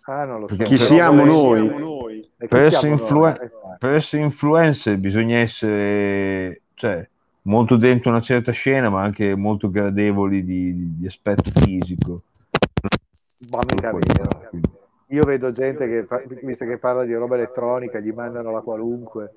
Ah, 0.05 0.25
non 0.25 0.41
lo 0.41 0.47
so. 0.47 0.55
Chi 0.63 0.77
però 0.77 0.85
siamo 0.85 1.25
noi 1.25 2.27
chi 2.41 2.47
Per 2.47 2.59
essere, 2.59 2.69
siamo 2.81 2.93
influen- 2.93 3.33
noi? 3.33 3.43
Infatti. 3.43 3.77
per 3.79 3.93
essere 3.93 4.23
influencer 4.23 4.97
bisogna 4.97 5.37
essere 5.37 6.61
cioè, 6.73 7.07
molto 7.43 7.77
dentro 7.77 8.09
una 8.09 8.21
certa 8.21 8.51
scena, 8.51 8.89
ma 8.89 9.03
anche 9.03 9.35
molto 9.35 9.69
gradevoli 9.69 10.43
di, 10.43 10.73
di- 10.73 10.97
di 10.97 11.05
aspetto 11.05 11.51
fisico. 11.53 12.23
Ma 13.49 13.59
mica 13.67 13.89
Solo 13.89 13.99
vero. 13.99 14.61
Io 15.07 15.23
vedo 15.25 15.51
gente 15.51 15.87
che, 15.87 16.07
visto 16.43 16.65
che 16.65 16.77
parla 16.77 17.03
di 17.03 17.13
roba 17.13 17.35
elettronica, 17.35 17.99
gli 17.99 18.11
mandano 18.11 18.51
la 18.51 18.61
qualunque. 18.61 19.33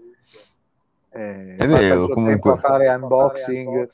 Eh, 1.11 1.57
È 1.57 1.67
vero, 1.67 2.01
il 2.01 2.05
suo 2.05 2.15
comunque. 2.15 2.33
tempo 2.33 2.53
a 2.53 2.57
fare 2.57 2.89
unboxing. 2.95 3.91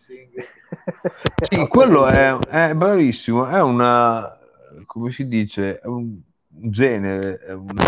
Sì, 1.50 1.66
quello 1.68 2.06
è, 2.06 2.36
è 2.36 2.74
bravissimo, 2.74 3.46
è 3.46 3.60
una, 3.60 4.38
come 4.86 5.10
si 5.10 5.26
dice, 5.26 5.78
è 5.80 5.86
un 5.86 6.20
genere, 6.46 7.38
è 7.38 7.52
una 7.52 7.84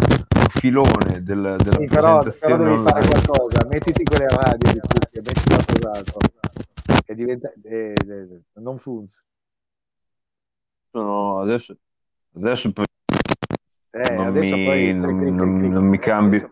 filone 0.54 1.22
del, 1.22 1.56
della 1.58 1.76
Sì, 1.76 1.86
però, 1.86 2.22
però 2.22 2.56
devi 2.56 2.78
fare 2.78 3.06
qualcosa, 3.06 3.58
mettiti 3.68 4.02
quelle 4.04 4.26
radio 4.28 4.72
di 4.72 4.80
cuffie, 4.80 5.22
metti 5.22 5.42
qualcos'altro 5.44 6.18
e 7.06 7.14
diventa 7.14 7.52
eh, 7.62 7.94
eh, 7.94 8.40
non 8.54 8.78
funziona. 8.78 9.26
Sono- 10.90 11.40
adesso, 11.40 11.76
adesso 12.36 12.72
per- 12.72 12.86
Eh, 13.94 14.14
Non 14.14 14.26
adesso 14.26 14.56
mi- 14.56 14.64
poi 14.64 14.94
non- 14.94 15.18
non- 15.34 15.60
non 15.68 15.84
mi 15.84 15.98
cambi. 15.98 16.44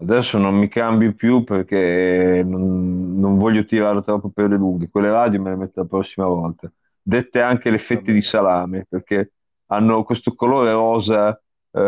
Adesso 0.00 0.38
non 0.38 0.54
mi 0.54 0.68
cambio 0.68 1.12
più 1.14 1.42
perché 1.42 2.42
non, 2.46 3.18
non 3.18 3.36
voglio 3.36 3.64
tirare 3.64 4.02
troppo 4.04 4.28
per 4.28 4.48
le 4.50 4.56
lunghe. 4.56 4.88
Quelle 4.90 5.10
radio 5.10 5.40
me 5.42 5.50
le 5.50 5.56
metto 5.56 5.80
la 5.80 5.86
prossima 5.86 6.26
volta. 6.26 6.70
Dette 7.02 7.40
anche 7.40 7.70
le 7.70 7.78
fette 7.78 8.12
di 8.12 8.20
salame 8.22 8.86
perché 8.88 9.32
hanno 9.66 10.04
questo 10.04 10.34
colore 10.34 10.72
rosa. 10.72 11.40
eh, 11.70 11.80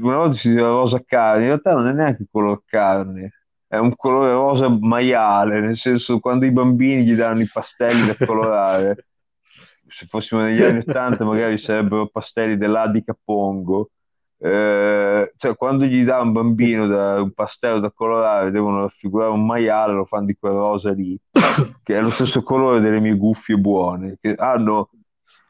una 0.00 0.16
volta 0.16 0.36
si 0.36 0.48
diceva 0.50 0.68
rosa 0.68 1.02
carne, 1.04 1.40
in 1.42 1.46
realtà 1.48 1.72
non 1.74 1.86
è 1.88 1.92
neanche 1.92 2.26
color 2.30 2.62
carne, 2.64 3.32
è 3.66 3.76
un 3.78 3.94
colore 3.96 4.32
rosa 4.32 4.68
maiale, 4.68 5.60
nel 5.60 5.76
senso 5.76 6.18
quando 6.18 6.46
i 6.46 6.50
bambini 6.52 7.04
gli 7.04 7.14
danno 7.14 7.40
i 7.40 7.48
pastelli 7.52 8.06
da 8.06 8.26
colorare. 8.26 9.06
Se 9.96 10.04
fossimo 10.04 10.42
negli 10.42 10.62
anni 10.62 10.80
80 10.86 11.24
magari 11.24 11.56
sarebbero 11.56 12.08
pastelli 12.08 12.58
dell'Adica 12.58 13.16
Pongo. 13.24 13.92
Eh, 14.38 15.32
cioè 15.38 15.56
quando 15.56 15.86
gli 15.86 16.04
dà 16.04 16.20
un 16.20 16.32
bambino 16.32 16.86
da- 16.86 17.22
un 17.22 17.32
pastello 17.32 17.80
da 17.80 17.90
colorare 17.90 18.50
devono 18.50 18.82
raffigurare 18.82 19.30
un 19.30 19.46
maiale 19.46 19.94
lo 19.94 20.04
fanno 20.04 20.26
di 20.26 20.36
quel 20.38 20.52
rosa 20.52 20.92
lì 20.92 21.18
che 21.82 21.96
è 21.96 22.02
lo 22.02 22.10
stesso 22.10 22.42
colore 22.42 22.80
delle 22.80 23.00
mie 23.00 23.16
guffie 23.16 23.56
buone 23.56 24.18
che 24.20 24.34
hanno 24.34 24.90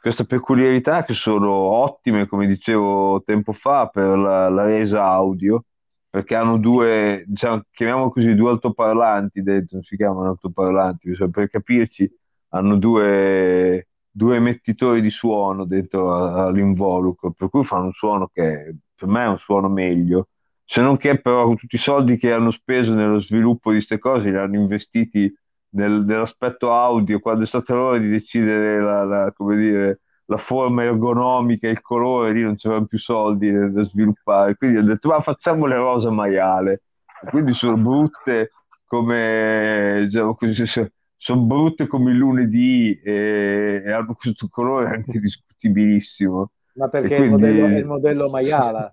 questa 0.01 0.23
peculiarità 0.23 1.03
che 1.03 1.15
sono 1.15 1.51
ottime 1.51 2.29
come 2.29 2.47
dicevo 2.47 3.25
tempo 3.25 3.51
fa 3.51 3.89
per 3.89 4.17
la, 4.17 4.49
la 4.49 4.63
resa 4.63 5.05
audio 5.07 5.65
perché 6.09 6.37
hanno 6.37 6.57
due 6.57 7.25
diciamo, 7.27 7.63
chiamiamolo 7.73 8.11
così 8.11 8.37
due 8.37 8.51
altoparlanti 8.51 9.43
dentro 9.43 9.79
non 9.79 9.83
si 9.83 9.97
chiamano 9.97 10.29
altoparlanti 10.29 11.11
per 11.33 11.51
capirci 11.51 12.09
hanno 12.51 12.77
due 12.77 13.89
due 14.17 14.37
emettitori 14.37 15.01
di 15.01 15.11
suono 15.11 15.65
dentro 15.67 16.15
all'involucro, 16.47 17.33
per 17.33 17.49
cui 17.51 17.65
fanno 17.65 17.87
un 17.87 17.93
suono 17.93 18.29
che 18.33 18.75
per 18.95 19.09
me 19.09 19.25
è 19.25 19.29
un 19.29 19.39
suono 19.39 19.69
meglio. 19.69 20.29
Se 20.65 20.81
non 20.81 20.97
che 20.97 21.21
però 21.21 21.45
con 21.45 21.57
tutti 21.57 21.77
i 21.77 21.79
soldi 21.79 22.17
che 22.17 22.33
hanno 22.33 22.51
speso 22.51 22.95
nello 22.95 23.21
sviluppo 23.21 23.71
di 23.71 23.77
queste 23.77 23.99
cose 23.99 24.31
li 24.31 24.37
hanno 24.37 24.57
investiti 24.57 25.33
nel- 25.71 26.05
nell'aspetto 26.05 26.73
audio, 26.73 27.21
quando 27.21 27.45
è 27.45 27.47
stata 27.47 27.75
l'ora 27.75 27.99
di 27.99 28.09
decidere 28.09 28.81
la, 28.81 29.05
la- 29.05 29.35
dire, 29.55 30.01
la 30.27 30.37
forma 30.39 30.83
ergonomica, 30.85 31.69
il 31.69 31.81
colore, 31.83 32.33
lì 32.33 32.43
non 32.43 32.57
c'erano 32.57 32.87
più 32.87 32.99
soldi 32.99 33.51
da 33.71 33.83
sviluppare. 33.83 34.57
Quindi 34.57 34.79
ho 34.79 34.83
detto, 34.83 35.09
ma 35.09 35.21
facciamo 35.21 35.67
le 35.67 35.77
rosa 35.77 36.11
maiale. 36.11 36.83
Quindi 37.31 37.53
sono 37.55 37.77
brutte 37.77 38.51
come, 38.87 40.03
diciamo 40.09 40.35
così, 40.35 40.65
sono 41.17 41.43
brutte 41.43 41.87
come 41.87 42.11
il 42.13 42.19
lunedì 42.19 42.99
e, 43.03 43.83
e 43.85 43.91
hanno 43.91 44.15
questo 44.15 44.49
colore 44.49 44.91
anche 44.91 45.19
discutibilissimo. 45.19 46.51
ma 46.75 46.89
perché 46.89 47.17
E 47.17 47.25
il, 47.25 47.29
quindi- 47.31 47.47
modello, 47.47 47.67
è 47.75 47.79
il 47.79 47.87
modello 47.87 48.29
maiala, 48.31 48.93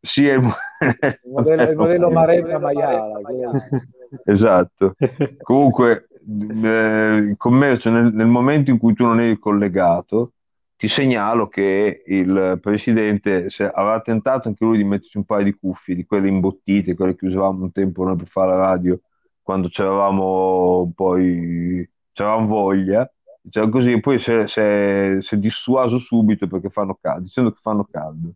Sì, 0.00 0.26
è 0.28 0.34
il, 0.34 0.40
mo- 0.42 0.54
il 0.80 1.30
modello, 1.30 1.62
il 1.70 1.76
modello 1.76 2.10
Maremma 2.10 2.58
maiala. 2.58 3.20
Esatto. 4.24 4.94
Comunque, 5.42 6.08
eh, 6.62 7.16
il 7.16 7.34
commercio, 7.36 7.90
nel, 7.90 8.12
nel 8.12 8.26
momento 8.26 8.70
in 8.70 8.78
cui 8.78 8.94
tu 8.94 9.04
non 9.04 9.20
eri 9.20 9.38
collegato, 9.38 10.32
ti 10.76 10.88
segnalo 10.88 11.46
che 11.48 12.02
il 12.06 12.58
presidente 12.60 13.48
se, 13.50 13.64
aveva 13.70 14.00
tentato 14.00 14.48
anche 14.48 14.64
lui 14.64 14.76
di 14.78 14.84
metterci 14.84 15.16
un 15.18 15.24
paio 15.24 15.44
di 15.44 15.54
cuffie, 15.54 15.94
di 15.94 16.04
quelle 16.04 16.28
imbottite, 16.28 16.94
quelle 16.94 17.14
che 17.14 17.26
usavamo 17.26 17.62
un 17.64 17.72
tempo 17.72 18.04
noi 18.04 18.16
per 18.16 18.26
fare 18.26 18.50
la 18.50 18.56
radio, 18.56 19.00
quando 19.42 19.68
c'eravamo 19.68 20.92
poi, 20.94 21.88
c'eravamo 22.12 22.46
voglia, 22.46 23.10
diciamo 23.40 23.68
così, 23.70 23.92
e 23.92 24.00
poi 24.00 24.18
si 24.18 24.30
è, 24.30 25.18
dissuaso 25.32 25.98
subito 25.98 26.46
perché 26.46 26.70
fanno 26.70 26.96
caldo, 27.00 27.22
dicendo 27.24 27.52
che 27.52 27.58
fanno 27.60 27.86
caldo. 27.90 28.32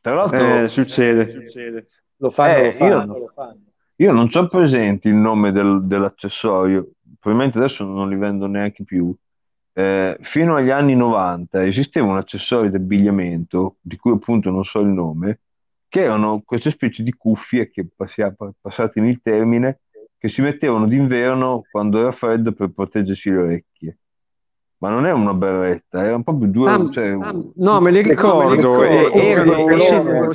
Tra 0.00 0.14
l'altro, 0.14 0.64
Eh, 0.64 0.68
succede. 0.68 1.86
Lo 2.18 2.30
fanno, 2.30 2.56
Eh, 2.56 2.64
lo 2.64 2.72
fanno, 2.72 3.12
io- 3.12 3.18
lo 3.18 3.28
fanno. 3.34 3.60
Io 3.96 4.12
non 4.12 4.28
ho 4.32 4.46
presente 4.48 5.08
il 5.08 5.14
nome 5.14 5.52
del- 5.52 5.82
dell'accessorio, 5.84 6.90
probabilmente 7.18 7.58
adesso 7.58 7.84
non 7.84 8.08
li 8.08 8.16
vendo 8.16 8.46
neanche 8.46 8.84
più. 8.84 9.14
Eh, 9.72 10.16
fino 10.20 10.56
agli 10.56 10.70
anni 10.70 10.94
90 10.94 11.64
esisteva 11.64 12.06
un 12.06 12.16
accessorio 12.16 12.70
di 12.70 12.76
abbigliamento, 12.76 13.76
di 13.80 13.96
cui 13.96 14.12
appunto 14.12 14.50
non 14.50 14.64
so 14.64 14.80
il 14.80 14.88
nome, 14.88 15.40
che 15.88 16.02
erano 16.02 16.42
queste 16.44 16.70
specie 16.70 17.02
di 17.02 17.12
cuffie 17.12 17.70
che, 17.70 17.86
passia- 17.94 18.34
passatemi 18.60 19.08
il 19.08 19.20
termine, 19.20 19.80
che 20.18 20.28
si 20.28 20.42
mettevano 20.42 20.86
d'inverno 20.86 21.64
quando 21.70 21.98
era 22.00 22.12
freddo 22.12 22.52
per 22.52 22.70
proteggersi 22.70 23.30
le 23.30 23.36
orecchie. 23.36 23.98
Ma 24.78 24.90
non 24.90 25.06
è 25.06 25.12
una 25.12 25.32
berretta, 25.32 26.04
erano 26.04 26.22
proprio 26.22 26.48
due... 26.48 26.70
Ah, 26.70 26.90
cioè, 26.90 27.14
No, 27.14 27.80
me 27.80 27.90
li 27.90 28.02
ricordo. 28.02 28.60
erano 29.08 30.28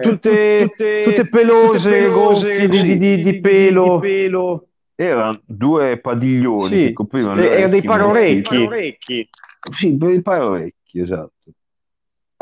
tutte, 0.00 0.72
tutte 1.04 1.28
pelose, 1.28 2.08
gonfie 2.10 2.68
di, 2.68 2.82
di- 2.84 2.96
di- 2.96 3.20
di 3.20 3.40
pelo. 3.40 4.68
erano 4.94 5.40
due 5.44 5.98
padiglioni 5.98 6.66
Sì, 6.66 6.84
che 6.86 6.92
coprivano 6.92 7.34
le 7.40 7.50
erano 7.50 7.68
dei 7.70 7.82
parorecchi. 7.82 9.28
Sì, 9.72 9.96
per 9.96 10.10
i 10.10 10.22
parorecchi, 10.22 11.00
esatto. 11.00 11.32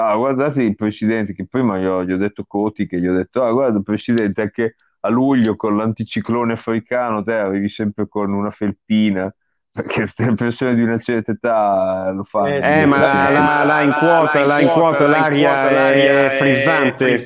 Ah, 0.01 0.15
guardate 0.17 0.63
il 0.63 0.77
presidente 0.77 1.33
che 1.35 1.47
prima 1.49 1.77
gli 1.79 1.85
ho, 1.85 2.05
gli 2.05 2.13
ho 2.13 2.17
detto 2.17 2.45
Coti, 2.47 2.87
che 2.87 3.01
gli 3.01 3.09
ho 3.09 3.15
detto, 3.15 3.43
ah, 3.43 3.51
guarda, 3.51 3.81
presidente, 3.81 4.43
anche 4.43 4.77
a 5.01 5.09
luglio 5.09 5.57
con 5.57 5.77
l'anticiclone 5.77 6.53
africano 6.53 7.23
te 7.25 7.35
arrivi 7.35 7.69
sempre 7.69 8.07
con 8.07 8.33
una 8.33 8.51
felpina, 8.53 9.33
perché 9.73 10.09
le 10.17 10.35
persone 10.35 10.77
di 10.77 10.83
una 10.83 10.99
certa 10.99 11.33
età 11.33 12.11
lo 12.13 12.23
fanno. 12.23 12.47
Eh, 12.47 12.83
Eh, 12.83 12.87
ma 12.87 13.01
là, 13.01 13.31
là- 13.31 13.65
là 13.65 13.81
in 13.81 13.91
quota, 13.91 14.47
là 14.47 14.61
in 14.61 14.69
quota 14.69 15.07
l'aria 15.07 16.33
è 16.33 16.37
frizzante. 16.37 17.25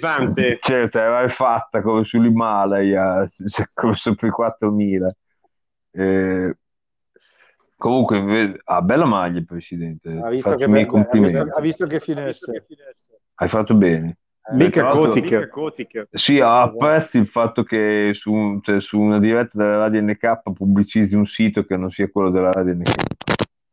Certo, 0.61 0.99
era 0.99 1.29
fatta 1.29 1.83
come 1.83 2.05
sull'Himalaya, 2.05 3.27
si 3.29 3.61
è 3.61 3.67
corso 3.75 4.15
per 4.15 4.31
4.000. 4.31 5.15
Eh, 5.91 6.57
comunque, 7.83 8.61
ha 8.63 8.81
bella 8.81 9.05
maglia 9.05 9.39
il 9.39 9.45
presidente. 9.45 10.09
Ha 10.11 10.29
visto, 10.29 10.51
Faccio 10.51 10.65
che, 10.65 10.71
miei 10.71 10.87
ha, 10.87 11.19
visto, 11.19 11.43
ha 11.57 11.61
visto 11.61 11.87
che 11.87 11.99
finesse. 11.99 12.67
Hai 13.35 13.49
fatto 13.49 13.75
bene. 13.75 14.19
Eh, 14.45 14.55
Mica 14.55 14.87
Kotick. 14.87 16.09
Sì, 16.13 16.39
apprezzo 16.39 17.19
il 17.19 17.27
fatto 17.27 17.65
che 17.65 18.13
su, 18.15 18.61
cioè, 18.63 18.81
su 18.81 19.01
una 19.01 19.19
diretta 19.19 19.59
della 19.59 19.79
Radio 19.79 20.01
NK 20.01 20.53
pubblicizzi 20.53 21.17
un 21.17 21.27
sito 21.27 21.65
che 21.65 21.77
non 21.77 21.91
sia 21.91 22.09
quello 22.09 22.31
della 22.31 22.53
Radio 22.53 22.75
NK. 22.75 22.91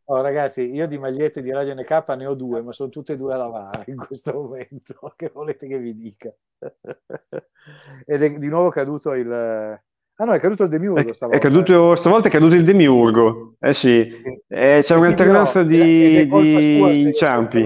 Oh, 0.06 0.22
ragazzi, 0.22 0.74
io 0.74 0.88
di 0.88 0.98
magliette 0.98 1.44
di 1.44 1.52
Radio 1.52 1.76
NK 1.76 2.16
ne 2.18 2.26
ho 2.26 2.34
due, 2.34 2.64
ma 2.64 2.72
sono 2.72 2.90
tutte 2.90 3.14
e 3.14 3.16
due 3.16 3.34
a 3.34 3.38
lavare 3.38 3.84
in 3.88 3.98
questo 3.98 4.34
momento. 4.34 4.96
Che 5.16 5.30
volete 5.32 5.68
che 5.68 5.78
vi 5.78 5.94
dica? 5.94 6.34
Ed 8.06 8.24
è 8.24 8.38
di 8.40 8.48
nuovo 8.48 8.70
caduto 8.70 9.14
il. 9.14 9.80
Ah 10.22 10.26
no, 10.26 10.34
è 10.34 10.40
caduto 10.40 10.64
il 10.64 10.70
demiurgo 10.70 11.00
È, 11.10 11.14
stavolta. 11.14 11.38
è 11.40 11.42
caduto, 11.42 11.96
stavolta 11.96 12.28
è 12.28 12.32
caduto 12.32 12.56
il 12.56 12.64
demiurgo. 12.66 13.56
Eh 13.60 13.74
sì, 13.74 14.06
Eh, 14.48 14.80
c'è 14.84 14.96
un'alternanza 14.96 15.60
è- 15.62 15.64
è 15.64 15.66
di, 15.66 16.28
di 16.28 16.78
io 16.78 16.90
inciampi. 16.90 17.62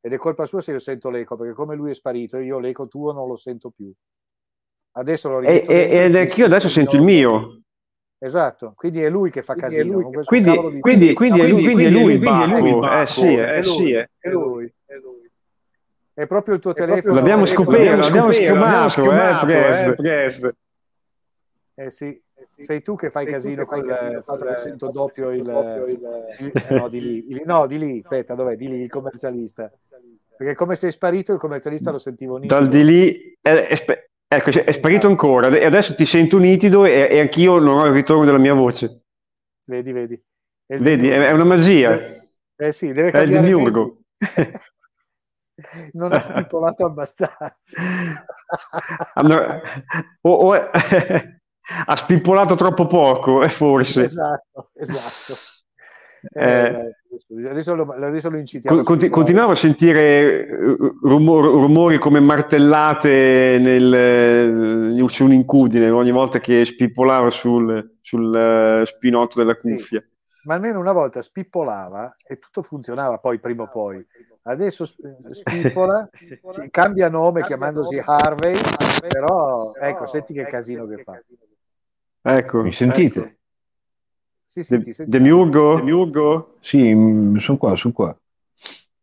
Ed 0.00 0.12
è 0.12 0.16
colpa 0.18 0.44
sua 0.44 0.60
se 0.60 0.72
io 0.72 0.78
sento 0.78 1.08
l'eco, 1.08 1.36
perché 1.36 1.54
come 1.54 1.74
lui 1.74 1.90
è 1.90 1.94
sparito, 1.94 2.36
io 2.38 2.58
l'eco 2.58 2.88
tuo 2.88 3.12
non 3.12 3.26
lo 3.26 3.36
sento 3.36 3.70
più. 3.74 3.90
Adesso 4.92 5.30
lo 5.30 5.40
dentro 5.40 5.72
ed 5.72 6.14
e 6.14 6.18
anch'io 6.20 6.44
adesso 6.44 6.68
sento 6.68 6.96
il 6.96 7.02
mio. 7.02 7.60
Esatto, 8.18 8.72
quindi 8.74 9.00
è 9.00 9.08
lui 9.08 9.30
che 9.30 9.42
fa 9.42 9.54
Quindi 9.54 9.76
è 9.76 9.78
casino. 9.78 10.10
che- 10.10 10.24
Quindi, 10.24 10.80
quindi, 10.80 11.12
quindi, 11.14 11.40
è 11.40 11.46
lui, 11.48 11.62
quindi- 11.62 11.72
quindi 11.72 11.84
è 11.84 11.90
lui 11.90 12.12
il 12.12 12.20
quindi 12.20 12.44
è 12.44 12.46
lui 12.46 12.70
il 12.70 12.78
bacco. 12.80 13.00
Eh 13.00 13.06
sì, 13.06 13.34
eh 13.34 13.56
eh 13.58 13.62
sì, 13.62 13.90
eh. 13.92 14.10
È 14.18 14.28
lui, 14.28 14.72
è 14.84 14.94
lui. 14.96 15.30
È 16.12 16.26
proprio 16.26 16.54
il 16.56 16.60
tuo 16.60 16.72
telefono. 16.74 17.14
L'abbiamo 17.14 17.46
scoperto, 17.46 17.96
l'abbiamo 18.00 18.32
schiumato, 18.32 19.04
eh, 19.04 19.94
eh. 21.78 21.84
Eh 21.84 21.90
sì, 21.90 22.20
sei 22.58 22.82
tu 22.82 22.96
che 22.96 23.10
fai 23.10 23.24
Sei 23.24 23.32
casino 23.34 23.64
che 23.64 23.68
fai 23.68 23.80
col 23.80 23.88
casino 23.90 24.18
il 24.18 24.24
fatto 24.24 24.44
che 24.46 24.56
sento 24.56 24.90
doppio 24.90 25.30
il, 25.30 25.48
eh, 25.48 26.74
no, 26.74 26.88
di 26.88 27.00
lì, 27.00 27.30
il- 27.30 27.42
no, 27.44 27.66
di 27.66 27.78
lì, 27.78 28.00
aspetta, 28.02 28.34
dov'è? 28.34 28.56
Di 28.56 28.68
lì 28.68 28.80
il 28.82 28.88
commercialista. 28.88 29.70
Perché 30.36 30.54
come 30.54 30.76
sei 30.76 30.92
sparito 30.92 31.32
il 31.32 31.38
commercialista 31.38 31.90
lo 31.90 31.98
sentivo 31.98 32.36
nitido. 32.36 32.54
Dal 32.54 32.68
di 32.68 32.84
lì 32.84 33.38
è, 33.40 33.50
è 33.50 33.74
sp- 33.74 34.08
ecco, 34.26 34.50
è 34.50 34.72
sparito 34.72 35.06
ancora 35.06 35.48
e 35.48 35.64
adesso 35.64 35.94
ti 35.94 36.04
sento 36.04 36.38
nitido 36.38 36.84
e, 36.84 37.08
e 37.10 37.20
anch'io 37.20 37.58
non 37.58 37.78
ho 37.78 37.86
il 37.86 37.92
ritorno 37.92 38.24
della 38.24 38.38
mia 38.38 38.54
voce. 38.54 39.04
Vedi, 39.64 39.92
vedi. 39.92 40.22
È 40.64 40.76
Vedi, 40.78 41.08
è, 41.08 41.30
una 41.30 41.44
magia. 41.44 41.98
Eh 42.56 42.72
sì, 42.72 42.92
deve 42.92 43.10
È 43.10 43.20
il 43.20 43.30
demiurgo. 43.30 43.98
Non 45.94 46.12
ha 46.12 46.20
spippolato 46.20 46.86
abbastanza. 46.86 47.50
Hanno- 49.14 49.60
o- 50.20 50.54
o- 50.54 50.70
ha 51.86 51.96
spippolato 51.96 52.54
troppo 52.54 52.86
poco, 52.86 53.42
eh, 53.42 53.48
forse. 53.48 54.04
Esatto, 54.04 54.70
esatto. 54.74 55.34
Eh, 56.32 56.96
adesso, 57.48 57.76
lo, 57.76 57.84
adesso 57.92 58.28
lo 58.28 58.38
incitiamo. 58.38 58.82
Conti, 58.82 59.08
continuavo 59.08 59.52
a 59.52 59.54
sentire 59.54 60.48
rumor, 61.00 61.44
rumori 61.44 61.96
come 61.98 62.18
martellate 62.18 63.56
nel, 63.60 65.08
su 65.08 65.24
un'incudine 65.24 65.90
ogni 65.90 66.10
volta 66.10 66.40
che 66.40 66.64
spippolava 66.64 67.30
sul, 67.30 67.98
sul 68.00 68.82
spinotto 68.84 69.38
della 69.38 69.56
cuffia. 69.56 70.00
Sì 70.00 70.16
ma 70.48 70.54
almeno 70.54 70.80
una 70.80 70.92
volta 70.92 71.20
spippolava 71.20 72.14
e 72.26 72.38
tutto 72.38 72.62
funzionava 72.62 73.18
poi 73.18 73.38
prima 73.38 73.64
o 73.64 73.68
poi. 73.68 74.04
Adesso 74.42 74.86
spippola, 75.30 76.08
cambia 76.70 77.10
nome 77.10 77.42
chiamandosi 77.44 78.02
Harvey, 78.02 78.56
però 79.06 79.72
ecco, 79.74 80.06
senti 80.06 80.32
che 80.32 80.46
casino 80.46 80.86
che 80.86 81.02
fa. 81.02 81.20
Ecco, 82.22 82.62
mi 82.62 82.72
sentite? 82.72 83.18
Ecco. 83.20 83.36
Sì, 84.44 84.64
senti, 84.64 84.92
senti. 84.94 85.10
Demiurgo? 85.10 85.76
Demiurgo? 85.76 86.56
Sì, 86.60 86.78
mm, 86.94 87.36
sono 87.36 87.58
qua, 87.58 87.76
sono 87.76 87.92
qua. 87.92 88.18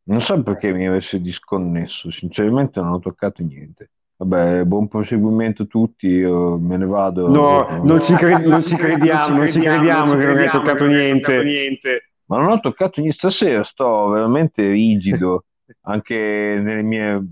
Non 0.08 0.22
so 0.22 0.42
perché 0.44 0.72
mi 0.72 0.88
avesse 0.88 1.20
disconnesso, 1.20 2.12
sinceramente 2.12 2.80
non 2.80 2.94
ho 2.94 3.00
toccato 3.00 3.42
niente. 3.44 3.90
Vabbè, 4.18 4.64
buon 4.64 4.88
proseguimento 4.88 5.64
a 5.64 5.66
tutti, 5.66 6.08
io 6.08 6.58
me 6.58 6.78
ne 6.78 6.86
vado. 6.86 7.32
No, 7.32 7.80
non 7.82 8.02
ci, 8.02 8.16
cred- 8.16 8.46
non 8.46 8.64
ci 8.64 8.76
crediamo, 8.76 9.38
non 9.38 9.48
ci 9.48 9.60
crediamo 9.62 10.16
che 10.16 10.26
non 10.26 10.38
hai 10.38 10.50
toccato 10.50 11.42
niente. 11.42 12.12
Ma 12.28 12.38
non 12.38 12.52
ho 12.52 12.60
toccato 12.60 13.02
niente 13.02 13.18
stasera, 13.18 13.64
sto 13.64 14.08
veramente 14.10 14.68
rigido, 14.68 15.46
anche 15.82 16.16
nelle 16.16 16.82
mie 16.82 17.24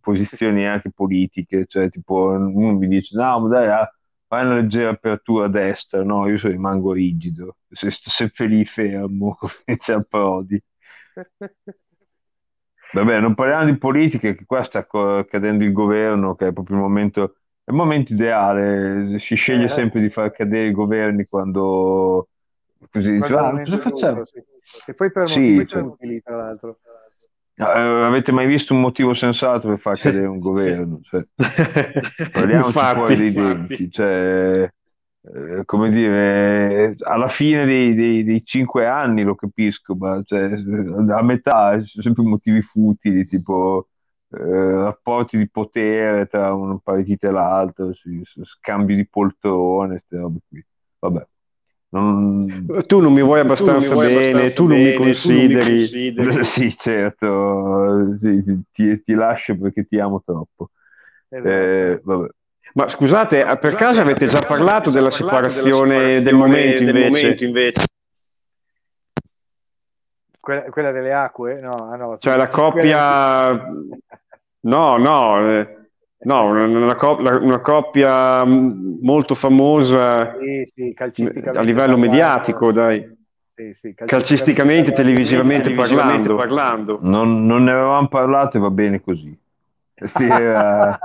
posizioni 0.00 0.66
anche 0.66 0.90
politiche, 0.92 1.66
cioè 1.68 1.88
tipo 1.88 2.14
uno 2.30 2.72
mi 2.76 2.88
dice 2.88 3.16
no, 3.16 3.40
ma 3.40 3.48
dai, 3.48 3.68
ah, 3.68 3.88
fai 4.30 4.44
una 4.44 4.54
leggera 4.54 4.90
apertura 4.90 5.46
a 5.46 5.48
destra, 5.48 6.04
no, 6.04 6.28
io 6.28 6.38
rimango 6.42 6.92
rigido, 6.92 7.56
se 7.68 7.90
sto 7.90 8.10
sempre 8.10 8.46
lì 8.46 8.64
fermo, 8.64 9.34
come 9.34 9.76
c'è 9.76 10.00
Prodi. 10.04 10.62
Vabbè, 12.92 13.18
non 13.18 13.34
parliamo 13.34 13.64
di 13.64 13.76
politica, 13.76 14.32
che 14.32 14.44
qua 14.46 14.62
sta 14.62 14.86
cadendo 14.86 15.64
il 15.64 15.72
governo, 15.72 16.36
che 16.36 16.46
è 16.46 16.52
proprio 16.52 16.76
il 16.76 16.82
momento, 16.82 17.34
è 17.64 17.70
il 17.70 17.74
momento 17.74 18.12
ideale, 18.12 19.18
si 19.18 19.34
sceglie 19.34 19.64
eh, 19.64 19.68
sempre 19.68 20.00
di 20.00 20.10
far 20.10 20.30
cadere 20.30 20.68
i 20.68 20.72
governi 20.72 21.24
quando 21.24 22.28
così 22.88 23.10
dice, 23.10 23.34
ah, 23.34 23.50
cosa 23.50 23.78
facciamo? 23.78 24.24
Sì. 24.24 24.40
E 24.86 24.94
poi 24.94 25.10
per 25.10 25.26
motivi 25.26 25.66
sì, 25.66 25.76
utili, 25.76 26.22
tra 26.22 26.36
l'altro. 26.36 26.78
Uh, 27.60 28.04
avete 28.04 28.32
mai 28.32 28.46
visto 28.46 28.72
un 28.72 28.80
motivo 28.80 29.12
sensato 29.12 29.68
per 29.68 29.78
far 29.78 29.98
cadere 29.98 30.24
un 30.24 30.38
governo? 30.38 31.00
Cioè, 31.02 31.20
parliamoci 32.32 32.66
infatti, 32.68 33.00
poi 33.00 33.16
dei 33.16 33.32
denti. 33.32 33.90
Cioè, 33.90 34.70
eh, 35.22 35.64
come 35.66 35.90
dire, 35.90 36.96
alla 37.00 37.28
fine 37.28 37.66
dei, 37.66 37.94
dei, 37.94 38.24
dei, 38.24 38.42
cinque 38.44 38.86
anni 38.86 39.22
lo 39.22 39.34
capisco, 39.34 39.94
ma 39.94 40.22
cioè, 40.24 40.44
a 40.44 41.22
metà 41.22 41.78
ci 41.82 41.88
sono 41.88 42.02
sempre 42.02 42.22
motivi 42.22 42.62
futili, 42.62 43.26
tipo 43.26 43.88
eh, 44.30 44.38
rapporti 44.38 45.36
di 45.36 45.50
potere 45.50 46.26
tra 46.28 46.54
una 46.54 46.78
partita 46.82 47.28
e 47.28 47.30
l'altra, 47.30 47.90
scambi 48.42 48.94
di 48.94 49.06
poltrone, 49.06 49.98
queste 49.98 50.16
robe 50.16 50.38
qui. 50.48 50.64
Vabbè. 50.98 51.26
Non... 51.92 52.66
Tu 52.86 53.00
non 53.00 53.12
mi 53.12 53.22
vuoi 53.22 53.40
abbastanza, 53.40 53.94
non 53.94 54.04
mi 54.04 54.12
vuoi 54.12 54.14
bene, 54.14 54.20
abbastanza 54.20 54.54
tu, 54.54 54.66
non 54.66 54.76
bene, 54.76 54.94
consideri... 54.94 55.88
tu 55.88 55.94
non 56.04 56.22
mi 56.22 56.22
consideri. 56.22 56.44
Sì, 56.44 56.76
certo, 56.76 58.16
sì, 58.18 58.62
ti, 58.70 59.02
ti, 59.02 59.14
lascio 59.14 59.58
perché 59.58 59.86
ti 59.86 59.98
amo 59.98 60.22
troppo. 60.24 60.70
Esatto. 61.28 61.48
Eh, 61.48 62.00
vabbè. 62.02 62.28
Ma 62.74 62.86
scusate, 62.86 63.44
Ma 63.44 63.56
per 63.56 63.74
caso 63.74 64.00
avete 64.00 64.26
già 64.26 64.40
parlato 64.40 64.90
della 64.90 65.10
separazione, 65.10 66.22
del 66.22 66.34
momento 66.34 66.82
invece? 66.82 67.02
Del 67.02 67.10
momento 67.10 67.44
invece? 67.44 67.84
Quella, 70.38 70.62
quella, 70.62 70.92
delle 70.92 71.12
acque? 71.12 71.60
No, 71.60 71.72
ah 71.72 71.96
no, 71.96 72.18
cioè 72.18 72.36
la 72.36 72.46
coppia... 72.46 73.48
No, 74.62 74.98
no, 74.98 75.52
eh, 75.52 75.79
no 76.22 76.44
una, 76.44 76.64
una, 76.64 76.94
coppia, 76.94 77.38
una, 77.38 77.60
coppia 77.60 78.44
molto 78.44 79.34
famosa 79.34 80.36
sì, 80.38 80.68
sì, 80.74 80.94
a 81.54 81.62
livello 81.62 81.96
mediatico, 81.96 82.72
dai. 82.72 83.18
Sì, 83.60 83.72
sì, 83.74 83.94
calcisticamente, 83.94 84.06
calcisticamente, 84.06 84.92
televisivamente, 84.92 85.68
televisivamente 85.68 86.34
parlando. 86.34 86.36
parlando. 86.36 86.98
Non, 87.02 87.44
non, 87.44 87.64
ne 87.64 87.72
avevamo 87.72 88.08
parlato 88.08 88.56
e 88.56 88.60
va 88.60 88.70
bene 88.70 89.00
così. 89.00 89.38
Sì, 90.02 90.24
eh... 90.24 90.28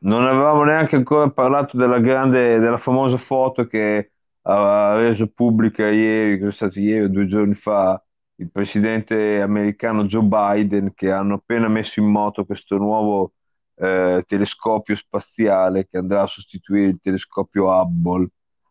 non 0.00 0.24
avevamo 0.24 0.64
neanche 0.64 0.96
ancora 0.96 1.28
parlato 1.30 1.76
della 1.76 1.98
grande, 1.98 2.58
della 2.58 2.78
famosa 2.78 3.18
foto 3.18 3.66
che 3.66 4.10
ha 4.42 4.94
reso 4.94 5.26
pubblica 5.26 5.88
ieri, 5.88 6.38
che 6.38 6.46
è 6.46 6.52
stato 6.52 6.78
ieri 6.78 7.04
o 7.04 7.08
due 7.08 7.26
giorni 7.26 7.54
fa, 7.54 8.02
il 8.36 8.50
presidente 8.50 9.40
americano 9.40 10.04
Joe 10.04 10.22
Biden, 10.22 10.92
che 10.94 11.10
hanno 11.10 11.34
appena 11.34 11.68
messo 11.68 12.00
in 12.00 12.06
moto 12.06 12.44
questo 12.44 12.76
nuovo 12.76 13.32
eh, 13.76 14.24
telescopio 14.26 14.94
spaziale 14.96 15.86
che 15.88 15.98
andrà 15.98 16.22
a 16.22 16.26
sostituire 16.26 16.88
il 16.88 16.98
telescopio 17.02 17.68
Hubble. 17.70 18.28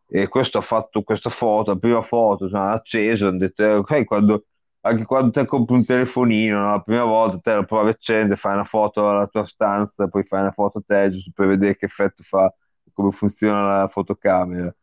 E 0.08 0.28
questo 0.28 0.60
ha 0.60 0.62
fatto 0.62 1.02
questa 1.04 1.30
foto, 1.30 1.72
la 1.72 1.80
prima 1.80 2.02
foto, 2.02 2.48
sono 2.48 2.70
acceso, 2.70 3.28
hanno 3.28 3.40
detto, 3.40 3.86
eh, 3.88 4.04
quando 4.06 4.46
anche 4.86 5.06
quando 5.06 5.32
te 5.32 5.46
compri 5.46 5.76
un 5.76 5.86
telefonino, 5.86 6.60
no? 6.60 6.72
la 6.72 6.82
prima 6.82 7.04
volta 7.04 7.40
te 7.40 7.56
lo 7.56 7.66
provi 7.66 7.88
a 7.88 7.92
accendere, 7.92 8.36
fai 8.36 8.54
una 8.54 8.64
foto 8.64 9.08
alla 9.10 9.28
tua 9.28 9.46
stanza, 9.46 10.08
poi 10.08 10.24
fai 10.24 10.42
una 10.42 10.52
foto 10.52 10.78
a 10.80 10.84
te, 10.86 11.10
giusto 11.10 11.32
per 11.34 11.48
vedere 11.48 11.76
che 11.76 11.86
effetto 11.86 12.24
fa, 12.24 12.54
come 12.94 13.12
funziona 13.12 13.80
la 13.82 13.88
fotocamera. 13.88 14.74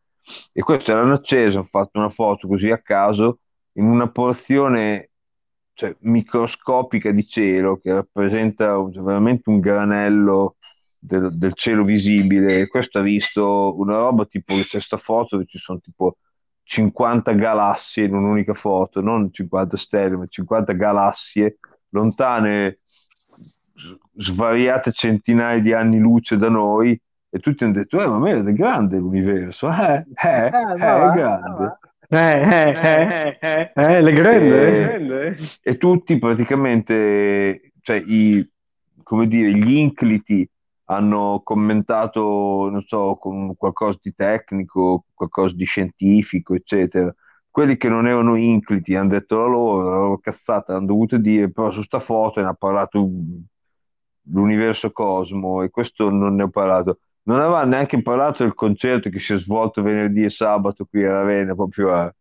E 0.51 0.61
questo 0.61 0.93
l'hanno 0.93 1.13
acceso, 1.13 1.59
hanno 1.59 1.67
fatto 1.69 1.99
una 1.99 2.09
foto 2.09 2.47
così 2.47 2.69
a 2.69 2.79
caso, 2.79 3.39
in 3.73 3.85
una 3.85 4.09
porzione 4.09 5.09
cioè, 5.73 5.95
microscopica 6.01 7.11
di 7.11 7.25
cielo 7.27 7.79
che 7.79 7.93
rappresenta 7.93 8.75
cioè, 8.91 9.01
veramente 9.01 9.49
un 9.49 9.59
granello 9.59 10.57
del, 10.99 11.35
del, 11.37 11.53
cielo 11.53 11.83
visibile. 11.83 12.67
Questo 12.67 12.99
ha 12.99 13.01
visto 13.01 13.77
una 13.77 13.97
roba 13.97 14.25
tipo, 14.25 14.53
c'è 14.55 14.67
questa 14.69 14.97
foto 14.97 15.35
dove 15.35 15.47
ci 15.47 15.57
sono 15.57 15.79
tipo 15.79 16.17
50 16.63 17.31
galassie 17.33 18.05
in 18.05 18.15
un'unica 18.15 18.53
foto, 18.53 19.01
non 19.01 19.31
50 19.31 19.77
stelle, 19.77 20.15
ma 20.15 20.25
50 20.25 20.73
galassie 20.73 21.57
lontane, 21.89 22.79
svariate 24.15 24.91
centinaia 24.91 25.59
di 25.59 25.73
anni 25.73 25.99
luce 25.99 26.37
da 26.37 26.49
noi, 26.49 26.99
e 27.29 27.39
tutti 27.39 27.63
hanno 27.63 27.73
detto, 27.73 27.99
eh, 27.99 28.07
ma 28.07 28.29
è 28.29 28.53
grande 28.53 28.97
l'universo, 28.97 29.67
eh, 29.69 30.05
eh, 30.23 30.29
eh, 30.29 30.45
eh 30.45 30.75
è 30.75 31.11
grande. 31.15 31.77
Eh, 32.15 32.41
eh, 32.41 32.69
eh, 32.83 33.37
eh, 33.41 33.71
eh, 33.73 34.01
le 34.01 34.13
grande. 34.13 35.37
E, 35.37 35.37
e 35.61 35.77
tutti 35.77 36.19
praticamente, 36.19 37.71
cioè, 37.81 38.03
i, 38.05 38.47
come 39.01 39.27
dire, 39.27 39.51
gli 39.51 39.77
incliti 39.77 40.47
hanno 40.85 41.41
commentato, 41.43 42.69
non 42.69 42.81
so, 42.81 43.15
con 43.15 43.55
qualcosa 43.55 43.97
di 44.01 44.13
tecnico, 44.13 45.05
qualcosa 45.13 45.55
di 45.55 45.65
scientifico, 45.65 46.53
eccetera. 46.53 47.13
Quelli 47.49 47.77
che 47.77 47.89
non 47.89 48.05
erano 48.05 48.35
incliti 48.35 48.95
hanno 48.95 49.09
detto 49.09 49.39
la 49.39 49.47
loro, 49.47 49.89
la 49.89 49.95
loro 49.95 50.17
cazzata, 50.19 50.75
hanno 50.75 50.87
dovuto 50.87 51.17
dire, 51.17 51.51
però 51.51 51.71
su 51.71 51.81
sta 51.81 51.99
foto 51.99 52.41
ne 52.41 52.47
ha 52.47 52.53
parlato 52.53 53.09
l'universo 54.31 54.91
Cosmo 54.91 55.63
e 55.63 55.69
questo 55.69 56.09
non 56.09 56.35
ne 56.35 56.43
ho 56.43 56.49
parlato. 56.49 56.99
Non 57.23 57.39
aveva 57.39 57.63
neanche 57.63 58.01
parlato 58.01 58.43
del 58.43 58.53
concerto 58.53 59.09
che 59.09 59.19
si 59.19 59.33
è 59.33 59.37
svolto 59.37 59.81
venerdì 59.81 60.23
e 60.23 60.29
sabato 60.29 60.85
qui 60.85 61.05
a 61.05 61.11
Ravenna, 61.11 61.55
proprio 61.55 61.93
a 61.93 62.13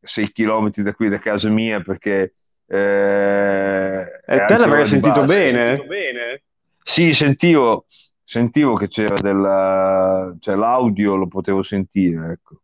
6 0.00 0.32
km 0.32 0.70
da 0.82 0.94
qui 0.94 1.08
da 1.08 1.18
casa 1.18 1.48
mia, 1.48 1.80
perché... 1.80 2.34
Eh, 2.66 4.04
e 4.26 4.44
te 4.46 4.56
l'avrei 4.58 4.86
sentito 4.86 5.24
bene? 5.24 5.66
sentito 5.66 5.86
bene? 5.86 6.42
Sì, 6.82 7.12
sentivo, 7.12 7.86
sentivo 8.22 8.74
che 8.74 8.88
c'era 8.88 9.14
della, 9.14 10.34
cioè 10.40 10.54
l'audio 10.54 11.14
lo 11.14 11.28
potevo 11.28 11.62
sentire, 11.62 12.32
ecco. 12.32 12.60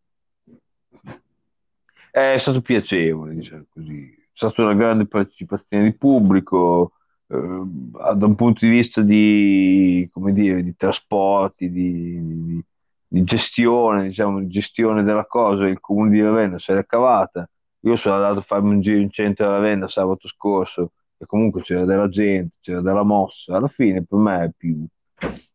È 2.10 2.36
stato 2.38 2.60
piacevole, 2.60 3.34
diciamo 3.34 3.66
così. 3.72 4.12
È 4.12 4.28
stata 4.32 4.62
una 4.62 4.74
grande 4.74 5.06
partecipazione 5.06 5.84
di 5.84 5.96
pubblico, 5.96 6.92
da 7.30 8.26
un 8.26 8.34
punto 8.34 8.64
di 8.64 8.70
vista 8.70 9.02
di, 9.02 10.10
dire, 10.12 10.64
di 10.64 10.74
trasporti, 10.74 11.70
di, 11.70 12.18
di, 12.20 12.64
di 13.06 13.24
gestione, 13.24 14.04
diciamo, 14.04 14.40
di 14.40 14.48
gestione 14.48 15.04
della 15.04 15.26
cosa, 15.26 15.68
il 15.68 15.78
comune 15.78 16.10
di 16.10 16.20
Ravenna 16.20 16.58
se 16.58 16.74
l'è 16.74 16.84
cavata. 16.84 17.48
Io 17.84 17.96
sono 17.96 18.16
andato 18.16 18.40
a 18.40 18.42
farmi 18.42 18.70
un 18.70 18.80
giro 18.80 18.98
in 18.98 19.10
centro 19.10 19.46
a 19.46 19.52
Ravenna 19.52 19.86
sabato 19.86 20.26
scorso 20.26 20.92
e 21.16 21.24
comunque 21.24 21.62
c'era 21.62 21.84
della 21.84 22.08
gente, 22.08 22.56
c'era 22.60 22.80
della 22.80 23.04
mossa, 23.04 23.56
alla 23.56 23.68
fine 23.68 24.04
per 24.04 24.18
me 24.18 24.44
è 24.44 24.50
più... 24.56 24.84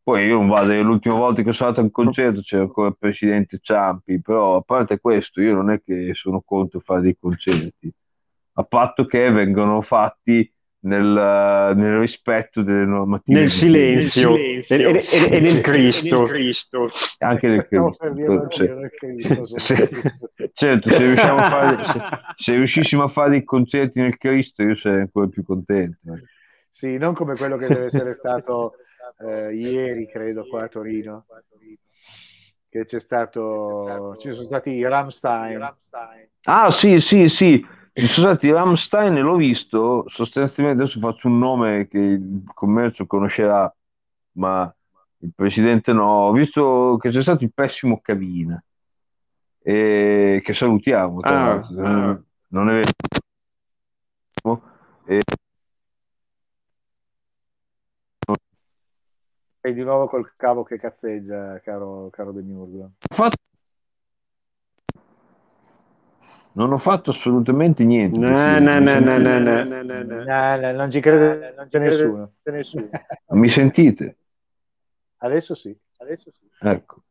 Poi 0.01 0.25
io 0.27 0.35
non 0.35 0.47
vado, 0.47 0.81
l'ultima 0.81 1.15
volta 1.15 1.41
che 1.41 1.51
sono 1.51 1.69
andato 1.69 1.85
al 1.85 1.91
concerto 1.91 2.41
c'era 2.41 2.61
ancora 2.61 2.89
il 2.89 2.97
presidente 2.97 3.57
Ciampi, 3.59 4.21
però 4.21 4.57
a 4.57 4.61
parte 4.61 4.99
questo 4.99 5.41
io 5.41 5.55
non 5.55 5.71
è 5.71 5.81
che 5.83 6.11
sono 6.13 6.41
contro 6.45 6.79
fare 6.79 7.01
dei 7.01 7.17
concerti, 7.19 7.91
a 8.53 8.63
patto 8.63 9.05
che 9.05 9.31
vengano 9.31 9.81
fatti 9.81 10.51
nel, 10.85 11.73
nel, 11.75 11.99
rispetto 11.99 12.61
delle 12.61 12.85
normative. 12.85 13.39
Nel 13.39 13.49
silenzio, 13.49 14.35
nel 14.35 14.63
silenzio. 14.63 15.17
E, 15.19 15.29
e, 15.31 15.35
e, 15.35 15.39
nel 15.39 15.61
Cristo. 15.61 16.21
Nel 16.21 16.29
Cristo. 16.29 16.89
Anche 17.19 17.47
nel 17.47 17.63
Cristo. 17.63 19.45
Se, 19.45 19.59
se, 19.59 20.51
certo, 20.53 20.89
se, 20.89 20.97
riusciamo 20.97 21.39
a 21.39 21.49
fare, 21.49 21.83
se, 21.85 21.99
se, 22.37 22.51
riuscissimo 22.53 23.03
a 23.03 23.07
fare 23.07 23.37
i 23.37 23.43
concerti 23.43 23.99
nel 23.99 24.17
Cristo 24.17 24.63
io 24.63 24.75
sarei 24.75 25.01
ancora 25.01 25.27
più 25.27 25.43
contento. 25.43 25.99
Sì, 26.69 26.97
non 26.97 27.13
come 27.13 27.35
quello 27.35 27.57
che 27.57 27.67
deve 27.67 27.85
essere 27.85 28.13
stato 28.13 28.75
eh, 29.19 29.53
ieri, 29.53 30.07
credo, 30.07 30.45
qua 30.47 30.63
a 30.63 30.67
Torino. 30.67 31.25
Che 32.69 32.83
c'è 32.83 32.99
stato, 32.99 34.17
ci 34.19 34.31
sono 34.33 34.43
stati 34.43 34.71
i 34.71 34.85
Ramstein. 34.85 35.75
Ah, 36.43 36.69
sì, 36.69 36.99
sì, 36.99 37.29
sì 37.29 37.65
ci 38.01 38.07
sono 38.07 38.27
stati 38.27 38.51
Ramstein 38.51 39.15
e 39.15 39.21
l'ho 39.21 39.37
visto, 39.37 40.03
sostanzialmente 40.07 40.81
adesso 40.81 40.99
faccio 40.99 41.29
un 41.29 41.37
nome 41.37 41.87
che 41.87 41.97
il 41.97 42.43
commercio 42.53 43.05
conoscerà, 43.05 43.73
ma 44.33 44.75
il 45.19 45.31
presidente 45.33 45.93
no. 45.93 46.25
Ho 46.27 46.31
visto 46.33 46.97
che 46.99 47.09
c'è 47.09 47.21
stato 47.21 47.45
il 47.45 47.53
pessimo 47.53 48.01
Cavina, 48.01 48.61
e 49.61 50.41
che 50.43 50.53
salutiamo. 50.53 51.19
Ah, 51.21 51.53
ah. 51.53 52.21
Non 52.49 52.69
è 52.69 52.81
vero. 54.43 54.61
E... 55.05 55.21
E 59.61 59.73
di 59.73 59.83
nuovo 59.83 60.07
col 60.07 60.33
cavo 60.35 60.63
che 60.63 60.77
cazzeggia, 60.77 61.59
caro, 61.61 62.09
caro 62.11 62.31
De 62.31 62.41
Miurgo. 62.41 62.91
Fatto 62.99 63.37
non 66.55 66.71
ho 66.71 66.77
fatto 66.77 67.11
assolutamente 67.11 67.83
niente. 67.83 68.19
No, 68.19 68.29
no, 68.29 68.79
no, 68.79 68.99
no, 68.99 69.17
no, 69.17 69.39
no, 69.39 70.71
non 70.71 70.91
ci 70.91 70.99
crede, 70.99 71.53
non 71.55 71.67
c'è 71.67 71.79
nessuno. 71.79 72.31
nessuno. 72.43 72.89
Mi 73.31 73.49
sentite? 73.49 74.17
Adesso 75.17 75.53
sì. 75.53 75.77
Adesso 75.97 76.31
sì. 76.31 76.47
Ecco. 76.59 77.03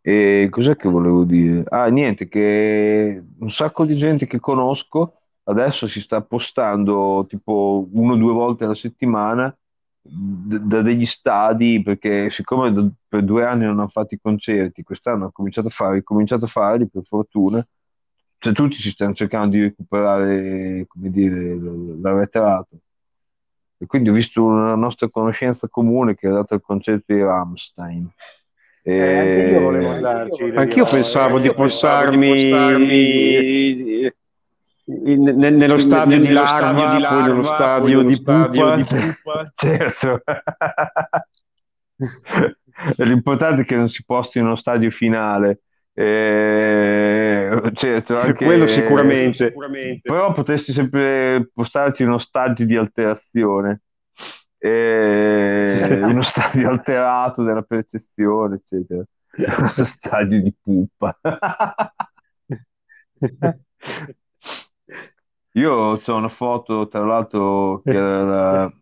E 0.00 0.48
cos'è 0.50 0.74
che 0.74 0.88
volevo 0.88 1.22
dire? 1.22 1.62
Ah, 1.68 1.86
niente, 1.86 2.26
che 2.26 3.22
un 3.38 3.50
sacco 3.50 3.84
di 3.84 3.96
gente 3.96 4.26
che 4.26 4.40
conosco 4.40 5.18
adesso 5.44 5.86
si 5.86 6.00
sta 6.00 6.22
postando 6.22 7.24
tipo 7.28 7.88
uno 7.92 8.14
o 8.14 8.16
due 8.16 8.32
volte 8.32 8.64
alla 8.64 8.74
settimana 8.74 9.56
da 10.04 10.82
degli 10.82 11.06
stadi 11.06 11.80
perché 11.82 12.28
siccome 12.30 12.94
per 13.06 13.22
due 13.22 13.44
anni 13.44 13.64
non 13.64 13.78
hanno 13.78 13.88
fatto 13.88 14.14
i 14.14 14.20
concerti 14.20 14.82
quest'anno 14.82 15.22
hanno 15.22 15.32
cominciato 15.32 15.68
a 15.68 15.70
fare, 15.70 16.02
cominciato 16.02 16.44
a 16.44 16.48
farli 16.48 16.88
per 16.88 17.02
fortuna 17.04 17.64
cioè 18.42 18.52
tutti 18.52 18.74
ci 18.74 18.90
stanno 18.90 19.14
cercando 19.14 19.54
di 19.54 19.62
recuperare, 19.62 20.84
come 20.88 21.10
dire, 21.10 21.56
l'arretrato. 22.00 22.76
E 23.78 23.86
quindi 23.86 24.08
ho 24.08 24.12
visto 24.12 24.42
una 24.42 24.74
nostra 24.74 25.08
conoscenza 25.08 25.68
comune 25.68 26.16
che 26.16 26.26
ha 26.26 26.32
dato 26.32 26.54
il 26.54 26.60
concetto 26.60 27.14
di 27.14 27.22
Rammstein. 27.22 28.10
E... 28.82 28.94
Eh, 28.96 29.18
anche 29.18 29.52
io 29.52 29.60
volevo 29.60 29.90
andarci. 29.90 30.42
Anch'io 30.56 30.86
pensavo 30.86 31.38
di 31.38 31.54
postarmi 31.54 32.42
nello 34.86 35.76
stadio 35.76 36.18
di 36.18 36.32
Larva, 36.32 36.96
di 36.96 37.02
poi 37.04 37.22
nello 37.22 37.42
stadio 37.42 38.02
di 38.02 38.20
Pupa. 38.20 38.74
Di 38.74 38.82
Pupa. 39.22 39.52
certo. 39.54 40.20
L'importante 43.04 43.62
è 43.62 43.64
che 43.64 43.76
non 43.76 43.88
si 43.88 44.04
posti 44.04 44.38
in 44.38 44.46
uno 44.46 44.56
stadio 44.56 44.90
finale 44.90 45.60
eh, 45.94 47.70
certo, 47.74 48.16
anche, 48.18 48.44
quello 48.44 48.66
sicuramente. 48.66 49.48
sicuramente. 49.48 50.00
Però 50.02 50.32
potresti 50.32 50.72
sempre 50.72 51.50
postarti 51.52 52.02
in 52.02 52.08
uno 52.08 52.18
stadio 52.18 52.64
di 52.64 52.76
alterazione, 52.76 53.82
eh, 54.58 55.88
in 55.90 56.04
uno 56.04 56.22
stadio 56.22 56.68
alterato 56.68 57.42
della 57.42 57.62
percezione, 57.62 58.56
eccetera. 58.56 59.04
Uno 59.34 59.84
stadio 59.84 60.42
di 60.42 60.54
puppa. 60.60 61.18
Io 65.52 65.72
ho 65.72 66.16
una 66.16 66.28
foto, 66.28 66.88
tra 66.88 67.04
l'altro, 67.04 67.80
che 67.82 67.96
era, 67.96 68.22
la, 68.22 68.72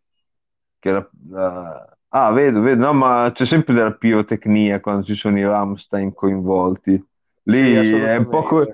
che 0.79 0.89
era 0.89 1.11
la, 1.29 1.99
Ah, 2.13 2.33
vedo, 2.33 2.61
vedo, 2.61 2.85
no, 2.87 2.93
ma 2.93 3.31
c'è 3.33 3.47
sempre 3.47 3.73
della 3.73 3.93
pirotecnia 3.95 4.81
quando 4.81 5.05
ci 5.05 5.15
sono 5.15 5.39
i 5.39 5.45
Ramstein 5.45 6.13
coinvolti. 6.13 7.01
Lì 7.45 7.59
sì, 7.75 7.95
è 7.95 8.17
un 8.17 8.29
po'. 8.29 8.43
Co- 8.43 8.67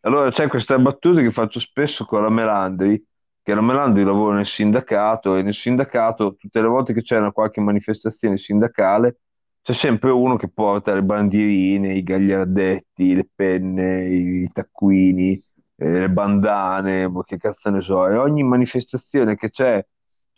allora 0.00 0.30
c'è 0.30 0.46
questa 0.48 0.78
battuta 0.78 1.20
che 1.20 1.32
faccio 1.32 1.58
spesso 1.58 2.04
con 2.04 2.22
la 2.22 2.30
Melandri, 2.30 3.04
che 3.42 3.54
la 3.54 3.60
Melandri 3.60 4.04
lavora 4.04 4.36
nel 4.36 4.46
sindacato 4.46 5.36
e 5.36 5.42
nel 5.42 5.54
sindacato 5.54 6.36
tutte 6.36 6.60
le 6.60 6.68
volte 6.68 6.92
che 6.92 7.02
c'è 7.02 7.18
una 7.18 7.32
qualche 7.32 7.60
manifestazione 7.60 8.36
sindacale 8.36 9.18
c'è 9.62 9.72
sempre 9.74 10.10
uno 10.10 10.36
che 10.36 10.48
porta 10.48 10.94
le 10.94 11.02
bandierine, 11.02 11.92
i 11.94 12.02
gagliardetti, 12.02 13.14
le 13.14 13.28
penne, 13.34 14.06
i 14.08 14.48
taccuini, 14.52 15.32
eh, 15.76 15.90
le 16.00 16.08
bandane, 16.10 17.08
boh, 17.08 17.22
che 17.22 17.36
cazzo 17.36 17.68
ne 17.70 17.82
so, 17.82 18.08
e 18.08 18.16
ogni 18.16 18.42
manifestazione 18.42 19.36
che 19.36 19.50
c'è 19.50 19.84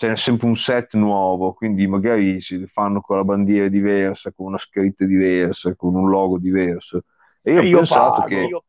c'è 0.01 0.17
sempre 0.17 0.47
un 0.47 0.57
set 0.57 0.95
nuovo, 0.95 1.53
quindi 1.53 1.87
magari 1.87 2.41
si 2.41 2.67
fanno 2.67 3.03
con 3.03 3.19
la 3.19 3.25
bandiera 3.25 3.69
diversa, 3.69 4.33
con 4.33 4.47
una 4.47 4.57
scritta 4.57 5.05
diversa, 5.05 5.75
con 5.77 5.95
un 5.95 6.09
logo 6.09 6.39
diverso. 6.39 7.03
E 7.43 7.53
io, 7.53 7.61
ho, 7.61 7.65
io 7.65 7.77
pensato 7.77 8.11
pago, 8.13 8.27
che, 8.27 8.35
io, 8.35 8.65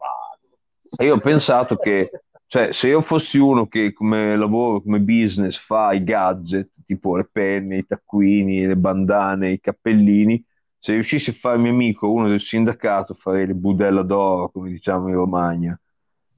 io 0.97 1.15
ho 1.15 1.19
pensato 1.19 1.75
che 1.77 2.09
cioè, 2.47 2.73
se 2.73 2.89
io 2.89 2.99
fossi 2.99 3.38
uno 3.38 3.67
che 3.67 3.93
come 3.93 4.36
lavoro, 4.36 4.82
come 4.82 4.99
business 4.99 5.57
fa 5.57 5.93
i 5.93 6.03
gadget, 6.03 6.71
tipo 6.86 7.15
le 7.15 7.29
penne, 7.32 7.77
i 7.77 7.86
taccuini, 7.86 8.65
le 8.65 8.75
bandane, 8.75 9.51
i 9.51 9.59
cappellini, 9.61 10.43
se 10.77 10.91
riuscissi 10.91 11.29
a 11.29 11.34
farmi 11.34 11.69
amico 11.69 12.11
uno 12.11 12.27
del 12.27 12.41
sindacato 12.41 13.13
farei 13.13 13.47
le 13.47 13.53
budella 13.53 14.01
d'oro, 14.01 14.49
come 14.49 14.69
diciamo 14.69 15.07
in 15.07 15.13
Romagna. 15.13 15.79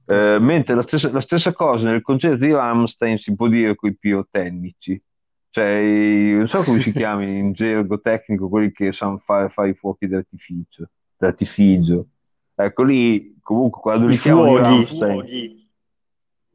Eh, 0.06 0.38
mentre 0.38 0.74
la 0.74 0.82
stessa, 0.82 1.10
la 1.10 1.20
stessa, 1.20 1.52
cosa 1.52 1.90
nel 1.90 2.02
concerto 2.02 2.44
di 2.44 2.52
Rammstein 2.52 3.16
si 3.16 3.34
può 3.34 3.48
dire 3.48 3.74
con 3.74 3.90
i 3.90 3.96
pirotecnici, 3.96 5.00
cioè 5.48 6.34
non 6.36 6.46
so 6.46 6.62
come 6.62 6.80
si 6.80 6.92
chiami 6.92 7.38
in 7.38 7.52
gergo 7.52 8.00
tecnico 8.00 8.48
quelli 8.48 8.70
che 8.70 8.92
sanno 8.92 9.16
fare, 9.16 9.48
fare 9.48 9.70
i 9.70 9.74
fuochi 9.74 10.06
d'artificio, 10.06 10.90
d'artificio. 11.16 12.06
Ecco 12.54 12.82
lì 12.82 13.36
comunque 13.40 13.80
quando 13.80 14.06
li 14.06 14.16
chiamano 14.18 14.58
i 14.58 14.62
Rammstein, 14.62 15.68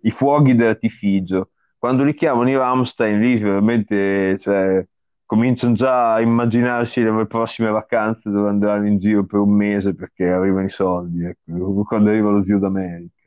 i 0.01 0.11
fuochi 0.11 0.55
d'artificio, 0.55 1.49
quando 1.77 2.03
li 2.03 2.13
chiamano 2.13 2.49
i 2.49 2.55
Rammstein 2.55 3.19
lì 3.19 3.37
veramente 3.37 4.37
cioè, 4.37 4.85
cominciano 5.25 5.73
già 5.73 6.13
a 6.13 6.21
immaginarsi 6.21 7.01
le 7.01 7.25
prossime 7.25 7.69
vacanze 7.71 8.29
dove 8.29 8.49
andranno 8.49 8.87
in 8.87 8.99
giro 8.99 9.25
per 9.25 9.39
un 9.39 9.51
mese 9.51 9.95
perché 9.95 10.29
arrivano 10.29 10.65
i 10.65 10.69
soldi, 10.69 11.23
ecco, 11.23 11.83
quando 11.83 12.11
arriva 12.11 12.29
lo 12.29 12.41
zio 12.43 12.59
d'America. 12.59 13.18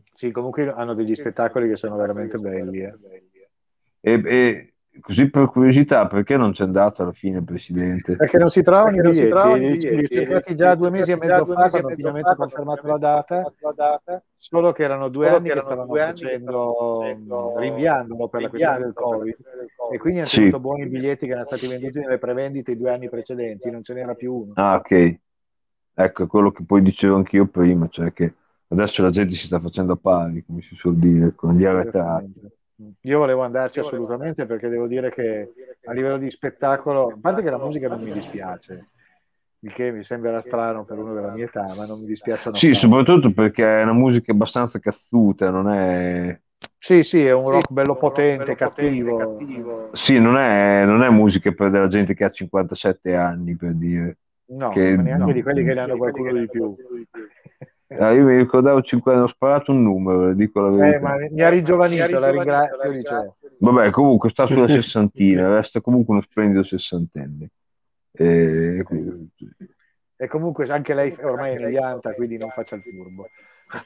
Sì, 0.00 0.32
comunque 0.32 0.68
hanno 0.70 0.94
degli 0.94 1.14
spettacoli 1.14 1.68
che 1.68 1.76
sono 1.76 1.96
veramente 1.96 2.38
belli. 2.38 2.80
Eh. 2.80 2.94
E, 4.00 4.22
e, 4.24 4.74
così 5.00 5.30
per 5.30 5.48
curiosità, 5.48 6.08
perché 6.08 6.36
non 6.36 6.50
c'è 6.50 6.64
andato 6.64 7.02
alla 7.02 7.12
fine 7.12 7.38
il 7.38 7.44
presidente? 7.44 8.16
Perché 8.16 8.38
non 8.38 8.50
si 8.50 8.62
trovano 8.62 8.96
i 8.96 9.00
biglietti, 9.00 9.88
li 9.94 10.04
ho 10.04 10.08
cercati 10.08 10.56
già 10.56 10.74
due 10.74 10.90
mesi 10.90 11.12
e 11.12 11.16
mezzo 11.16 11.46
fa 11.46 11.68
quando 11.68 11.88
finalmente 11.90 12.30
ho 12.30 12.34
confermato 12.34 12.86
la 12.86 12.98
data, 12.98 14.22
solo 14.36 14.72
che 14.72 14.82
erano 14.82 15.08
due 15.08 15.28
anni 15.28 15.50
che 15.50 15.60
stavano 15.60 15.94
facendo, 15.94 17.54
rinviandolo 17.56 18.28
per 18.28 18.42
la 18.42 18.48
questione 18.48 18.78
del 18.78 18.92
Covid 18.92 19.36
e 19.92 19.98
quindi 19.98 20.20
hanno 20.20 20.28
tenuto 20.28 20.60
buoni 20.60 20.82
i 20.82 20.88
biglietti 20.88 21.26
che 21.26 21.32
erano 21.32 21.46
stati 21.46 21.68
venduti 21.68 22.00
nelle 22.00 22.18
prevendite 22.18 22.72
i 22.72 22.76
due 22.76 22.90
anni 22.90 23.08
precedenti, 23.08 23.70
non 23.70 23.84
ce 23.84 23.94
n'era 23.94 24.14
più 24.14 24.34
uno. 24.34 24.52
Ah, 24.56 24.74
ok. 24.74 25.18
Ecco, 25.98 26.26
quello 26.26 26.50
che 26.50 26.64
poi 26.64 26.82
dicevo 26.82 27.16
anch'io 27.16 27.46
prima, 27.46 27.88
cioè 27.88 28.12
che 28.12 28.34
adesso 28.68 29.02
la 29.02 29.10
gente 29.10 29.34
si 29.34 29.46
sta 29.46 29.58
facendo 29.58 29.92
a 29.92 29.96
pari, 29.96 30.44
come 30.44 30.62
si 30.62 30.74
suol 30.74 30.96
dire, 30.96 31.34
con 31.34 31.54
gli 31.54 31.64
arretrati. 31.64 32.32
Io 33.02 33.18
volevo 33.18 33.42
andarci 33.42 33.80
assolutamente 33.80 34.44
perché 34.44 34.68
devo 34.68 34.86
dire 34.86 35.10
che 35.10 35.52
a 35.84 35.92
livello 35.92 36.18
di 36.18 36.30
spettacolo, 36.30 37.08
a 37.08 37.18
parte 37.18 37.42
che 37.42 37.50
la 37.50 37.58
musica 37.58 37.88
non 37.88 38.02
mi 38.02 38.12
dispiace, 38.12 38.88
il 39.60 39.72
che 39.72 39.90
mi 39.90 40.02
sembra 40.02 40.40
strano 40.42 40.84
per 40.84 40.98
uno 40.98 41.14
della 41.14 41.32
mia 41.32 41.46
età, 41.46 41.72
ma 41.76 41.86
non 41.86 42.00
mi 42.00 42.06
dispiace. 42.06 42.50
Sì, 42.54 42.72
fare. 42.72 42.74
soprattutto 42.74 43.32
perché 43.32 43.80
è 43.80 43.82
una 43.82 43.94
musica 43.94 44.32
abbastanza 44.32 44.78
cazzuta, 44.78 45.50
non 45.50 45.70
è... 45.70 46.38
Sì, 46.78 47.02
sì, 47.02 47.24
è 47.24 47.32
un 47.32 47.50
rock 47.50 47.70
bello 47.70 47.96
potente, 47.96 48.44
bello 48.44 48.56
cattivo. 48.56 49.16
cattivo. 49.16 49.90
Sì, 49.92 50.18
non 50.18 50.36
è, 50.36 50.84
non 50.84 51.02
è, 51.02 51.08
musica 51.08 51.50
per 51.52 51.70
della 51.70 51.88
gente 51.88 52.14
che 52.14 52.24
ha 52.24 52.30
57 52.30 53.14
anni, 53.14 53.56
per 53.56 53.72
dire. 53.74 54.18
No, 54.48 54.68
che, 54.68 54.96
neanche 54.96 55.24
no. 55.24 55.32
di 55.32 55.42
quelli 55.42 55.64
che 55.64 55.74
ne 55.74 55.80
hanno 55.80 55.96
qualcuno 55.96 56.32
di 56.32 56.48
più. 56.48 56.76
Ah, 57.88 58.10
io 58.12 58.24
mi 58.24 58.36
ricordavo 58.36 58.82
50, 58.82 59.22
ho 59.22 59.26
sparato 59.28 59.70
un 59.70 59.82
numero, 59.82 60.32
dico 60.32 60.60
la 60.60 60.76
verità. 60.76 60.96
Eh, 60.96 61.00
ma 61.00 61.14
mi 61.30 61.40
ha 61.42 61.48
rigiovanito, 61.48 62.18
la 62.18 62.30
ringrazio. 62.30 62.90
Diciamo. 62.90 63.36
Vabbè, 63.58 63.90
comunque 63.90 64.28
sta 64.28 64.46
sulla 64.46 64.66
sessantina, 64.68 65.54
resta 65.54 65.80
comunque 65.80 66.14
uno 66.14 66.22
splendido 66.22 66.64
sessantenne. 66.64 67.48
Eh, 68.12 68.84
E 70.18 70.26
comunque 70.26 70.66
anche 70.68 70.94
lei 70.94 71.14
ormai 71.22 71.54
è 71.54 71.58
negli 71.58 71.76
anta, 71.76 72.12
quindi 72.14 72.38
non 72.38 72.48
faccia 72.48 72.74
il 72.74 72.82
furbo. 72.82 73.28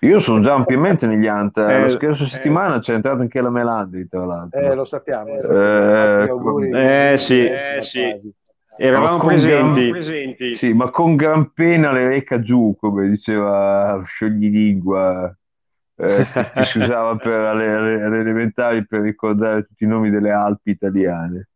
Io 0.00 0.18
sono 0.20 0.40
già 0.40 0.54
ampiamente 0.54 1.06
negli 1.06 1.26
anta. 1.26 1.74
Eh, 1.74 1.80
la 1.80 1.90
scorsa 1.90 2.24
settimana 2.24 2.78
c'è 2.78 2.94
entrata 2.94 3.20
anche 3.20 3.40
la 3.40 3.50
Melandri, 3.50 4.08
tra 4.08 4.24
l'altro. 4.24 4.60
Eh, 4.60 4.74
lo 4.74 4.84
sappiamo. 4.84 5.28
Eh, 5.28 6.28
auguri, 6.28 6.70
eh, 6.70 7.14
sì, 7.18 7.46
eh, 7.46 7.82
sì. 7.82 8.32
Eravamo 8.82 9.22
presenti. 9.22 9.90
Presenti. 9.90 10.56
Sì, 10.56 10.72
ma 10.72 10.88
con 10.88 11.14
gran 11.14 11.52
pena 11.52 11.92
le 11.92 12.08
reca 12.08 12.40
giù, 12.40 12.74
come 12.78 13.10
diceva 13.10 14.02
Scioglilingua, 14.06 15.36
eh, 15.96 16.24
che 16.54 16.62
si 16.62 16.78
usava 16.78 17.14
per 17.16 17.44
alle, 17.44 17.70
alle, 17.70 18.02
alle, 18.02 18.20
elementari 18.20 18.86
per 18.86 19.02
ricordare 19.02 19.64
tutti 19.64 19.84
i 19.84 19.86
nomi 19.86 20.08
delle 20.08 20.30
Alpi 20.30 20.70
italiane. 20.70 21.48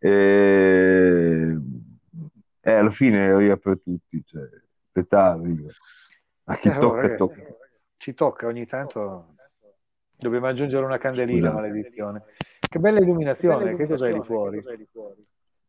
E, 0.00 1.56
e 2.60 2.72
alla 2.72 2.90
fine 2.90 3.40
io 3.40 3.56
per 3.58 3.80
tutti, 3.80 4.24
cioè, 4.26 4.42
petardi. 4.90 5.66
A 6.46 6.56
chi 6.56 6.66
eh, 6.66 6.78
tocca, 6.80 6.96
ragazzi, 6.96 7.16
tocca. 7.16 7.42
Ci 7.96 8.14
tocca 8.14 8.46
ogni 8.48 8.66
tanto. 8.66 9.34
Dobbiamo 10.16 10.48
aggiungere 10.48 10.84
una 10.84 10.98
candelina, 10.98 11.50
Scusate. 11.50 11.68
maledizione. 11.68 12.22
Che 12.58 12.78
bella 12.80 12.98
illuminazione, 12.98 13.70
che, 13.70 13.76
che 13.76 13.86
cos'è 13.86 14.12
lì 14.12 14.20
fuori? 14.24 14.64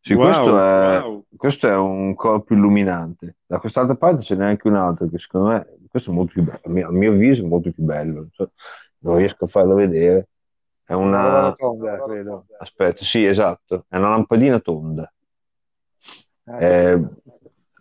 Sì, 0.05 0.11
wow, 0.15 0.25
questo, 0.25 0.59
è, 0.59 0.99
wow. 1.01 1.25
questo, 1.37 1.67
è, 1.69 1.75
un 1.75 2.13
corpo 2.13 2.53
illuminante. 2.53 3.37
Da 3.45 3.57
quest'altra 3.59 3.95
parte 3.95 4.21
ce 4.21 4.35
n'è 4.35 4.43
anche 4.43 4.67
un 4.67 4.75
altro 4.75 5.07
che 5.07 5.17
secondo 5.17 5.47
me, 5.47 5.77
questo 5.87 6.11
è 6.11 6.13
molto 6.13 6.33
più 6.33 6.43
bello, 6.43 6.59
a 6.61 6.69
mio, 6.69 6.87
a 6.89 6.91
mio 6.91 7.11
avviso 7.11 7.41
è 7.41 7.47
molto 7.47 7.71
più 7.71 7.83
bello. 7.83 8.27
Cioè, 8.33 8.45
non 8.99 9.15
riesco 9.15 9.45
a 9.45 9.47
farlo 9.47 9.75
vedere. 9.75 10.27
È 10.83 10.91
una... 10.91 11.39
una 11.39 11.51
tonda, 11.53 12.03
credo. 12.03 12.47
Aspetta, 12.59 13.05
sì, 13.05 13.25
esatto, 13.25 13.85
è 13.87 13.95
una 13.95 14.09
lampadina 14.09 14.59
tonda. 14.59 15.09
Ah, 16.47 16.61
eh, 16.61 17.09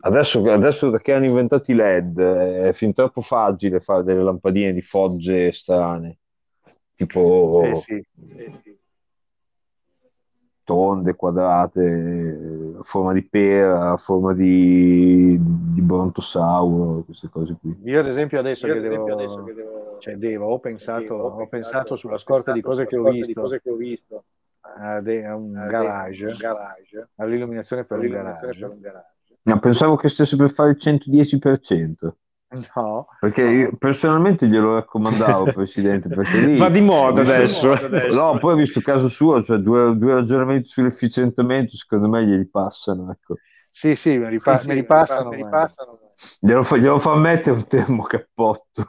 adesso, 0.03 0.49
adesso 0.49 0.93
che 0.93 1.13
hanno 1.13 1.25
inventato 1.25 1.73
i 1.73 1.75
LED 1.75 2.21
è 2.21 2.73
fin 2.73 2.93
troppo 2.93 3.21
facile 3.21 3.81
fare 3.81 4.05
delle 4.05 4.23
lampadine 4.23 4.73
di 4.73 4.81
fogge 4.81 5.51
strane. 5.51 6.19
Tipo... 6.95 7.65
Eh 7.65 7.75
sì, 7.75 8.07
eh 8.37 8.53
sì 8.53 8.81
tonde, 10.65 11.15
quadrate, 11.15 12.77
a 12.79 12.83
forma 12.83 13.13
di 13.13 13.23
pera, 13.23 13.93
a 13.93 13.97
forma 13.97 14.33
di, 14.33 15.39
di, 15.41 15.81
brontosauro, 15.81 17.03
queste 17.05 17.29
cose 17.29 17.57
qui. 17.61 17.77
Io 17.85 18.01
ad 18.01 18.07
esempio 18.07 18.39
adesso, 18.39 18.67
che 18.67 18.81
devo, 18.81 19.13
adesso 19.13 19.43
che 19.43 19.55
devo, 19.55 19.97
cioè 19.99 20.17
devo, 20.17 20.47
ho 20.47 20.59
pensato, 20.59 21.01
devo, 21.03 21.41
ho 21.41 21.47
pensato 21.49 21.97
sulla 21.97 22.19
scorta 22.19 22.53
di 22.53 22.61
cose 22.61 22.87
che 22.87 22.97
ho 22.97 23.11
visto, 23.11 23.41
cose 23.41 23.61
che 23.61 23.71
ho 23.71 23.77
visto 23.77 24.25
a, 24.61 25.01
de, 25.01 25.25
a 25.25 25.35
un, 25.35 25.53
garage, 25.53 26.27
un 26.27 26.37
garage, 26.39 27.09
all'illuminazione 27.17 27.85
per, 27.85 27.99
un 27.99 28.09
garage. 28.09 28.47
per 28.47 28.71
un 28.71 28.81
garage. 28.81 29.11
No, 29.43 29.59
pensavo 29.59 29.97
che 29.97 30.09
stesse 30.09 30.37
per 30.37 30.51
fare 30.51 30.71
il 30.71 30.79
110%. 30.81 32.11
No, 32.77 33.07
perché 33.19 33.43
io 33.43 33.77
personalmente 33.79 34.47
glielo 34.47 34.75
raccomandavo, 34.75 35.47
Presidente, 35.53 36.09
perché 36.09 36.39
lì... 36.39 36.59
Va 36.59 36.69
di 36.69 36.81
moda 36.81 37.23
adesso. 37.23 37.75
No, 38.11 38.39
poi 38.39 38.53
ho 38.53 38.57
visto 38.57 38.81
caso 38.81 39.09
suo, 39.09 39.43
cioè 39.43 39.59
due, 39.59 39.97
due 39.97 40.15
ragionamenti 40.15 40.69
sull'efficientamento, 40.69 41.77
secondo 41.77 42.09
me 42.09 42.25
glieli 42.25 42.49
passano, 42.49 43.11
ecco. 43.11 43.39
Sì, 43.71 43.95
sì, 43.95 44.19
me 44.19 44.31
li, 44.31 44.39
pa- 44.39 44.59
sì, 44.59 44.69
me 44.69 44.75
li 44.75 44.85
passano. 44.85 45.31
Me 45.31 45.37
li 45.37 45.47
passano. 45.49 45.99
Glielo, 46.41 46.63
fa, 46.63 46.77
glielo 46.77 46.99
fa 46.99 47.15
mettere 47.17 47.57
un 47.57 47.67
termocappotto. 47.67 48.87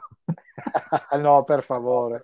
no, 1.18 1.42
per 1.42 1.62
favore 1.62 2.20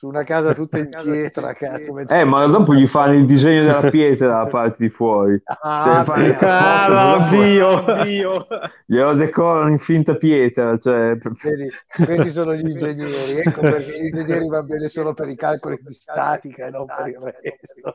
su 0.00 0.06
una 0.06 0.24
casa 0.24 0.54
tutta 0.54 0.78
in 0.78 0.88
pietra, 1.02 1.52
cazzo. 1.52 1.98
Eh, 1.98 2.24
ma 2.24 2.46
dopo 2.46 2.72
gli 2.72 2.86
fanno 2.86 3.16
il 3.16 3.26
disegno 3.26 3.64
della 3.64 3.82
pietra 3.92 4.28
dalla 4.28 4.46
parte 4.46 4.76
di 4.78 4.88
fuori. 4.88 5.38
Ah, 5.44 6.02
cioè, 6.06 6.38
ah 6.40 7.28
Dio, 7.28 7.84
Dio. 8.02 8.46
Glielo 8.86 9.12
decorano 9.12 9.68
in 9.68 9.78
finta 9.78 10.16
pietra. 10.16 10.78
Cioè... 10.78 11.18
Vedi, 11.18 11.70
questi 12.02 12.30
sono 12.30 12.54
gli 12.54 12.66
ingegneri, 12.66 13.40
ecco 13.40 13.60
perché 13.60 14.00
gli 14.00 14.04
ingegneri 14.06 14.48
va 14.48 14.62
bene 14.62 14.88
solo 14.88 15.12
per 15.12 15.28
i 15.28 15.36
calcoli 15.36 15.78
di 15.82 15.92
statica 15.92 16.68
e 16.68 16.70
non 16.70 16.86
per 16.86 17.06
il 17.06 17.34
resto. 17.42 17.94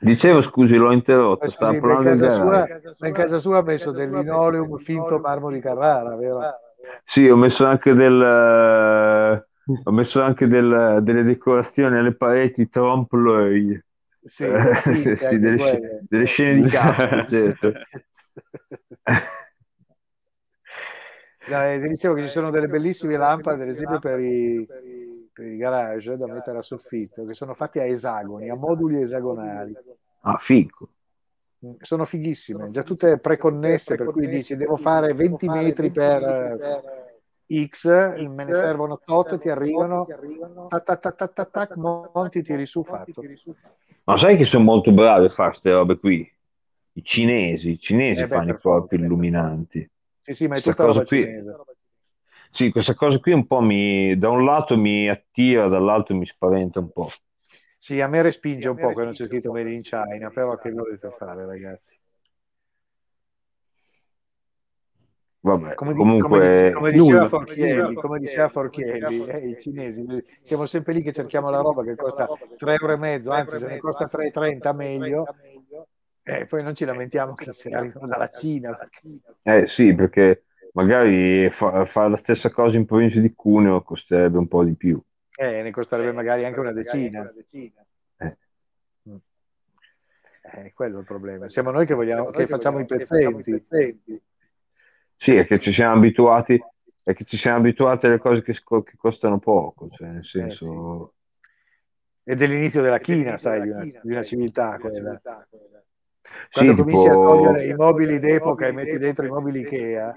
Dicevo, 0.00 0.40
scusi, 0.40 0.74
l'ho 0.74 0.92
interrotto. 0.92 1.48
Scusi, 1.48 1.54
Stava 1.54 1.78
parlando 1.78 2.08
in 2.08 2.18
casa, 2.18 2.34
sua, 2.34 3.06
in 3.06 3.14
casa 3.14 3.38
sua 3.38 3.58
ha 3.58 3.62
messo 3.62 3.92
del 3.92 4.10
linoleum 4.10 4.76
finto 4.78 5.20
marmo 5.20 5.48
di 5.48 5.60
Carrara, 5.60 6.16
vero? 6.16 6.40
Sì, 7.04 7.28
ho 7.28 7.36
messo 7.36 7.66
anche 7.66 7.94
del... 7.94 9.44
Uh, 9.64 9.72
ho 9.84 9.92
messo 9.92 10.20
anche 10.20 10.48
del, 10.48 11.00
delle 11.02 11.22
decorazioni 11.22 11.96
alle 11.96 12.14
pareti 12.14 12.68
trompe 12.68 13.16
l'œil. 13.16 13.84
Sì, 14.24 14.44
eh, 14.44 14.74
sì, 14.82 15.16
sì 15.16 15.38
delle, 15.38 15.58
scene, 15.58 16.04
delle, 16.08 16.24
scene 16.24 16.62
di 16.62 16.68
campo, 16.68 17.26
certo. 17.26 17.72
No, 21.48 21.78
dicevo 21.88 22.14
che 22.14 22.22
ci 22.22 22.28
sono 22.28 22.50
delle 22.50 22.68
bellissime 22.68 23.16
lampade, 23.16 23.64
ad 23.64 23.68
esempio 23.68 23.98
per 23.98 24.20
i, 24.20 24.64
per 25.32 25.46
i 25.46 25.56
garage 25.56 26.16
da 26.16 26.26
mettere 26.26 26.58
a 26.58 26.62
soffitto, 26.62 27.24
che 27.24 27.34
sono 27.34 27.52
fatti 27.52 27.80
a 27.80 27.84
esagoni, 27.84 28.48
a 28.48 28.54
moduli 28.54 29.02
esagonali. 29.02 29.76
Ah, 30.20 30.38
figo. 30.38 30.88
Mm, 31.64 31.74
sono 31.80 32.04
fighissime, 32.04 32.70
già 32.70 32.82
tutte 32.82 33.18
preconnesse, 33.18 33.94
per 33.94 34.10
cui 34.10 34.26
dici 34.26 34.56
devo 34.56 34.76
fare 34.76 35.14
20 35.14 35.48
metri 35.48 35.90
per 35.92 36.90
X, 37.66 37.86
me 37.86 38.44
ne 38.44 38.54
servono 38.54 39.00
tot, 39.04 39.38
ti 39.38 39.48
arrivano, 39.48 40.04
tac, 40.68 40.82
tac, 40.82 41.14
tac, 41.14 41.32
tac, 41.32 41.50
tac, 41.50 41.76
monti, 41.76 42.42
tiri 42.42 42.66
su, 42.66 42.82
fatto. 42.82 43.22
Ma 44.04 44.16
sai 44.16 44.36
che 44.36 44.44
sono 44.44 44.64
molto 44.64 44.90
bravi 44.90 45.26
a 45.26 45.28
fare 45.28 45.50
queste 45.50 45.70
robe 45.70 45.96
qui? 45.98 46.28
I 46.94 47.04
cinesi, 47.04 47.70
i 47.70 47.78
cinesi 47.78 48.22
eh 48.22 48.26
fanno 48.26 48.50
i 48.50 48.58
corpi 48.60 48.96
illuminanti. 48.96 49.88
Sì, 50.22 50.34
sì, 50.34 50.46
ma 50.48 50.56
è 50.56 50.60
tutta 50.60 50.84
roba 50.84 51.04
qui... 51.04 51.22
cinese. 51.22 51.56
Sì, 52.50 52.70
questa 52.70 52.94
cosa 52.94 53.18
qui 53.18 53.32
un 53.32 53.46
po' 53.46 53.60
mi, 53.60 54.18
da 54.18 54.28
un 54.28 54.44
lato 54.44 54.76
mi 54.76 55.08
attira, 55.08 55.68
dall'altro 55.68 56.14
mi 56.16 56.26
spaventa 56.26 56.80
un 56.80 56.90
po'. 56.90 57.08
Sì, 57.82 58.00
a 58.00 58.06
me 58.06 58.22
respinge 58.22 58.68
un 58.68 58.76
po' 58.76 58.92
quando 58.92 59.10
c'è 59.10 59.26
scritto 59.26 59.50
Made 59.50 59.72
in 59.72 59.82
China, 59.82 60.30
però 60.30 60.56
che 60.56 60.70
volete 60.70 61.10
fare, 61.10 61.44
ragazzi? 61.44 61.98
Vabbè, 65.40 65.74
come, 65.74 65.92
comunque, 65.94 66.28
come, 66.28 66.72
come 66.74 66.90
diceva 66.92 67.26
Forchielli, 67.26 67.94
come 67.94 68.20
diceva 68.20 68.48
Forchielli 68.48 69.26
eh, 69.26 69.48
i 69.48 69.58
cinesi, 69.58 70.06
siamo 70.42 70.66
sempre 70.66 70.92
lì 70.92 71.02
che 71.02 71.12
cerchiamo 71.12 71.50
la 71.50 71.58
roba 71.58 71.82
che 71.82 71.96
costa 71.96 72.28
3 72.56 72.76
euro 72.80 72.92
e 72.92 72.96
mezzo, 72.98 73.32
anzi 73.32 73.58
se 73.58 73.66
ne 73.66 73.78
costa 73.78 74.06
3,30 74.06 74.72
meglio, 74.72 75.26
e 76.22 76.38
eh, 76.38 76.46
poi 76.46 76.62
non 76.62 76.76
ci 76.76 76.84
lamentiamo 76.84 77.34
che 77.34 77.50
se 77.50 77.70
arrivano 77.70 78.06
dalla 78.06 78.28
Cina. 78.28 78.78
Eh 79.42 79.66
sì, 79.66 79.92
perché 79.92 80.44
magari 80.74 81.50
fare 81.50 81.84
fa 81.86 82.06
la 82.06 82.16
stessa 82.16 82.48
cosa 82.50 82.76
in 82.76 82.86
provincia 82.86 83.18
di 83.18 83.34
Cuneo 83.34 83.82
costerebbe 83.82 84.38
un 84.38 84.46
po' 84.46 84.62
di 84.62 84.76
più. 84.76 85.02
Eh, 85.42 85.60
ne 85.62 85.72
costerebbe 85.72 86.12
magari 86.12 86.44
anche 86.44 86.60
una 86.60 86.72
decina. 86.72 87.28
Eh. 88.16 88.36
Mm. 89.08 89.16
Eh, 90.40 90.72
quello 90.72 90.98
è 90.98 91.00
il 91.00 91.04
problema. 91.04 91.48
Siamo 91.48 91.72
noi 91.72 91.84
che, 91.84 91.94
vogliamo, 91.94 92.30
che 92.30 92.46
facciamo 92.46 92.78
i 92.78 92.84
pezzenti. 92.84 94.22
Sì, 95.16 95.34
è 95.34 95.44
che 95.44 95.58
ci 95.58 95.72
siamo 95.72 95.96
abituati, 95.96 96.62
è 97.02 97.12
che 97.12 97.24
ci 97.24 97.36
siamo 97.36 97.58
abituati 97.58 98.06
alle 98.06 98.18
cose 98.18 98.42
che, 98.42 98.52
che 98.52 98.96
costano 98.96 99.40
poco, 99.40 99.88
cioè 99.90 100.10
nel 100.10 100.24
senso... 100.24 101.02
Eh, 101.02 101.10
sì. 101.10 102.30
È 102.30 102.34
dell'inizio 102.36 102.82
della 102.82 103.00
china, 103.00 103.36
sai, 103.36 103.62
di 103.62 103.70
una, 103.70 103.82
di 103.84 104.12
una 104.12 104.22
civiltà 104.22 104.78
quella. 104.78 105.20
Quando 106.52 106.72
sì, 106.72 106.78
cominci 106.78 107.02
tipo... 107.02 107.20
a 107.20 107.26
togliere 107.26 107.66
i 107.66 107.74
mobili 107.74 108.20
d'epoca 108.20 108.68
e 108.68 108.72
metti 108.72 108.96
dentro 108.96 109.26
i 109.26 109.28
mobili 109.28 109.62
Ikea, 109.62 110.16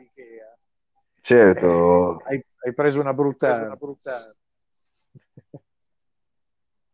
certo. 1.20 2.20
Eh, 2.20 2.24
hai, 2.28 2.46
hai, 2.60 2.74
preso 2.76 3.00
una 3.00 3.16
brutta... 3.16 3.76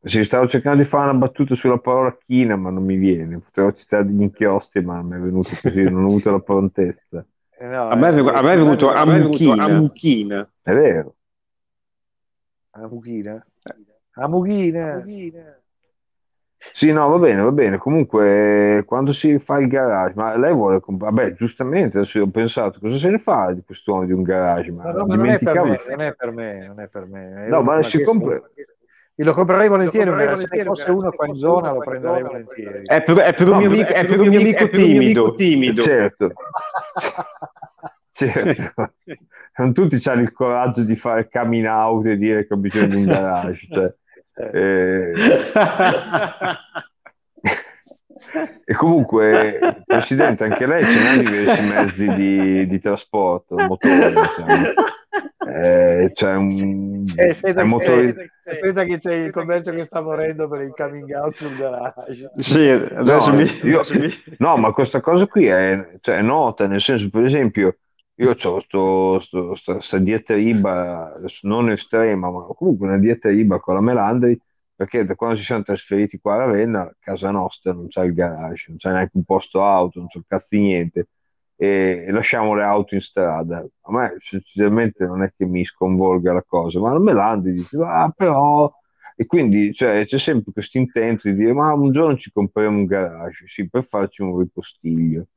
Sì, 0.04 0.24
stavo 0.24 0.48
cercando 0.48 0.82
di 0.82 0.89
fare 0.89 1.10
una 1.12 1.20
battuta 1.20 1.54
sulla 1.54 1.78
parola 1.78 2.18
china, 2.18 2.56
ma 2.56 2.72
non 2.72 2.84
mi 2.84 2.98
viene. 2.98 3.39
Potevo 3.39 3.72
citare 3.74 4.06
degli 4.06 4.22
inchiostri, 4.22 4.84
ma 4.84 5.02
mi 5.04 5.16
è 5.16 5.20
venuto 5.20 5.50
così, 5.62 5.84
non 5.84 6.04
ho 6.04 6.08
avuto 6.08 6.32
la 6.32 6.39
prontezza. 6.39 7.24
Eh 7.60 7.68
no, 7.68 7.88
a, 7.88 7.96
me 7.96 8.08
è, 8.10 8.20
a 8.20 8.42
me 8.42 8.54
è 8.54 8.58
venuto 8.58 8.89
Amuchina. 8.89 10.52
È 10.62 10.74
vero. 10.74 11.16
Amuchina? 12.74 13.46
Amuchina. 14.16 14.94
Amuchina. 14.96 15.61
Sì, 16.74 16.91
no, 16.91 17.09
va 17.09 17.18
bene, 17.18 17.41
va 17.41 17.51
bene. 17.51 17.78
Comunque, 17.80 18.84
quando 18.86 19.12
si 19.14 19.39
fa 19.39 19.57
il 19.57 19.68
garage, 19.68 20.14
ma 20.16 20.38
lei 20.38 20.53
vuole 20.53 20.80
comprare, 20.80 21.16
vabbè, 21.16 21.34
giustamente, 21.34 21.97
adesso 21.97 22.22
ho 22.22 22.28
pensato, 22.28 22.80
cosa 22.80 22.97
se 22.97 23.09
ne 23.09 23.18
fa 23.18 23.51
di 23.51 23.64
quest'uomo 23.66 24.05
di 24.05 24.12
un 24.12 24.22
garage? 24.22 24.72
Ma, 24.72 24.84
no, 24.84 24.99
no, 24.99 25.05
ma 25.07 25.16
non, 25.16 25.30
è 25.30 25.39
per 25.39 25.64
me, 25.64 25.82
non 25.89 26.01
è 26.01 26.14
per 26.16 26.34
me, 26.36 26.68
non 26.68 26.80
è 26.80 26.88
per 26.88 27.07
me. 27.07 27.47
no, 27.47 27.62
ma 27.64 27.82
si 27.82 28.03
compra... 28.03 28.39
Io 29.16 29.26
lo 29.26 29.34
comprerei 29.34 29.68
volentieri, 29.68 30.05
lo 30.05 30.12
comprerei 30.12 30.36
volentieri 30.36 30.64
se 30.64 30.70
fosse 30.70 30.91
uno 30.91 31.12
qua 31.12 31.28
in 31.28 31.36
zona 31.36 31.72
lo 31.72 31.80
prenderei 31.80 32.22
volentieri. 32.24 32.82
È 32.86 33.03
per, 33.03 33.18
è 33.18 33.34
per 33.34 33.47
un, 33.49 33.57
mio 33.57 33.68
amico, 33.68 33.91
è 33.91 34.05
per 34.05 34.20
un 34.20 34.28
mio 34.28 34.39
amico 34.39 34.70
timido. 34.70 35.36
timido. 35.36 35.82
Certo. 35.82 36.32
certo. 38.14 38.93
Non 39.57 39.74
tutti 39.74 39.99
hanno 40.07 40.22
il 40.22 40.32
coraggio 40.32 40.84
di 40.84 40.95
fare 40.95 41.28
coming 41.30 41.66
out 41.66 42.05
e 42.05 42.18
dire 42.18 42.47
che 42.47 42.53
ho 42.53 42.57
bisogno 42.57 42.88
di 42.88 42.95
un 42.95 43.05
garage. 43.05 43.68
Cioè. 43.70 43.93
Eh, 44.36 45.14
E 48.66 48.74
comunque, 48.76 49.84
Presidente, 49.86 50.44
anche 50.44 50.66
lei 50.66 50.84
ce 50.84 51.04
n'ha 51.04 51.18
diversi 51.18 51.62
mezzi 51.62 52.08
di, 52.14 52.68
di 52.68 52.80
trasporto, 52.80 53.58
motore, 53.58 54.10
diciamo. 54.10 54.74
Eh, 55.48 56.12
c'è 56.14 56.36
un 56.36 57.04
eh, 57.16 57.32
aspetta, 57.32 57.66
motori... 57.66 58.14
che 58.14 58.30
aspetta, 58.46 58.84
che 58.84 58.98
c'è 59.00 59.14
il 59.16 59.32
commercio 59.32 59.72
che 59.72 59.84
sta 59.84 60.02
morendo 60.02 60.48
per 60.48 60.62
il 60.62 60.74
coming 60.74 61.12
out 61.12 61.34
sul 61.34 61.56
garage. 61.56 62.32
Sì, 62.38 62.70
adesso 62.70 63.32
no, 63.32 63.38
mi... 63.38 63.60
io... 63.64 63.82
no, 64.38 64.58
ma 64.58 64.72
questa 64.72 65.02
cosa 65.02 65.26
qui 65.26 65.48
è, 65.48 65.98
cioè, 66.00 66.18
è 66.18 66.22
nota, 66.22 66.68
nel 66.68 66.82
senso, 66.82 67.10
per 67.10 67.26
esempio, 67.26 67.78
io 68.22 68.36
ho 68.39 69.19
questa 69.19 69.97
dieta 69.97 70.36
IBA, 70.36 71.22
non 71.41 71.72
estrema, 71.72 72.30
ma 72.30 72.43
comunque 72.55 72.88
una 72.88 72.99
dieta 72.99 73.30
IBA 73.32 73.59
con 73.59 73.74
la 73.74 73.82
Melandri, 73.82 74.39
perché 74.76 75.05
da 75.05 75.15
quando 75.15 75.38
si 75.38 75.43
sono 75.43 75.63
trasferiti 75.63 76.19
qua 76.19 76.36
a 76.36 76.38
Ravenna, 76.38 76.95
casa 76.99 77.32
nostra 77.32 77.74
non 77.74 77.88
c'è 77.88 78.03
il 78.03 78.13
garage, 78.13 78.65
non 78.69 78.78
c'è 78.78 78.91
neanche 78.91 79.11
un 79.17 79.24
posto 79.24 79.63
auto, 79.63 79.99
non 79.99 80.07
c'è 80.07 80.17
un 80.17 80.24
cazzo 80.28 80.47
di 80.51 80.59
niente, 80.59 81.07
e, 81.55 82.05
e, 82.07 82.11
lasciamo 82.11 82.53
le 82.53 82.63
auto 82.63 82.93
in 82.95 83.01
strada. 83.01 83.65
A 83.82 83.91
me 83.91 84.15
sinceramente 84.19 85.05
non 85.05 85.24
è 85.24 85.34
che 85.36 85.45
mi 85.45 85.65
sconvolga 85.65 86.32
la 86.34 86.43
cosa, 86.43 86.80
ma 86.80 86.91
non 86.91 87.03
me 87.03 87.13
l'hanno 87.13 87.41
dice, 87.41 87.78
ah 87.84 88.11
però... 88.15 88.72
E 89.15 89.26
quindi 89.28 89.74
cioè, 89.74 90.05
c'è 90.05 90.17
sempre 90.17 90.51
questo 90.51 90.78
intento 90.80 91.28
di 91.30 91.36
dire, 91.36 91.53
ma 91.53 91.74
un 91.74 91.91
giorno 91.91 92.17
ci 92.17 92.32
compriamo 92.32 92.78
un 92.78 92.86
garage, 92.86 93.45
sì, 93.47 93.69
per 93.69 93.86
farci 93.88 94.22
un 94.24 94.39
ripostiglio. 94.39 95.28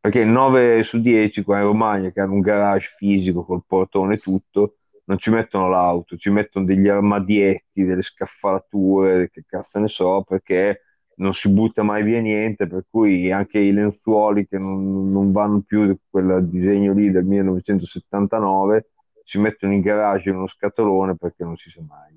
Perché 0.00 0.24
9 0.24 0.82
su 0.84 1.00
10 1.00 1.42
qua 1.42 1.58
in 1.58 1.64
Romagna 1.64 2.10
che 2.10 2.20
hanno 2.20 2.34
un 2.34 2.40
garage 2.40 2.94
fisico 2.96 3.44
col 3.44 3.62
portone 3.66 4.14
e 4.14 4.18
tutto, 4.18 4.76
non 5.04 5.18
ci 5.18 5.30
mettono 5.30 5.68
l'auto, 5.68 6.16
ci 6.16 6.30
mettono 6.30 6.64
degli 6.64 6.88
armadietti, 6.88 7.84
delle 7.84 8.02
scaffalature, 8.02 9.30
che 9.30 9.44
cazzo 9.46 9.78
ne 9.78 9.88
so, 9.88 10.22
perché 10.22 10.82
non 11.16 11.34
si 11.34 11.48
butta 11.48 11.82
mai 11.82 12.02
via 12.02 12.20
niente, 12.20 12.66
per 12.66 12.84
cui 12.88 13.32
anche 13.32 13.58
i 13.58 13.72
lenzuoli 13.72 14.46
che 14.46 14.58
non, 14.58 15.10
non 15.10 15.32
vanno 15.32 15.62
più 15.66 15.86
di 15.86 15.98
quel 16.08 16.46
disegno 16.48 16.92
lì 16.92 17.10
del 17.10 17.24
1979 17.24 18.90
si 19.28 19.38
mettono 19.38 19.74
in 19.74 19.82
garage 19.82 20.30
in 20.30 20.36
uno 20.36 20.46
scatolone 20.46 21.14
perché 21.16 21.44
non 21.44 21.54
si 21.56 21.68
sa 21.68 21.82
mai. 21.86 22.16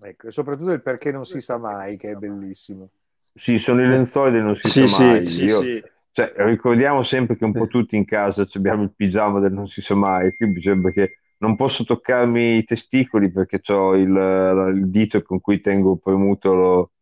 Ecco, 0.00 0.26
e 0.26 0.30
soprattutto 0.30 0.72
il 0.72 0.82
perché 0.82 1.10
non 1.10 1.24
si 1.24 1.40
sa 1.40 1.56
mai, 1.56 1.96
che 1.96 2.10
è 2.10 2.14
bellissimo. 2.16 2.90
Sì, 3.34 3.58
sono 3.58 3.82
i 3.82 3.88
lenzuoli 3.88 4.32
del 4.32 4.42
non 4.42 4.54
si 4.54 4.68
sì, 4.68 4.86
sa 4.86 5.04
mai. 5.04 5.26
Sì, 5.26 5.44
Io, 5.44 5.60
sì. 5.62 5.82
Cioè, 6.14 6.32
ricordiamo 6.36 7.02
sempre 7.02 7.36
che 7.36 7.44
un 7.44 7.50
po' 7.50 7.66
tutti 7.66 7.96
in 7.96 8.04
casa 8.04 8.46
abbiamo 8.54 8.84
il 8.84 8.92
pigiama 8.94 9.40
del 9.40 9.52
non 9.52 9.66
si 9.66 9.82
sa 9.82 9.96
mai, 9.96 10.32
qui 10.36 10.46
bisogna 10.46 10.90
che 10.90 11.18
non 11.38 11.56
posso 11.56 11.82
toccarmi 11.82 12.58
i 12.58 12.64
testicoli 12.64 13.32
perché 13.32 13.60
ho 13.72 13.96
il, 13.96 14.72
il 14.76 14.88
dito 14.90 15.20
con 15.22 15.40
cui 15.40 15.60
tengo 15.60 15.96
premuto 15.96 16.54
lo, 16.54 16.92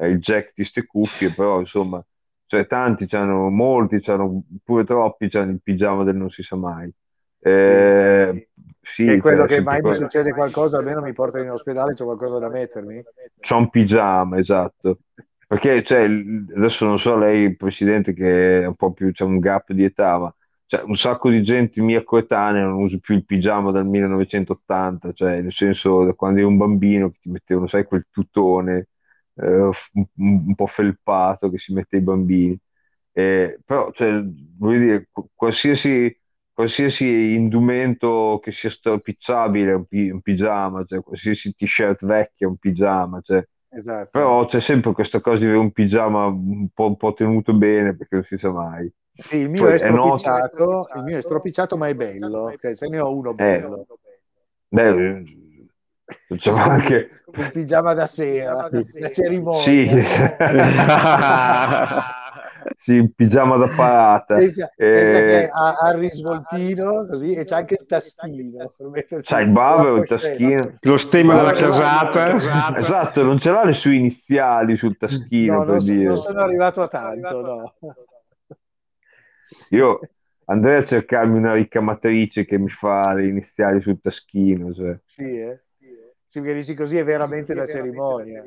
il 0.00 0.18
jack 0.18 0.54
di 0.56 0.64
ste 0.64 0.86
cuffie, 0.86 1.32
però 1.32 1.60
insomma, 1.60 2.04
cioè 2.46 2.66
tanti 2.66 3.06
c'hanno, 3.06 3.48
molti 3.48 4.00
c'hanno, 4.00 4.42
pure 4.64 4.82
troppi 4.82 5.28
c'hanno 5.28 5.52
il 5.52 5.60
pigiama 5.62 6.02
del 6.02 6.16
non 6.16 6.28
si 6.28 6.42
sa 6.42 6.56
mai. 6.56 6.92
Eh, 7.38 8.48
sì, 8.80 9.06
è 9.06 9.18
quello 9.18 9.46
cioè, 9.46 9.58
che 9.58 9.62
mai 9.62 9.80
mi 9.80 9.92
succede 9.92 10.32
qualcosa, 10.32 10.78
almeno 10.78 11.00
mi 11.00 11.12
portano 11.12 11.44
in 11.44 11.50
ospedale, 11.50 11.94
c'è 11.94 12.02
qualcosa 12.02 12.40
da 12.40 12.48
mettermi? 12.48 13.04
C'ho 13.38 13.56
un 13.56 13.70
pigiama, 13.70 14.36
esatto. 14.36 14.98
Perché 15.48 15.82
cioè, 15.82 16.04
adesso 16.04 16.84
non 16.84 16.98
so 16.98 17.16
lei, 17.16 17.56
Presidente, 17.56 18.12
che 18.12 18.62
è 18.62 18.66
un 18.66 18.74
po' 18.74 18.92
più, 18.92 19.10
c'è 19.12 19.24
un 19.24 19.38
gap 19.38 19.72
di 19.72 19.82
età, 19.82 20.18
ma 20.18 20.34
cioè, 20.66 20.82
un 20.82 20.96
sacco 20.96 21.30
di 21.30 21.42
gente 21.42 21.80
mia 21.80 22.04
coetanea 22.04 22.66
non 22.66 22.82
usa 22.82 22.98
più 22.98 23.14
il 23.14 23.24
pigiama 23.24 23.70
dal 23.70 23.86
1980, 23.86 25.12
cioè 25.14 25.40
nel 25.40 25.52
senso 25.52 26.04
da 26.04 26.12
quando 26.12 26.40
eri 26.40 26.46
un 26.48 26.58
bambino 26.58 27.08
che 27.10 27.18
ti 27.22 27.30
mettevano, 27.30 27.66
sai, 27.66 27.84
quel 27.86 28.06
tutone 28.10 28.88
eh, 29.36 29.46
un, 29.92 30.04
un, 30.16 30.54
po' 30.54 30.66
felpato 30.66 31.48
che 31.50 31.56
si 31.58 31.72
mette 31.72 31.96
ai 31.96 32.02
bambini. 32.02 32.58
Eh, 33.12 33.58
però, 33.64 33.90
cioè, 33.92 34.22
voglio 34.58 34.78
dire, 34.78 35.08
qualsiasi, 35.34 36.14
qualsiasi 36.52 37.34
indumento 37.34 38.38
che 38.42 38.52
sia 38.52 38.68
stropicciabile 38.70 39.70
è 39.70 39.74
un, 39.74 39.86
un 40.12 40.20
pigiama, 40.20 40.84
cioè, 40.84 41.00
qualsiasi 41.02 41.54
t-shirt 41.54 42.04
vecchia 42.04 42.46
è 42.46 42.50
un 42.50 42.56
pigiama, 42.58 43.20
cioè, 43.22 43.42
esatto. 43.70 44.08
però 44.10 44.44
c'è 44.46 44.60
sempre 44.60 44.92
questa 44.92 45.20
cosa 45.20 45.38
di 45.38 45.44
avere 45.44 45.60
un 45.60 45.70
pigiama 45.72 46.26
un 46.26 46.68
po', 46.72 46.86
un 46.86 46.96
po', 46.96 47.14
tenuto 47.14 47.52
bene 47.52 47.96
perché 47.96 48.16
non 48.16 48.24
si 48.24 48.36
sa 48.36 48.50
mai. 48.50 48.92
Sì, 49.12 49.38
il 49.38 49.50
mio 49.50 49.62
Poi 49.62 49.72
è 49.72 49.78
stropicciato, 49.78 50.88
il 50.96 51.02
mio 51.02 51.18
è 51.18 51.22
stropicciato 51.22 51.76
ma 51.76 51.88
è 51.88 51.94
bello, 51.94 52.52
okay, 52.52 52.76
se 52.76 52.88
ne 52.88 53.00
ho 53.00 53.14
uno 53.14 53.30
eh. 53.30 53.34
bello. 53.34 53.80
Eh, 53.80 53.86
beh, 54.68 55.22
c'è 56.36 56.50
anche 56.50 57.22
un 57.34 57.50
pigiama 57.52 57.94
da 57.94 58.06
sera, 58.06 58.68
da 58.70 59.10
cerimonia. 59.10 59.62
Sì. 59.62 59.88
sì, 62.74 62.94
il 62.94 63.14
pigiama 63.14 63.56
da 63.56 63.68
parata. 63.68 64.36
Pensa, 64.36 64.72
e... 64.76 64.92
pensa 64.92 65.18
che 65.18 65.48
ha, 65.52 65.74
ha, 65.74 65.90
il 65.90 66.02
risvoltino 66.02 67.06
così 67.06 67.34
e 67.34 67.44
c'è 67.44 67.56
anche 67.56 67.76
il 67.80 67.86
taschino. 67.86 68.72
C'è 69.20 69.40
il 69.40 69.50
bavero, 69.50 69.96
il 69.96 70.08
taschino. 70.08 70.70
Lo 70.80 70.96
stemma 70.96 71.36
della 71.36 71.52
casata. 71.52 72.78
Esatto, 72.78 73.22
non 73.22 73.38
ce 73.38 73.50
l'ha 73.50 73.64
le 73.64 73.72
sue 73.72 73.94
iniziali 73.94 74.76
sul 74.76 74.96
taschino. 74.96 75.58
No, 75.58 75.64
per 75.64 75.74
non, 75.76 75.84
dire. 75.84 76.04
non 76.04 76.16
sono 76.16 76.40
arrivato 76.40 76.82
a 76.82 76.88
tanto, 76.88 77.40
no. 77.40 77.74
Io 79.70 80.00
andrei 80.46 80.78
a 80.78 80.84
cercarmi 80.84 81.36
una 81.36 81.54
ricamatrice 81.54 82.44
che 82.44 82.58
mi 82.58 82.68
fa 82.68 83.14
le 83.14 83.26
iniziali 83.26 83.80
sul 83.80 84.00
taschino. 84.00 84.72
Cioè. 84.72 84.98
Sì, 85.04 85.40
eh? 85.40 85.62
Sì, 86.26 86.40
perché 86.40 86.54
dici 86.56 86.74
così 86.74 86.98
è 86.98 87.04
veramente 87.04 87.54
la 87.54 87.66
cerimonia. 87.66 88.44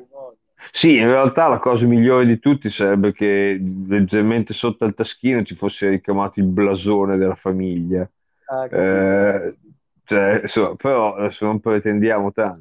Sì, 0.70 0.96
in 0.98 1.06
realtà 1.06 1.48
la 1.48 1.58
cosa 1.58 1.86
migliore 1.86 2.26
di 2.26 2.38
tutti 2.38 2.70
sarebbe 2.70 3.12
che 3.12 3.60
leggermente 3.86 4.54
sotto 4.54 4.84
al 4.84 4.94
taschino 4.94 5.42
ci 5.42 5.54
fosse 5.54 5.88
ricamato 5.88 6.40
il 6.40 6.46
blasone 6.46 7.16
della 7.16 7.34
famiglia. 7.34 8.08
Ah, 8.46 8.66
eh, 8.66 9.56
cioè, 10.04 10.40
insomma, 10.42 10.74
però 10.76 11.14
adesso 11.14 11.44
non 11.44 11.60
pretendiamo 11.60 12.32
tanto. 12.32 12.60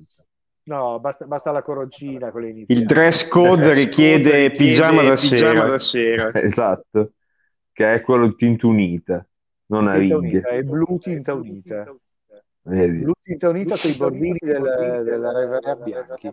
No, 0.63 0.99
basta, 0.99 1.25
basta 1.25 1.51
la 1.51 1.61
coroncina 1.61 2.31
con 2.31 2.41
le 2.41 2.49
iniziali. 2.49 2.81
Il 2.81 2.87
dress 2.87 3.27
code 3.27 3.73
richiede 3.73 4.51
pigiama, 4.51 5.01
da, 5.03 5.15
pigiama 5.15 5.53
sera. 5.53 5.67
da 5.67 5.79
sera. 5.79 6.31
Esatto, 6.39 7.11
che 7.71 7.93
è 7.93 8.01
quello 8.01 8.35
tinta 8.35 8.67
unita, 8.67 9.25
non 9.67 9.87
a 9.87 9.95
righe. 9.95 10.13
Unita, 10.13 10.47
è 10.49 10.63
blu 10.63 10.97
tinta 10.97 11.33
unita. 11.33 11.93
Vedi? 12.63 13.01
L'ultima 13.01 13.49
unita 13.49 13.75
con 13.75 13.89
i 13.89 13.95
bordini 13.95 14.37
del, 14.39 15.01
della 15.03 15.31
Reveria 15.31 15.75
bianchi. 15.75 16.31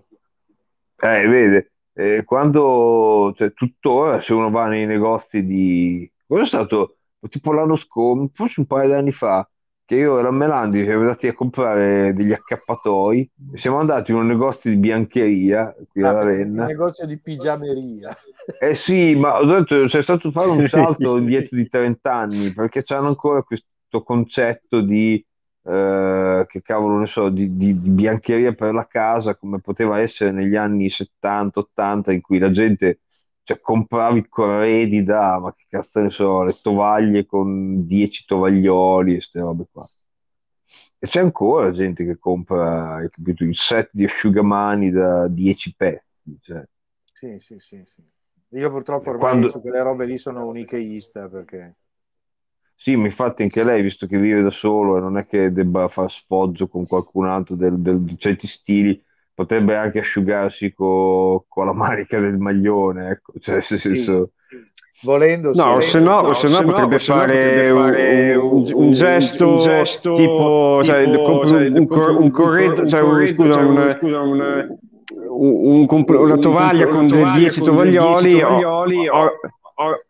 Eh, 1.01 1.29
vede, 1.29 1.73
eh, 1.93 2.25
quando, 2.25 3.33
cioè, 3.37 3.53
tuttora 3.53 4.21
se 4.21 4.33
uno 4.33 4.51
va 4.51 4.67
nei 4.69 4.87
negozi 4.87 5.45
di... 5.45 6.11
Cosa 6.27 6.43
è 6.43 6.47
stato? 6.47 6.97
Tipo 7.29 7.53
l'anno 7.53 7.77
scorso, 7.77 8.31
forse 8.35 8.61
un 8.61 8.67
paio 8.67 8.89
di 8.89 8.95
anni 8.95 9.13
fa, 9.13 9.49
che 9.85 9.95
io 9.97 10.19
ero 10.19 10.29
a 10.29 10.33
Melandi, 10.33 10.85
siamo 10.85 11.01
andati 11.01 11.29
a 11.29 11.33
comprare 11.33 12.13
degli 12.15 12.33
accappatoi 12.33 13.31
e 13.55 13.59
siamo 13.59 13.79
andati 13.79 14.11
in 14.11 14.19
un 14.19 14.27
negozio 14.27 14.71
di 14.71 14.77
biancheria 14.77 15.75
qui 15.89 16.03
a 16.03 16.11
ah, 16.11 16.13
Ravenna. 16.13 16.63
Un 16.63 16.69
negozio 16.69 17.07
di 17.07 17.19
pigiameria. 17.19 18.15
Eh 18.61 18.75
sì, 18.75 19.15
ma 19.15 19.39
ho 19.39 19.45
detto, 19.45 19.89
sei 19.89 20.03
stato 20.03 20.31
fare 20.31 20.49
un 20.51 20.67
salto 20.69 21.17
indietro 21.17 21.57
di 21.57 21.69
30 21.69 22.13
anni 22.13 22.53
perché 22.53 22.83
c'hanno 22.83 23.09
ancora 23.09 23.43
questo 23.43 24.03
concetto 24.05 24.81
di 24.81 25.25
eh, 25.69 26.47
che 26.49 26.63
cavolo 26.63 26.99
ne 26.99 27.07
so, 27.07 27.29
di, 27.29 27.55
di, 27.57 27.79
di, 27.79 27.91
biancheria 27.91 28.55
per 28.55 28.73
la 28.73 28.87
casa 28.87 29.37
come 29.37 29.61
poteva 29.61 30.01
essere 30.01 30.31
negli 30.31 30.57
anni 30.57 30.89
70-80 30.89 32.11
in 32.13 32.23
cui 32.23 32.39
la 32.39 32.51
gente 32.51 33.01
cioè, 33.43 33.61
comprava 33.61 34.17
i 34.17 34.27
corredi 34.29 35.03
da, 35.03 35.39
ma 35.39 35.55
che 35.55 35.67
cazzo 35.69 36.01
ne 36.01 36.11
so, 36.11 36.43
le 36.43 36.57
tovaglie 36.61 37.27
con 37.27 37.87
10 37.87 38.25
tovaglioli 38.25 39.11
e 39.11 39.15
queste 39.15 39.41
robe 39.41 39.67
qua. 39.71 39.87
E 41.01 41.07
c'è 41.07 41.21
ancora 41.21 41.71
gente 41.71 42.05
che 42.05 42.19
compra 42.19 43.07
capito, 43.11 43.45
il 43.45 43.55
set 43.55 43.91
di 43.93 44.05
asciugamani 44.05 44.91
da 44.91 45.29
10 45.29 45.75
pezzi. 45.77 46.39
Cioè. 46.41 46.67
Sì, 47.13 47.39
sì, 47.39 47.59
sì, 47.59 47.83
sì. 47.85 48.03
Io 48.53 48.71
purtroppo 48.71 49.11
ormai 49.11 49.31
Quando... 49.31 49.49
su 49.49 49.61
quelle 49.61 49.83
robe 49.83 50.07
lì 50.07 50.17
sono 50.17 50.47
un 50.47 50.57
ikeiista 50.57 51.29
perché 51.29 51.77
sì, 52.81 52.95
ma 52.95 53.07
infatti 53.07 53.43
anche 53.43 53.65
lei, 53.65 53.83
visto 53.83 54.07
che 54.07 54.17
vive 54.19 54.41
da 54.41 54.53
solo 54.53 54.97
e 54.97 55.01
non 55.01 55.19
è 55.19 55.27
che 55.27 55.53
debba 55.53 55.89
far 55.89 56.09
sfoggio 56.09 56.69
con 56.69 56.87
qualcun 56.87 57.27
altro 57.27 57.57
del, 57.57 57.77
del, 57.81 57.99
di 58.03 58.17
certi 58.17 58.47
stili, 58.47 59.03
potrebbe 59.35 59.75
anche 59.75 59.99
asciugarsi 59.99 60.73
co, 60.75 61.45
con 61.49 61.67
la 61.67 61.73
manica 61.73 62.21
del 62.21 62.39
maglione, 62.39 63.09
ecco, 63.11 63.33
cioè, 63.41 63.63
se, 63.63 63.79
sì. 63.79 63.97
senso... 63.97 64.31
Volendo, 65.03 65.51
no, 65.55 65.81
se 65.81 65.99
no, 65.99 66.21
no, 66.21 66.33
se 66.35 66.49
no 66.49 66.63
potrebbe, 66.63 66.95
no, 66.95 66.99
fare, 67.01 67.73
potrebbe 67.73 68.35
un, 68.37 68.53
un, 68.53 68.73
un, 68.73 68.93
gesto, 68.93 69.49
un, 69.49 69.59
gesto, 69.59 70.13
tipo, 70.13 70.81
cioè, 70.85 71.11
tipo 71.11 71.47
cioè, 71.47 71.69
un, 71.71 71.85
cor- 71.85 72.17
un 72.17 72.31
corretto, 72.31 72.87
cioè, 72.87 73.27
scusa, 73.27 73.59
un, 73.59 73.97
scusa, 73.99 74.21
un, 74.21 75.87
una 75.89 76.37
tovaglia 76.37 76.87
con 76.87 77.09
10 77.09 77.61
tovaglioli, 77.61 78.39
tovaglioli 78.39 79.09
o, 79.09 79.19
o, 79.19 79.31
o, 79.75 80.05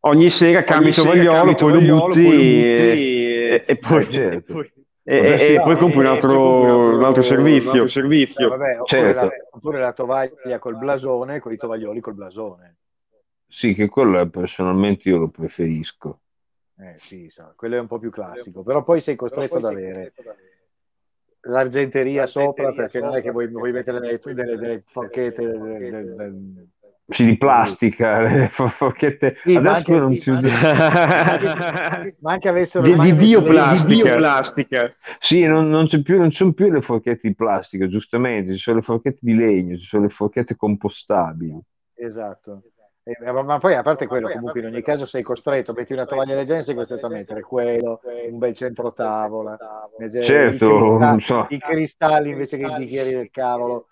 ogni 0.00 0.30
sera 0.30 0.62
cambia 0.62 0.90
il 0.90 0.94
tovagliolo, 0.94 1.54
poi 1.54 1.72
lo 1.72 1.98
butti 1.98 2.26
e, 2.26 3.64
e, 3.66 3.76
poi, 3.76 4.02
eh, 4.02 4.10
certo. 4.10 4.60
e, 4.60 4.70
e, 5.02 5.54
e, 5.54 5.60
poi 5.60 5.76
compri 5.76 5.98
un 5.98 6.06
altro, 6.06 6.96
un 6.96 7.04
altro 7.04 7.22
servizio. 7.22 7.70
Un 7.70 7.76
altro 7.76 7.88
servizio. 7.88 8.46
Eh, 8.46 8.56
vabbè, 8.56 8.80
oppure, 8.80 8.86
certo. 8.86 9.20
la, 9.20 9.30
oppure, 9.50 9.78
la, 9.80 9.92
tovaglia 9.92 10.58
col 10.58 10.76
blasone, 10.76 11.40
con 11.40 11.52
i 11.52 11.56
tovaglioli 11.56 12.00
col 12.00 12.14
blasone. 12.14 12.76
Sì, 13.46 13.74
che 13.74 13.88
quello 13.88 14.20
è, 14.20 14.28
personalmente 14.28 15.08
io 15.08 15.18
lo 15.18 15.28
preferisco. 15.28 16.20
Eh, 16.80 16.94
sì, 16.98 17.28
so, 17.28 17.54
quello 17.56 17.76
è 17.76 17.80
un 17.80 17.86
po' 17.86 17.98
più 17.98 18.10
classico, 18.10 18.62
però 18.62 18.82
poi 18.82 19.00
sei 19.00 19.16
costretto 19.16 19.56
ad 19.56 19.64
avere 19.64 20.12
l'argenteria 21.42 22.26
sopra 22.26 22.72
perché 22.72 23.00
non 23.00 23.14
è 23.14 23.22
che 23.22 23.30
vuoi, 23.30 23.48
vuoi 23.48 23.72
mettere 23.72 24.00
delle, 24.00 24.18
delle, 24.18 24.56
delle 24.56 24.82
forchette 24.84 25.46
delle, 25.46 25.90
delle, 25.90 26.34
sì, 27.10 27.24
di 27.24 27.38
plastica, 27.38 28.20
le 28.22 28.48
forchette. 28.50 29.34
Sì, 29.36 29.56
Adesso 29.56 29.98
non 29.98 30.12
ci 30.20 30.30
ma 32.20 32.32
anche 32.32 32.48
avessero 32.48 32.84
di, 32.84 32.96
di, 32.98 33.14
bioplastica. 33.14 33.94
di 33.94 34.02
bioplastica. 34.02 34.94
Sì, 35.18 35.46
non, 35.46 35.68
non, 35.68 35.86
c'è 35.86 36.02
più, 36.02 36.18
non 36.18 36.30
ci 36.30 36.36
sono 36.36 36.52
più 36.52 36.70
le 36.70 36.82
forchette 36.82 37.28
di 37.28 37.34
plastica, 37.34 37.88
giustamente, 37.88 38.52
ci 38.52 38.58
sono 38.58 38.76
le 38.76 38.82
forchette 38.82 39.18
di 39.22 39.34
legno, 39.34 39.76
ci 39.76 39.86
sono 39.86 40.02
le 40.02 40.10
forchette 40.10 40.54
compostabili. 40.54 41.58
Esatto. 41.94 42.62
Eh, 43.08 43.32
ma 43.32 43.58
poi 43.58 43.74
a 43.74 43.82
parte 43.82 44.06
quello, 44.06 44.28
comunque 44.28 44.60
in 44.60 44.66
ogni 44.66 44.82
caso 44.82 45.06
sei 45.06 45.22
costretto, 45.22 45.72
metti 45.72 45.94
una 45.94 46.04
tovaglia 46.04 46.34
leggera, 46.34 46.62
sei 46.62 46.74
costretto 46.74 47.06
a 47.06 47.08
mettere 47.08 47.40
quello, 47.40 48.00
un 48.30 48.36
bel 48.36 48.54
centro 48.54 48.92
tavola, 48.92 49.56
certo, 50.20 50.66
i, 50.66 50.98
cristalli, 50.98 51.20
so. 51.22 51.46
i 51.48 51.58
cristalli 51.58 52.30
invece 52.30 52.58
che 52.58 52.66
i 52.66 52.74
bicchieri 52.76 53.12
del 53.12 53.30
cavolo. 53.30 53.86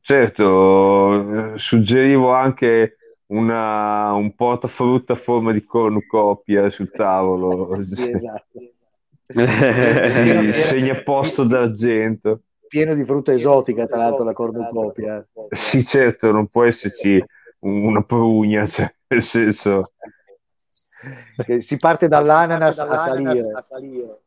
Certo, 0.00 1.56
suggerivo 1.56 2.32
anche 2.32 2.98
una, 3.32 4.12
un 4.12 4.32
portafrutta 4.34 5.14
a 5.14 5.16
forma 5.16 5.50
di 5.50 5.64
cornucopia 5.64 6.70
sul 6.70 6.90
tavolo. 6.94 7.84
sì, 7.92 8.10
esatto. 8.10 8.60
sì, 9.32 10.52
segnaposto 10.52 11.42
d'argento. 11.44 12.42
Pieno 12.68 12.94
di 12.94 13.04
frutta 13.04 13.32
esotica, 13.32 13.86
tra 13.86 13.98
l'altro, 13.98 14.24
la 14.24 14.32
cornucopia. 14.32 15.26
Sì, 15.50 15.84
certo, 15.84 16.30
non 16.30 16.46
può 16.46 16.64
esserci 16.64 17.22
una 17.62 18.02
prugna, 18.02 18.66
cioè, 18.66 18.92
nel 19.08 19.22
senso... 19.22 19.92
Che 21.36 21.60
si 21.60 21.76
parte 21.78 22.06
dall'ananas 22.06 22.78
a 22.78 22.98
salire. 22.98 23.50
A 23.52 23.62
salire. 23.62 24.20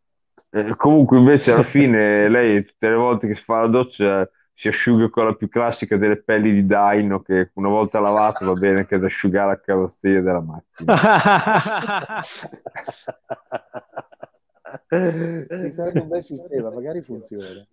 Eh, 0.49 0.75
comunque 0.75 1.17
invece 1.17 1.53
alla 1.53 1.63
fine 1.63 2.27
lei 2.27 2.65
tutte 2.65 2.89
le 2.89 2.95
volte 2.95 3.27
che 3.27 3.35
si 3.35 3.43
fa 3.43 3.61
la 3.61 3.67
doccia 3.67 4.29
si 4.53 4.67
asciuga 4.67 5.09
con 5.09 5.23
la 5.25 5.35
più 5.35 5.47
classica 5.47 5.95
delle 5.97 6.21
pelli 6.21 6.51
di 6.51 6.65
daino 6.65 7.21
che 7.21 7.51
una 7.53 7.69
volta 7.69 8.01
lavato 8.01 8.45
va 8.45 8.53
bene 8.53 8.85
che 8.85 8.95
ad 8.95 9.05
asciugare 9.05 9.47
la 9.47 9.59
carrozzeria 9.59 10.21
della 10.21 10.41
macchina. 10.41 12.21
sì, 15.49 15.71
sarebbe 15.71 16.01
un 16.01 16.07
bel 16.09 16.23
sistema, 16.23 16.69
magari 16.71 17.01
funziona. 17.01 17.65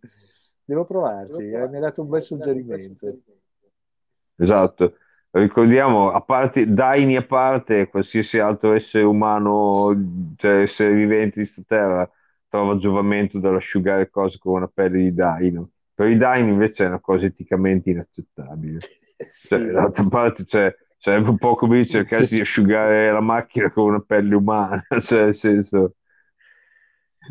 Devo 0.64 0.84
provarci, 0.84 1.50
eh, 1.50 1.68
mi 1.68 1.76
ha 1.76 1.80
dato 1.80 2.02
un 2.02 2.08
bel 2.08 2.22
suggerimento. 2.22 3.18
Esatto 4.36 4.94
ricordiamo, 5.40 6.10
a 6.10 6.20
parte, 6.20 6.72
Daini 6.72 7.16
a 7.16 7.24
parte, 7.24 7.88
qualsiasi 7.88 8.38
altro 8.38 8.72
essere 8.72 9.04
umano, 9.04 9.92
cioè 10.36 10.62
essere 10.62 10.92
vivente 10.92 11.40
di 11.40 11.46
questa 11.46 11.62
terra, 11.66 12.10
trova 12.48 12.76
giovamento 12.76 13.38
dall'asciugare 13.38 14.10
cose 14.10 14.38
con 14.38 14.54
una 14.54 14.68
pelle 14.68 14.98
di 14.98 15.14
daino. 15.14 15.70
Per 15.94 16.08
i 16.08 16.16
daini 16.16 16.50
invece 16.50 16.84
è 16.84 16.88
una 16.88 17.00
cosa 17.00 17.26
eticamente 17.26 17.90
inaccettabile. 17.90 18.80
sì. 19.30 19.48
Cioè, 19.48 19.70
d'altra 19.70 20.06
parte, 20.08 20.44
cioè, 20.44 20.74
sarebbe 20.98 21.30
un 21.30 21.38
po' 21.38 21.54
come 21.54 21.86
cercare 21.86 22.26
di 22.26 22.40
asciugare 22.40 23.10
la 23.10 23.20
macchina 23.20 23.70
con 23.70 23.88
una 23.88 24.00
pelle 24.00 24.34
umana, 24.34 24.84
cioè 25.00 25.24
nel 25.24 25.34
senso... 25.34 25.94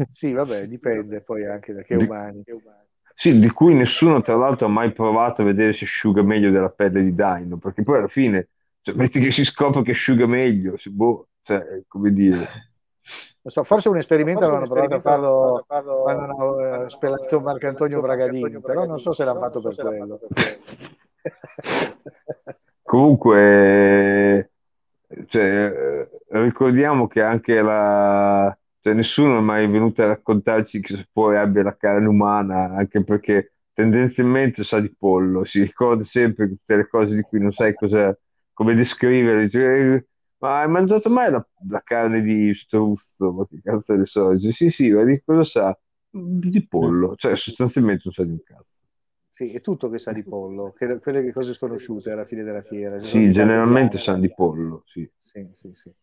Sì, 0.10 0.32
vabbè, 0.32 0.68
dipende 0.68 1.22
poi 1.22 1.46
anche 1.46 1.74
da 1.74 1.84
che 1.84 1.96
umani. 1.96 2.44
Che 2.44 2.52
umani. 2.54 2.90
Sì, 3.16 3.38
di 3.38 3.50
cui 3.50 3.74
nessuno 3.74 4.22
tra 4.22 4.36
l'altro 4.36 4.68
ha 4.68 4.70
mai 4.70 4.92
provato 4.92 5.42
a 5.42 5.46
vedere 5.46 5.74
se 5.74 5.86
asciuga 5.86 6.24
meglio 6.24 6.52
della 6.52 6.70
pelle 6.70 7.04
di 7.04 7.14
Dino, 7.14 7.58
perché 7.58 7.84
poi 7.84 7.98
alla 7.98 8.08
fine, 8.08 8.50
cioè, 8.82 8.96
metti 8.96 9.20
che 9.20 9.32
si 9.32 9.46
scopre 9.46 9.84
che 9.84 9.92
asciuga 9.92 10.26
meglio, 10.26 10.78
se, 10.78 10.90
boh, 10.90 11.28
cioè, 11.44 11.84
come 11.88 12.12
dire... 12.12 12.48
So, 13.44 13.64
forse 13.64 13.90
un 13.90 13.98
esperimento 13.98 14.44
avevano 14.44 14.68
provato 14.68 14.96
a 14.96 15.00
farlo, 15.00 15.64
quando 15.66 16.04
hanno 16.06 16.84
eh, 16.84 16.90
spelato 16.90 17.42
Marcantonio 17.42 18.00
Bragadini, 18.00 18.60
però 18.62 18.86
non 18.86 19.00
so 19.00 19.12
se 19.12 19.24
l'hanno 19.24 19.40
fatto 19.40 19.62
per 19.62 19.76
quello. 19.76 20.20
Comunque, 22.84 24.52
cioè, 25.28 26.08
ricordiamo 26.28 27.08
che 27.08 27.22
anche 27.22 27.62
la, 27.62 28.56
cioè, 28.82 28.94
nessuno 28.94 29.38
è 29.38 29.42
mai 29.42 29.68
venuto 29.68 30.02
a 30.02 30.08
raccontarci 30.08 30.80
che 30.80 31.08
poi 31.12 31.38
abbia 31.38 31.62
la 31.62 31.78
carne 31.78 32.08
umana, 32.08 32.74
anche 32.74 33.04
perché 33.04 33.54
tendenzialmente 33.74 34.64
sa 34.64 34.80
di 34.80 34.92
pollo, 34.98 35.44
si 35.44 35.60
ricorda 35.62 36.04
sempre 36.04 36.48
tutte 36.50 36.76
le 36.76 36.88
cose 36.88 37.14
di 37.14 37.22
cui 37.22 37.40
non 37.40 37.52
sai 37.52 37.76
cosa, 37.76 38.18
come 38.54 38.74
descrivere. 38.74 39.48
Cioè, 39.50 40.04
ma 40.40 40.62
hai 40.62 40.68
mangiato 40.68 41.12
mai 41.12 41.30
la, 41.30 41.48
la, 41.70 41.82
carne 41.84 42.24
di 42.24 42.52
struzzo? 42.56 43.32
Ma 43.32 43.46
che 43.46 43.62
cazzo 43.62 43.94
ne 43.94 44.06
so? 44.06 44.34
Dice, 44.34 44.52
sì, 44.52 44.70
sì, 44.72 44.90
ma 44.90 45.04
di 45.04 45.22
cosa 45.24 45.44
sa? 45.44 45.80
Di 46.10 46.68
pollo, 46.68 47.16
cioè 47.16 47.36
sostanzialmente 47.36 48.02
non 48.06 48.14
sa 48.14 48.24
di 48.24 48.32
un 48.32 48.44
cazzo. 48.44 48.72
Sì, 49.30 49.54
è 49.54 49.62
tutto 49.62 49.90
che 49.90 50.00
sa 50.00 50.12
di 50.12 50.24
pollo, 50.24 50.74
che, 50.74 51.00
quelle 51.00 51.32
cose 51.32 51.54
sconosciute 51.54 52.10
alla 52.10 52.26
fine 52.26 52.42
della 52.42 52.64
fiera. 52.64 52.98
Sì, 52.98 53.32
generalmente 53.32 54.00
sa 54.00 54.16
di 54.18 54.34
pollo, 54.34 54.82
sì. 54.88 55.10
Sì, 55.16 55.48
sì, 55.54 55.70
sì. 55.74 55.94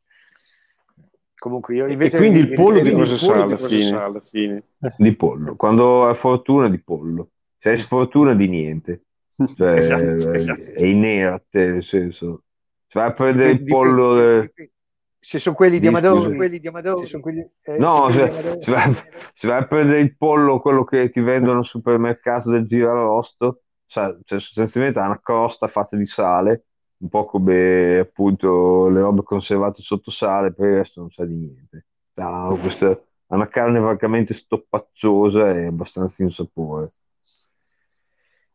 Comunque 1.38 1.74
io 1.76 1.86
invece 1.86 2.16
e 2.16 2.18
quindi 2.18 2.40
il 2.40 2.54
pollo 2.54 2.80
di 2.80 2.90
cosa 2.90 3.16
sa 3.16 3.42
alla, 3.42 4.20
fine? 4.20 4.64
Di 4.98 5.14
pollo. 5.14 5.54
Quando 5.54 6.08
hai 6.08 6.16
fortuna 6.16 6.68
di 6.68 6.80
pollo. 6.80 7.30
Se 7.58 7.70
hai 7.70 7.78
sfortuna 7.78 8.34
di 8.34 8.48
niente. 8.48 9.02
Cioè, 9.56 9.70
esatto, 9.70 10.32
esatto. 10.32 10.72
è 10.74 10.84
inerte, 10.84 11.66
nel 11.66 11.84
senso. 11.84 12.42
Se 12.88 12.98
vai 12.98 13.08
a 13.08 13.12
prendere 13.12 13.50
il 13.50 13.62
pollo... 13.62 14.40
Di, 14.40 14.70
se 15.20 15.38
sono 15.38 15.54
quelli 15.54 15.78
di 15.78 15.86
Amador, 15.86 16.34
quelli 16.34 16.58
di 16.58 16.66
Amador. 16.66 17.06
Se 17.06 17.20
quelli, 17.20 17.48
eh, 17.64 17.78
no, 17.78 18.10
se, 18.10 18.32
se, 18.60 18.70
vai, 18.70 18.94
se, 19.34 19.46
vai, 19.46 19.58
a 19.58 19.66
prendere 19.66 20.00
il 20.00 20.16
pollo, 20.16 20.60
quello 20.60 20.84
che 20.84 21.10
ti 21.10 21.20
vendono 21.20 21.58
al 21.58 21.64
supermercato 21.64 22.50
del 22.50 22.66
girarosto, 22.66 23.62
cioè, 23.86 24.16
sostanzialmente 24.24 24.98
ha 24.98 25.06
una 25.06 25.20
crosta 25.20 25.68
fatta 25.68 25.96
di 25.96 26.06
sale 26.06 26.67
un 26.98 27.08
po' 27.08 27.24
come 27.26 27.98
appunto 27.98 28.88
le 28.88 29.00
robe 29.00 29.22
conservate 29.22 29.82
sotto 29.82 30.10
sale, 30.10 30.52
per 30.52 30.68
il 30.68 30.76
resto 30.76 31.00
non 31.00 31.10
sa 31.10 31.24
di 31.24 31.34
niente. 31.34 31.86
Ha, 32.14 32.56
questa, 32.60 32.90
ha 32.90 33.34
una 33.34 33.48
carne 33.48 33.78
vagamente 33.78 34.34
stoppacciosa 34.34 35.54
e 35.54 35.66
abbastanza 35.66 36.22
insapore. 36.22 36.90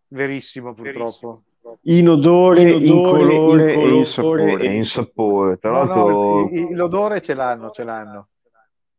Verissimo, 0.07 0.73
purtroppo. 0.73 1.43
In 1.83 2.09
odore, 2.09 2.69
in, 2.69 2.85
in 2.85 3.03
colore, 3.03 3.73
in 3.73 3.79
e 3.79 3.95
in 3.95 4.05
sapore. 4.05 4.59
E 4.59 4.75
in 4.75 4.85
sapore. 4.85 5.57
Tra 5.57 5.71
no, 5.71 5.77
l'altro... 5.77 6.49
No, 6.49 6.67
l'odore 6.71 7.21
ce 7.21 7.33
l'hanno, 7.33 7.71
ce 7.71 7.83
l'hanno. 7.83 8.27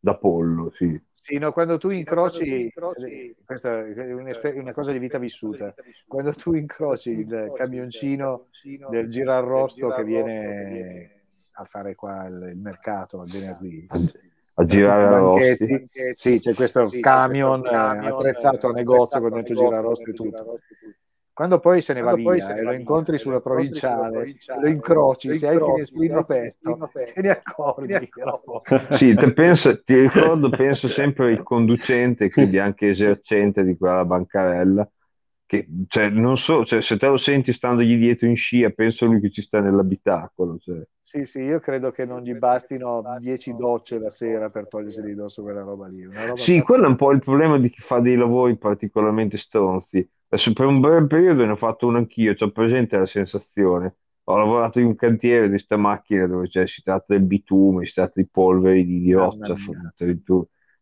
Da 0.00 0.16
pollo, 0.16 0.70
sì. 0.70 1.00
Sì, 1.24 1.38
no, 1.38 1.52
quando 1.52 1.78
tu 1.78 1.88
incroci, 1.88 2.70
questa 3.46 3.82
è 3.82 4.12
una 4.12 4.72
cosa 4.74 4.92
di 4.92 4.98
vita 4.98 5.16
vissuta, 5.16 5.74
quando 6.06 6.34
tu 6.34 6.52
incroci 6.52 7.12
il 7.12 7.50
camioncino 7.54 8.48
del 8.90 9.08
girarrosto 9.08 9.90
che 9.90 10.04
viene 10.04 11.10
a 11.54 11.64
fare 11.64 11.94
qua 11.94 12.26
il 12.26 12.52
mercato 12.56 13.20
al 13.20 13.28
venerdì, 13.30 13.86
a 14.56 14.64
girare 14.64 15.04
arrosti. 15.04 15.88
Sì, 16.12 16.40
c'è 16.40 16.52
questo 16.52 16.90
camion 17.00 17.64
attrezzato 17.64 18.68
a 18.68 18.72
negozio 18.72 19.20
con 19.22 19.32
dentro 19.32 19.54
girarrosti 19.54 20.10
e 20.10 20.12
tutto. 20.12 20.60
Quando 21.34 21.58
poi 21.58 21.82
se 21.82 21.92
ne 21.94 22.00
va 22.00 22.14
via 22.14 22.54
e 22.54 22.62
lo 22.62 22.72
incontri 22.72 23.18
sulla 23.18 23.40
provinciale, 23.40 24.36
lo 24.60 24.68
incroci, 24.68 25.36
se 25.36 25.48
hai 25.48 25.56
il 25.56 25.62
finestrino 25.62 26.18
aperto, 26.20 26.90
te 26.92 27.12
ne 27.20 27.30
accorgi. 27.30 28.08
Sì, 28.96 29.14
te 29.14 29.32
pensa, 29.32 29.76
ti 29.76 30.00
ricordo, 30.00 30.48
penso 30.48 30.86
sempre 30.86 31.32
il 31.32 31.42
conducente, 31.42 32.30
quindi 32.30 32.58
anche 32.58 32.90
esercente 32.90 33.64
di 33.64 33.76
quella 33.76 34.04
bancarella, 34.04 34.88
che 35.44 35.66
cioè, 35.88 36.08
non 36.08 36.36
so, 36.36 36.64
cioè, 36.64 36.80
se 36.80 36.96
te 36.96 37.08
lo 37.08 37.16
senti 37.16 37.52
standogli 37.52 37.96
dietro 37.98 38.28
in 38.28 38.36
scia, 38.36 38.70
penso 38.70 39.06
lui 39.06 39.20
che 39.20 39.30
ci 39.30 39.42
sta 39.42 39.60
nell'abitacolo. 39.60 40.58
Cioè. 40.58 40.82
Sì, 41.00 41.24
sì, 41.24 41.40
io 41.40 41.58
credo 41.58 41.90
che 41.90 42.06
non 42.06 42.22
gli 42.22 42.34
bastino 42.34 43.02
dieci 43.18 43.54
docce 43.54 43.98
la 43.98 44.10
sera 44.10 44.50
per 44.50 44.68
togliersi 44.68 45.02
di 45.02 45.14
dosso 45.14 45.42
quella 45.42 45.62
roba 45.62 45.88
lì. 45.88 46.04
Roba 46.04 46.36
sì, 46.36 46.60
quello 46.60 46.84
è 46.84 46.88
un 46.88 46.96
po' 46.96 47.10
il 47.10 47.18
problema 47.18 47.58
di 47.58 47.70
chi 47.70 47.80
fa 47.80 47.98
dei 47.98 48.16
lavori 48.16 48.56
particolarmente 48.56 49.36
stronzi 49.36 50.08
Adesso 50.34 50.52
per 50.52 50.66
un 50.66 50.80
breve 50.80 51.06
periodo 51.06 51.44
ne 51.44 51.52
ho 51.52 51.56
fatto 51.56 51.86
uno 51.86 51.98
anch'io, 51.98 52.34
ho 52.36 52.50
presente 52.50 52.96
la 52.96 53.06
sensazione. 53.06 53.98
Ho 54.24 54.36
lavorato 54.36 54.80
in 54.80 54.86
un 54.86 54.96
cantiere 54.96 55.44
di 55.44 55.50
questa 55.50 55.76
macchina 55.76 56.26
dove 56.26 56.48
cioè, 56.48 56.66
si 56.66 56.82
tratta 56.82 57.14
del 57.14 57.22
bitume, 57.22 57.86
si 57.86 57.92
tratta 57.94 58.20
di 58.20 58.26
polveri, 58.26 58.84
di, 58.84 59.00
di 59.00 59.12
roccia, 59.12 59.54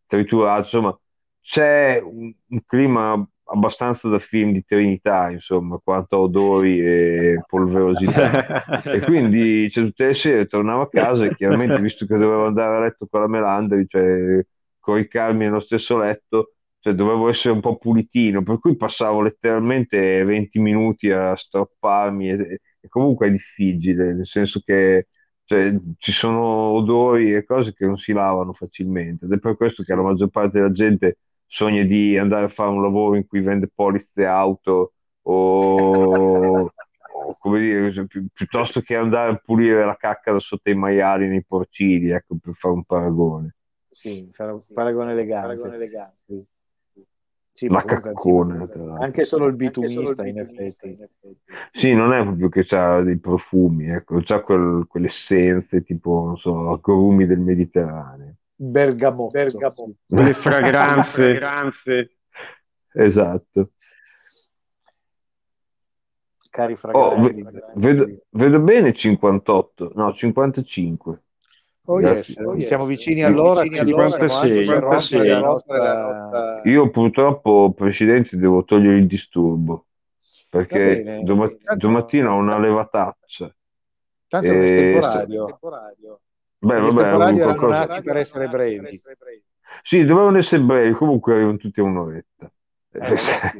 triturato, 0.07 0.61
insomma, 0.61 0.99
c'è 1.39 2.01
un, 2.03 2.33
un, 2.47 2.65
clima 2.65 3.27
abbastanza 3.43 4.09
da 4.09 4.17
film 4.17 4.53
di 4.53 4.63
Trinità, 4.65 5.29
insomma, 5.29 5.79
quanto 5.83 6.17
odori 6.17 6.79
e 6.79 7.43
polverosità. 7.45 8.81
e 8.85 9.01
quindi 9.01 9.69
cioè, 9.69 9.83
tutte 9.83 10.07
le 10.07 10.13
sere 10.15 10.47
tornavo 10.47 10.81
a 10.81 10.89
casa 10.89 11.25
e 11.25 11.35
chiaramente, 11.35 11.79
visto 11.79 12.07
che 12.07 12.17
dovevo 12.17 12.47
andare 12.47 12.77
a 12.77 12.79
letto 12.79 13.05
con 13.07 13.19
la 13.19 13.27
Melandri, 13.27 13.85
cioè 13.87 14.43
coricarmi 14.79 15.45
nello 15.45 15.59
stesso 15.59 15.95
letto, 15.99 16.53
cioè 16.83 16.93
dovevo 16.93 17.29
essere 17.29 17.53
un 17.53 17.61
po' 17.61 17.77
pulitino, 17.77 18.43
per 18.43 18.59
cui 18.59 18.75
passavo 18.75 19.21
letteralmente 19.21 20.23
20 20.25 20.59
minuti 20.59 21.09
a 21.11 21.33
strapparmi 21.35 22.29
e, 22.29 22.59
e 22.81 22.87
comunque 22.89 23.27
è 23.27 23.31
difficile, 23.31 24.13
nel 24.13 24.27
senso 24.27 24.59
che 24.63 25.07
Cioè, 25.45 25.73
ci 25.97 26.11
sono 26.11 26.41
odori 26.45 27.33
e 27.35 27.43
cose 27.45 27.73
che 27.73 27.85
non 27.85 27.97
si 27.97 28.13
lavano 28.13 28.53
facilmente 28.53 29.25
ed 29.25 29.33
è 29.33 29.39
per 29.39 29.57
questo 29.57 29.83
che 29.83 29.93
la 29.93 30.01
maggior 30.01 30.29
parte 30.29 30.59
della 30.59 30.71
gente 30.71 31.17
sogna 31.45 31.83
di 31.83 32.17
andare 32.17 32.45
a 32.45 32.47
fare 32.49 32.69
un 32.69 32.81
lavoro 32.81 33.15
in 33.17 33.27
cui 33.27 33.41
vende 33.41 33.69
polizze 33.73 34.25
auto 34.25 34.93
o, 35.23 36.63
o 36.63 37.37
come 37.39 37.59
dire, 37.59 37.91
cioè, 37.93 38.05
pi- 38.05 38.25
piuttosto 38.31 38.81
che 38.81 38.95
andare 38.95 39.31
a 39.31 39.35
pulire 39.35 39.85
la 39.85 39.95
cacca 39.95 40.31
da 40.31 40.39
sotto 40.39 40.69
i 40.69 40.75
maiali 40.75 41.27
nei 41.27 41.43
porcini, 41.45 42.09
ecco, 42.09 42.37
per 42.41 42.53
fare 42.55 42.73
un 42.73 42.83
paragone. 42.85 43.55
Sì, 43.89 44.29
fare 44.31 44.51
un 44.51 44.63
paragone 44.73 45.11
elegante. 45.11 45.47
Paragone 45.47 45.75
elegante. 45.75 46.21
Sì. 46.25 46.45
Sì, 47.53 47.67
la 47.67 47.83
caccone. 47.83 48.67
Anche 48.97 49.25
solo 49.25 49.45
il 49.45 49.53
bitumista, 49.53 50.25
in 50.25 50.39
effetti. 50.39 50.97
Sì, 51.71 51.93
non 51.93 52.11
è 52.11 52.23
proprio 52.23 52.49
che 52.49 52.65
ha 52.75 52.99
dei 53.01 53.19
profumi, 53.19 53.89
ecco, 53.89 54.19
c'ha 54.23 54.41
quel, 54.41 54.87
quelle 54.87 55.05
essenze 55.05 55.83
tipo, 55.83 56.23
non 56.25 56.37
so, 56.37 56.71
agrumi 56.71 57.27
del 57.27 57.39
Mediterraneo. 57.39 58.37
Bergamotto. 58.55 59.31
Bergamotto. 59.31 59.93
Quelle 60.07 60.33
fragranze. 60.33 61.11
fragranze. 61.11 62.17
Esatto. 62.91 63.69
Cari 66.49 66.75
fragranti. 66.75 67.41
Oh, 67.41 67.53
vedo, 67.75 68.07
vedo 68.31 68.59
bene 68.59 68.93
58, 68.93 69.91
no, 69.93 70.11
55. 70.11 71.21
Oh 71.85 71.99
yes, 71.99 72.37
oh 72.37 72.55
yes. 72.55 72.65
siamo 72.65 72.85
vicini 72.85 73.23
all'ora, 73.23 73.63
56, 73.63 74.65
56. 74.65 75.41
Nostra... 75.41 76.61
Io 76.63 76.89
purtroppo, 76.89 77.73
Presidente, 77.75 78.37
devo 78.37 78.63
togliere 78.63 78.97
il 78.97 79.07
disturbo 79.07 79.87
perché 80.53 81.21
domat- 81.23 81.57
Tanto... 81.63 81.87
domattina 81.87 82.31
ho 82.31 82.37
una 82.37 82.59
levataccia. 82.59 83.51
Tanto 84.27 84.51
e... 84.51 84.53
è 84.53 84.61
estemporaneo. 84.61 85.59
Beh, 86.59 86.73
vabbè, 86.75 86.87
estemporaneo 86.87 87.41
erano 87.41 87.57
qualcosa... 87.57 87.85
nati 87.87 88.01
per 88.03 88.17
essere 88.17 88.47
brevi. 88.47 89.01
Sì, 89.81 90.05
dovevano 90.05 90.37
essere 90.37 90.61
brevi, 90.61 90.93
comunque 90.93 91.33
arrivano 91.33 91.57
tutti 91.57 91.79
a 91.79 91.83
un'oretta. 91.83 92.51
Eh, 92.91 93.17
sì, 93.17 93.59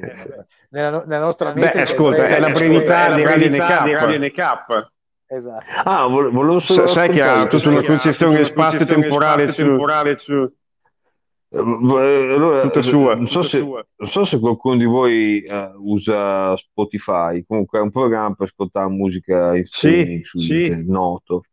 nella, 0.69 1.03
nella, 1.05 1.24
nostra 1.24 1.51
Beh, 1.51 1.71
ascolta, 1.71 2.28
è, 2.28 2.36
è 2.36 2.39
la 2.39 2.51
brevità 2.51 3.15
di 3.15 3.24
Radio 3.24 4.19
NK. 4.19 4.91
Esatto. 5.26 5.65
Ah, 5.84 6.05
volevo 6.07 6.59
solo 6.59 6.88
sai 6.88 7.09
che 7.09 7.21
ha 7.21 7.47
tutta 7.47 7.69
una 7.69 7.84
concezione 7.84 8.43
spazio-temporale 8.43 9.51
su... 9.51 9.63
temporale 9.63 10.17
su... 10.17 10.34
Eh, 10.34 11.59
allora, 11.59 12.61
tutta 12.63 12.82
sua, 12.82 13.15
non, 13.15 13.28
so 13.28 13.41
tutta 13.41 13.49
se, 13.49 13.59
sua. 13.59 13.86
non 13.95 14.09
so 14.09 14.26
se 14.26 14.39
qualcuno 14.39 14.76
di 14.76 14.86
voi 14.86 15.45
uh, 15.47 15.71
usa 15.78 16.57
Spotify, 16.57 17.43
comunque 17.45 17.80
è 17.80 17.82
un 17.82 17.91
programma 17.91 18.34
per 18.34 18.47
ascoltare 18.47 18.89
musica 18.89 19.55
in 19.55 19.65
streaming 19.65 20.24
sì. 20.24 20.84
noto. 20.88 21.43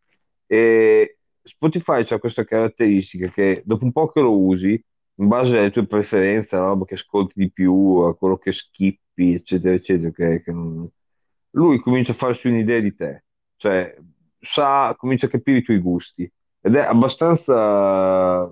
E 0.47 1.19
Spotify 1.43 2.05
ha 2.09 2.19
questa 2.19 2.45
caratteristica 2.45 3.29
che 3.29 3.63
dopo 3.65 3.85
un 3.85 3.93
po' 3.93 4.09
che 4.11 4.21
lo 4.21 4.39
usi, 4.39 4.83
in 5.17 5.29
base 5.29 5.59
alle 5.59 5.71
tue 5.71 5.87
preferenze, 5.87 6.57
alla 6.57 6.69
roba 6.69 6.87
che 6.87 6.95
ascolti 6.95 7.35
di 7.37 7.51
più, 7.53 7.99
a 7.99 8.17
quello 8.17 8.39
che 8.39 8.53
skippi, 8.53 9.35
eccetera, 9.35 9.75
eccetera, 9.75 10.11
che, 10.11 10.43
che 10.43 10.53
non... 10.53 10.89
lui 11.51 11.79
comincia 11.79 12.13
a 12.13 12.15
farsi 12.15 12.49
un'idea 12.49 12.81
di 12.81 12.95
te 12.95 13.25
cioè 13.61 13.95
sa, 14.41 14.95
comincia 14.97 15.27
a 15.27 15.29
capire 15.29 15.59
i 15.59 15.63
tuoi 15.63 15.79
gusti 15.81 16.31
ed 16.63 16.75
è 16.75 16.81
abbastanza, 16.81 18.51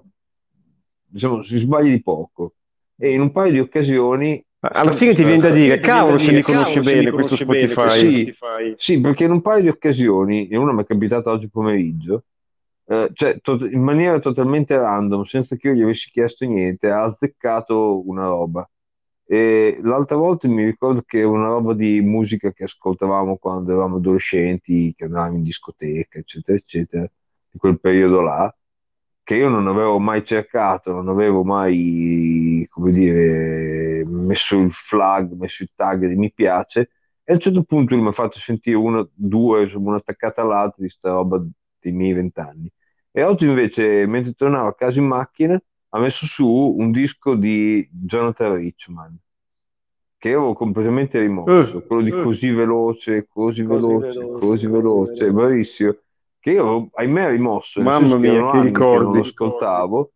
diciamo, 1.06 1.42
si 1.42 1.56
sbaglia 1.56 1.90
di 1.90 2.02
poco 2.02 2.54
e 2.94 3.12
in 3.12 3.22
un 3.22 3.32
paio 3.32 3.52
di 3.52 3.59
occasioni 3.59 4.44
alla 4.61 4.92
fine 4.92 5.14
ti 5.14 5.24
viene 5.24 5.40
da 5.40 5.50
dire, 5.50 5.80
cavolo, 5.80 6.18
se 6.18 6.32
li 6.32 6.42
conosci 6.42 6.80
bene 6.80 7.11
questo 7.11 7.36
Spotify. 7.36 7.90
Sì, 7.90 8.34
sì, 8.76 9.00
perché 9.00 9.24
in 9.24 9.30
un 9.30 9.40
paio 9.40 9.62
di 9.62 9.68
occasioni, 9.68 10.48
e 10.48 10.56
una 10.56 10.72
mi 10.72 10.82
è 10.82 10.84
capitata 10.84 11.30
oggi 11.30 11.48
pomeriggio, 11.48 12.24
eh, 12.86 13.09
cioè 13.14 13.40
to- 13.40 13.66
in 13.66 13.80
maniera 13.80 14.18
totalmente 14.18 14.76
random, 14.76 15.22
senza 15.22 15.56
che 15.56 15.68
io 15.68 15.74
gli 15.74 15.82
avessi 15.82 16.11
chiesto 16.11 16.44
niente, 16.44 16.90
ha 16.90 17.04
azzeccato 17.04 18.06
una 18.06 18.26
roba. 18.26 18.68
E 19.30 19.78
l'altra 19.82 20.16
volta 20.16 20.48
mi 20.48 20.64
ricordo 20.64 21.02
che 21.02 21.22
una 21.22 21.48
roba 21.48 21.74
di 21.74 22.00
musica 22.00 22.50
che 22.52 22.64
ascoltavamo 22.64 23.36
quando 23.36 23.72
eravamo 23.72 23.96
adolescenti, 23.96 24.94
che 24.96 25.04
andavamo 25.04 25.36
in 25.36 25.42
discoteca, 25.42 26.18
eccetera, 26.18 26.56
eccetera, 26.56 27.02
di 27.50 27.58
quel 27.58 27.78
periodo 27.78 28.22
là, 28.22 28.54
che 29.22 29.34
io 29.36 29.48
non 29.50 29.66
avevo 29.68 29.98
mai 29.98 30.24
cercato, 30.24 30.92
non 30.92 31.08
avevo 31.08 31.44
mai, 31.44 32.66
come 32.70 32.92
dire, 32.92 34.02
messo 34.06 34.58
il 34.58 34.72
flag, 34.72 35.32
messo 35.32 35.62
il 35.62 35.70
tag 35.74 36.06
di 36.06 36.16
mi 36.16 36.32
piace, 36.32 36.90
e 37.22 37.32
a 37.32 37.34
un 37.34 37.40
certo 37.40 37.62
punto 37.64 37.94
mi 37.96 38.06
ha 38.08 38.12
fatto 38.12 38.38
sentire 38.38 38.76
una, 38.76 39.06
due, 39.12 39.62
insomma, 39.64 39.88
una 39.88 39.98
attaccata 39.98 40.40
all'altra 40.40 40.82
di 40.82 40.88
sta 40.88 41.10
roba 41.10 41.44
dei 41.78 41.92
miei 41.92 42.14
vent'anni. 42.14 42.72
E 43.10 43.22
oggi 43.22 43.46
invece, 43.46 44.06
mentre 44.06 44.32
tornavo 44.32 44.68
a 44.68 44.74
casa 44.74 44.98
in 44.98 45.06
macchina, 45.06 45.60
ha 45.91 45.99
messo 46.01 46.26
su 46.26 46.47
un 46.47 46.91
disco 46.91 47.34
di 47.34 47.89
Jonathan 47.91 48.57
Richman 48.57 49.18
che 50.18 50.30
avevo 50.30 50.53
completamente 50.53 51.20
rimosso, 51.20 51.76
uh, 51.76 51.86
quello 51.86 52.03
di 52.03 52.11
uh, 52.11 52.22
così 52.24 52.51
veloce, 52.51 53.28
così, 53.28 53.62
così 53.62 53.86
veloce, 53.86 54.18
veloce, 54.18 54.47
così 54.47 54.66
veloce, 54.66 55.12
veloce, 55.12 55.30
bravissimo, 55.30 55.97
che 56.41 56.51
io 56.51 56.62
avevo, 56.62 56.91
ahimè, 56.93 57.30
rimosso, 57.30 57.80
mamma 57.80 58.18
mia, 58.18 58.51
che 58.51 58.61
ricordi, 58.62 59.05
non 59.05 59.12
lo 59.12 59.20
ascoltavo, 59.20 60.12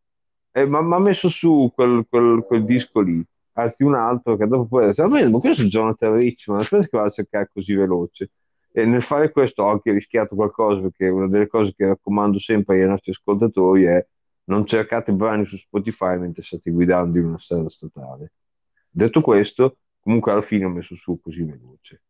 e 0.51 0.67
mi 0.67 0.77
ha 0.77 0.99
messo 0.99 1.29
su 1.29 1.71
quel, 1.73 2.05
quel, 2.09 2.43
quel, 2.45 2.65
disco 2.65 3.01
lì, 3.01 3.25
anzi 3.53 3.85
un 3.85 3.95
altro 3.95 4.37
che 4.37 4.47
dopo 4.49 4.67
poi 4.67 4.85
ha 4.85 4.87
detto, 4.89 5.07
ma 5.07 5.39
questo 5.39 5.63
è 5.63 5.67
Jonathan 5.67 6.17
Richman, 6.17 6.59
aspetta 6.59 6.83
che 6.83 6.97
vado 6.97 7.09
a 7.09 7.13
cercare 7.13 7.51
così 7.53 7.73
veloce. 7.73 8.31
E 8.75 8.87
nel 8.87 9.03
fare 9.03 9.31
questo 9.31 9.63
ho 9.63 9.69
anche 9.69 9.93
rischiato 9.93 10.35
qualcosa, 10.35 10.81
perché 10.81 11.09
una 11.09 11.29
delle 11.29 11.47
cose 11.47 11.75
che 11.77 11.87
raccomando 11.87 12.39
sempre 12.39 12.81
ai 12.81 12.89
nostri 12.89 13.13
ascoltatori 13.13 13.85
è 13.85 14.05
non 14.53 14.67
cercate 14.67 15.13
brani 15.13 15.47
su 15.47 15.57
Spotify 15.57 16.19
mentre 16.19 16.43
state 16.43 16.71
guidando 16.71 17.19
in 17.19 17.25
una 17.25 17.39
strada 17.39 17.71
statale. 17.71 18.33
Detto 18.91 19.23
questo, 19.23 19.79
comunque 20.01 20.33
alla 20.33 20.43
fine 20.43 20.67
ho 20.67 20.69
messo 20.69 20.95
su 20.95 21.19
così 21.21 21.43
veloce. 21.43 22.03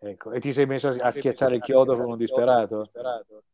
Ecco, 0.00 0.32
e 0.32 0.40
ti 0.40 0.52
sei 0.52 0.66
messo 0.66 0.88
a 0.88 1.10
schiacciare 1.10 1.56
il 1.56 1.62
chiodo 1.62 1.96
come 1.96 2.12
un 2.12 2.18
disperato? 2.18 2.90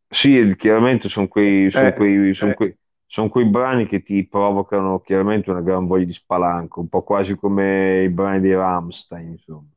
Sì, 0.09 0.55
chiaramente 0.57 1.09
sono 1.09 1.29
quei, 1.29 1.71
sono 1.71 1.87
eh, 1.87 1.95
quei, 1.95 2.35
sono 2.35 2.53
eh. 2.53 2.55
quei, 2.55 2.77
sono 3.07 3.29
quei 3.29 3.45
brani 3.47 3.87
che 3.87 4.03
ti 4.03 4.27
provocano 4.27 5.01
chiaramente 5.01 5.51
una 5.51 5.61
gran 5.61 5.87
voglia 5.87 6.07
di 6.07 6.13
spalanco, 6.13 6.81
un 6.81 6.89
po' 6.89 7.03
quasi 7.03 7.35
come 7.37 8.03
i 8.05 8.09
brani 8.09 8.41
di 8.41 8.55
Rammstein, 8.55 9.33
insomma. 9.33 9.69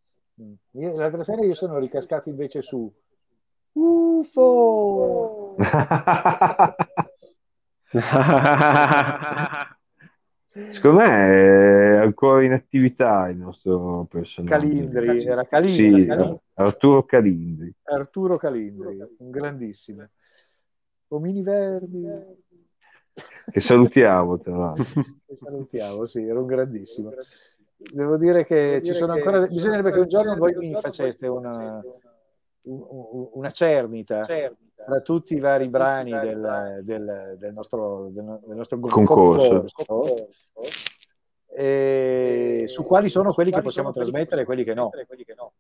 Mm. 0.42 0.54
Io, 0.72 0.96
l'altra 0.96 1.24
sera 1.24 1.44
io 1.44 1.54
sono 1.54 1.80
ricascato 1.80 2.30
invece 2.30 2.62
su 2.62 2.92
UFO! 3.74 5.56
Secondo 10.72 10.98
me 10.98 11.06
è 11.08 11.98
ancora 11.98 12.44
in 12.44 12.54
attività 12.54 13.28
il 13.30 13.38
nostro 13.38 14.08
personaggio. 14.10 14.54
Calindri, 14.54 15.26
era 15.26 15.46
Calindri. 15.46 16.02
Sì, 16.02 16.06
Calindri. 16.08 16.40
Arturo 16.56 17.06
Calindri. 17.06 17.74
Arturo 17.84 18.38
Calindri, 18.38 18.98
un 19.18 19.30
grandissimo. 19.30 20.08
Omini 21.10 21.44
Verdi. 21.44 22.06
Che 23.52 23.60
salutiamo, 23.60 24.40
tra 24.40 24.58
l'altro. 24.58 24.86
Che 25.28 25.36
salutiamo, 25.36 26.06
sì, 26.06 26.26
era 26.26 26.40
un 26.40 26.46
grandissimo. 26.46 27.12
Devo 27.76 28.18
dire 28.18 28.46
che 28.46 28.82
ci 28.84 28.94
sono 28.94 29.14
ancora... 29.14 29.46
Bisognerebbe 29.46 29.92
che 29.92 30.00
un 30.00 30.08
giorno 30.08 30.36
voi 30.36 30.56
mi 30.56 30.74
faceste 30.74 31.28
una, 31.28 31.82
una 32.64 33.52
cernita 33.52 34.26
tra 34.86 35.02
tutti 35.02 35.34
i 35.34 35.40
vari 35.40 35.68
brani 35.68 36.12
del, 36.12 36.82
del, 36.84 37.36
del, 37.38 37.54
nostro, 37.54 38.10
del, 38.12 38.40
nostro 38.46 38.80
concorso, 38.80 39.66
concorso 39.74 40.28
e 41.60 42.66
su 42.68 42.84
quali 42.84 43.10
sono 43.10 43.34
quelli 43.34 43.52
che 43.52 43.62
possiamo 43.62 43.92
trasmettere 43.92 44.42
e 44.42 44.46
quelli 44.46 44.64
che 44.64 44.76
no. 44.76 44.92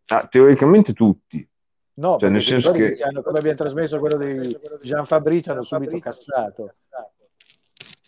Ah, 0.07 0.27
teoricamente 0.29 0.93
tutti. 0.93 1.47
No, 1.95 2.17
cioè, 2.19 2.29
nel 2.29 2.43
senso 2.43 2.71
che... 2.71 2.91
che 2.91 3.03
hanno, 3.03 3.23
come 3.23 3.39
abbiamo 3.39 3.57
trasmesso 3.57 3.97
quello 3.97 4.17
di 4.17 4.55
Gian 4.81 5.05
Fabrizio 5.05 5.53
hanno 5.53 5.63
subito 5.63 5.97
cassato. 5.97 6.71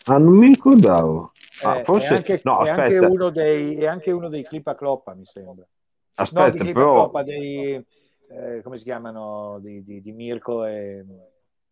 Ah, 0.04 0.18
non 0.18 0.36
mi 0.36 0.46
ricordavo. 0.46 1.32
Ah, 1.62 1.78
eh, 1.78 1.84
forse... 1.84 2.08
è, 2.08 2.14
anche, 2.14 2.40
no, 2.44 2.64
è, 2.64 2.70
anche 2.70 2.98
uno 2.98 3.30
dei, 3.30 3.74
è 3.74 3.86
anche 3.86 4.12
uno 4.12 4.28
dei 4.28 4.44
clip 4.44 4.68
a 4.68 4.76
cloppa, 4.76 5.14
mi 5.14 5.24
sembra. 5.24 5.66
Aspetta, 6.14 6.44
no, 6.44 6.50
di 6.50 6.58
clip 6.60 6.74
però... 6.74 6.90
a 6.90 6.94
cloppa, 6.94 7.22
dei 7.24 7.84
eh, 8.30 8.62
come 8.62 8.78
si 8.78 8.84
chiamano, 8.84 9.58
di, 9.60 9.82
di, 9.82 10.00
di, 10.00 10.12
Mirko 10.12 10.64
e... 10.64 11.04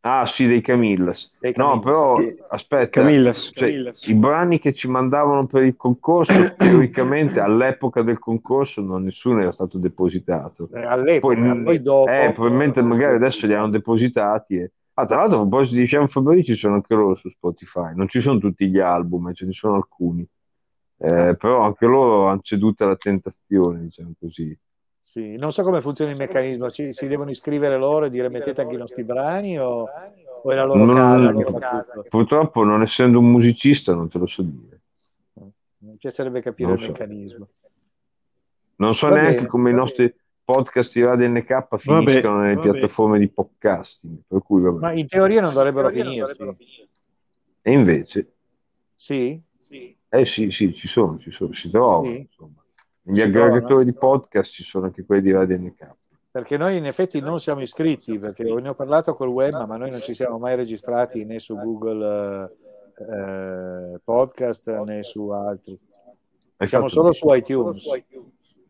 Ah 0.00 0.26
sì, 0.26 0.46
dei 0.46 0.60
Camillas. 0.60 1.30
Dei 1.38 1.52
Camillas. 1.52 1.76
No, 1.76 1.82
però 1.82 2.16
aspetta, 2.48 3.00
Camillas. 3.00 3.50
Cioè, 3.54 3.68
Camillas. 3.68 4.06
i 4.06 4.14
brani 4.14 4.58
che 4.58 4.72
ci 4.72 4.88
mandavano 4.88 5.46
per 5.46 5.62
il 5.62 5.76
concorso, 5.76 6.32
teoricamente 6.56 7.40
all'epoca 7.40 8.02
del 8.02 8.18
concorso 8.18 8.80
non 8.80 9.04
nessuno 9.04 9.40
era 9.40 9.52
stato 9.52 9.78
depositato. 9.78 10.68
Eh, 10.72 10.82
all'epoca, 10.82 11.34
poi, 11.34 11.62
poi 11.62 11.80
dopo... 11.80 12.10
Eh, 12.10 12.32
probabilmente 12.32 12.82
magari 12.82 13.16
adesso 13.16 13.46
li 13.46 13.54
hanno 13.54 13.70
depositati. 13.70 14.56
E... 14.56 14.72
Ah, 14.94 15.06
tra 15.06 15.16
l'altro, 15.16 15.36
a 15.36 15.46
proposito 15.46 15.76
di 15.76 15.86
Jean 15.86 16.08
Fabrici, 16.08 16.56
sono 16.56 16.74
anche 16.74 16.94
loro 16.94 17.14
su 17.14 17.28
Spotify. 17.28 17.94
Non 17.94 18.08
ci 18.08 18.20
sono 18.20 18.38
tutti 18.38 18.68
gli 18.68 18.80
album, 18.80 19.32
ce 19.32 19.46
ne 19.46 19.52
sono 19.52 19.76
alcuni. 19.76 20.26
Eh, 21.00 21.36
però 21.38 21.60
anche 21.62 21.86
loro 21.86 22.26
hanno 22.26 22.40
ceduto 22.42 22.82
alla 22.82 22.96
tentazione, 22.96 23.82
diciamo 23.82 24.12
così. 24.18 24.56
Sì, 25.08 25.36
non 25.36 25.52
so 25.52 25.62
come 25.62 25.80
funziona 25.80 26.10
il 26.10 26.18
meccanismo, 26.18 26.70
Ci, 26.70 26.92
si 26.92 27.08
devono 27.08 27.30
iscrivere 27.30 27.78
loro 27.78 28.04
e 28.04 28.10
dire 28.10 28.28
mettete 28.28 28.60
anche 28.60 28.74
i 28.74 28.78
nostri 28.78 29.04
brani 29.04 29.58
o, 29.58 29.88
o 30.42 30.50
è 30.50 30.54
la 30.54 30.64
loro 30.64 30.84
Non- 30.84 30.94
casa 30.94 31.32
che 31.32 31.44
fa 31.44 31.82
tutto? 31.92 32.04
Purtroppo, 32.10 32.62
non 32.62 32.82
essendo 32.82 33.18
un 33.18 33.30
musicista, 33.30 33.94
non 33.94 34.10
te 34.10 34.18
lo 34.18 34.26
so 34.26 34.42
dire. 34.42 34.80
Mi 35.78 35.96
piacerebbe 35.96 36.42
capire 36.42 36.68
Non 36.68 36.76
il 36.78 36.84
so. 36.84 36.90
meccanismo. 36.90 37.48
Non 38.76 38.94
so 38.94 39.08
Va 39.08 39.14
neanche 39.14 39.34
bene, 39.36 39.46
come 39.46 39.70
i 39.70 39.74
nostri 39.74 40.14
podcast 40.44 40.92
di 40.92 41.02
Radio 41.02 41.26
NK 41.30 41.76
finiscono 41.78 42.40
nelle 42.40 42.54
vabbè. 42.56 42.70
piattaforme 42.70 43.18
di 43.18 43.28
podcasting. 43.28 44.18
Per 44.26 44.42
cui, 44.42 44.60
vabbè. 44.60 44.78
Ma 44.78 44.92
in 44.92 45.06
teoria 45.06 45.40
non 45.40 45.54
dovrebbero 45.54 45.88
finirsi. 45.88 46.36
E 47.62 47.72
invece, 47.72 48.32
Sì? 48.94 49.40
eh 50.10 50.26
sì, 50.26 50.50
sì, 50.50 50.74
ci 50.74 50.86
sono, 50.86 51.18
ci 51.18 51.30
sono, 51.30 51.54
si 51.54 51.70
trovano. 51.70 52.04
Sì. 52.12 52.18
insomma. 52.18 52.57
Si 53.10 53.20
aggregatori 53.22 53.84
di 53.84 53.92
podcast 53.92 54.52
ci 54.52 54.64
sono 54.64 54.86
anche 54.86 55.04
quelli 55.04 55.22
di 55.22 55.32
Radio 55.32 55.56
NK. 55.58 55.94
Perché 56.30 56.56
noi 56.56 56.76
in 56.76 56.86
effetti 56.86 57.20
non 57.20 57.40
siamo 57.40 57.62
iscritti, 57.62 58.18
perché 58.18 58.44
ne 58.44 58.68
ho 58.68 58.74
parlato 58.74 59.14
col 59.14 59.28
web, 59.28 59.66
ma 59.66 59.76
noi 59.76 59.90
non 59.90 60.00
ci 60.00 60.14
siamo 60.14 60.38
mai 60.38 60.56
registrati 60.56 61.24
né 61.24 61.38
su 61.38 61.56
Google 61.56 62.52
eh, 62.98 63.94
eh, 63.94 64.00
Podcast 64.04 64.70
né 64.84 65.02
su 65.02 65.28
altri. 65.28 65.78
Siamo 66.58 66.88
fatto 66.88 67.00
solo 67.00 67.12
su 67.12 67.32
iTunes. 67.32 67.84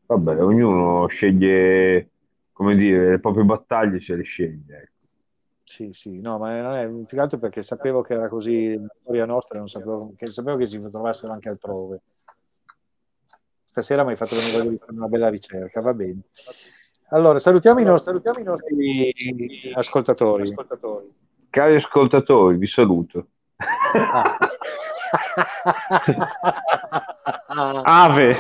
Vabbè, 0.07 0.43
ognuno 0.43 1.07
sceglie, 1.09 2.11
come 2.53 2.77
dire, 2.77 3.11
le 3.11 3.19
proprie 3.19 3.45
battaglie 3.45 4.01
se 4.01 4.15
le 4.15 4.23
sceglie. 4.23 4.77
ecco. 4.77 4.97
Sì, 5.65 5.93
sì, 5.93 6.21
no, 6.21 6.39
ma 6.39 6.59
non 6.63 6.75
è 6.75 6.89
più 6.89 7.17
che 7.17 7.21
altro 7.21 7.39
perché 7.39 7.63
sapevo 7.63 8.01
che 8.01 8.15
era 8.15 8.29
così 8.29 8.75
la 8.75 8.87
storia 9.01 9.27
nostra, 9.27 9.59
non 9.59 9.69
sapevo 9.69 10.15
che, 10.17 10.27
sapevo 10.29 10.57
che 10.57 10.65
si 10.65 10.81
trovassero 10.91 11.33
anche 11.35 11.51
altrove. 11.51 12.01
Stasera 13.79 14.03
mi 14.03 14.11
hai 14.11 14.17
fatto 14.17 14.35
venire 14.35 14.57
voglia 14.57 14.71
di 14.71 14.77
fare 14.77 14.93
una 14.93 15.07
bella 15.07 15.29
ricerca, 15.29 15.81
va 15.81 15.95
bene. 15.95 16.23
Allora, 17.11 17.39
salutiamo 17.39 17.79
i 17.79 17.85
nostri, 17.85 18.07
salutiamo 18.07 18.41
i 18.41 18.43
nostri 18.43 19.73
ascoltatori. 19.73 20.53
Cari 21.49 21.77
ascoltatori, 21.77 22.57
vi 22.57 22.67
saluto. 22.67 23.29
Ah. 23.93 24.37
Ave. 27.51 28.37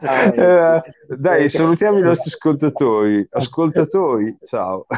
Eh, 0.00 0.82
dai, 1.16 1.48
salutiamo 1.48 1.98
i 1.98 2.02
nostri 2.02 2.30
ascoltatori. 2.30 3.26
Ascoltatori, 3.30 4.36
ciao. 4.46 4.86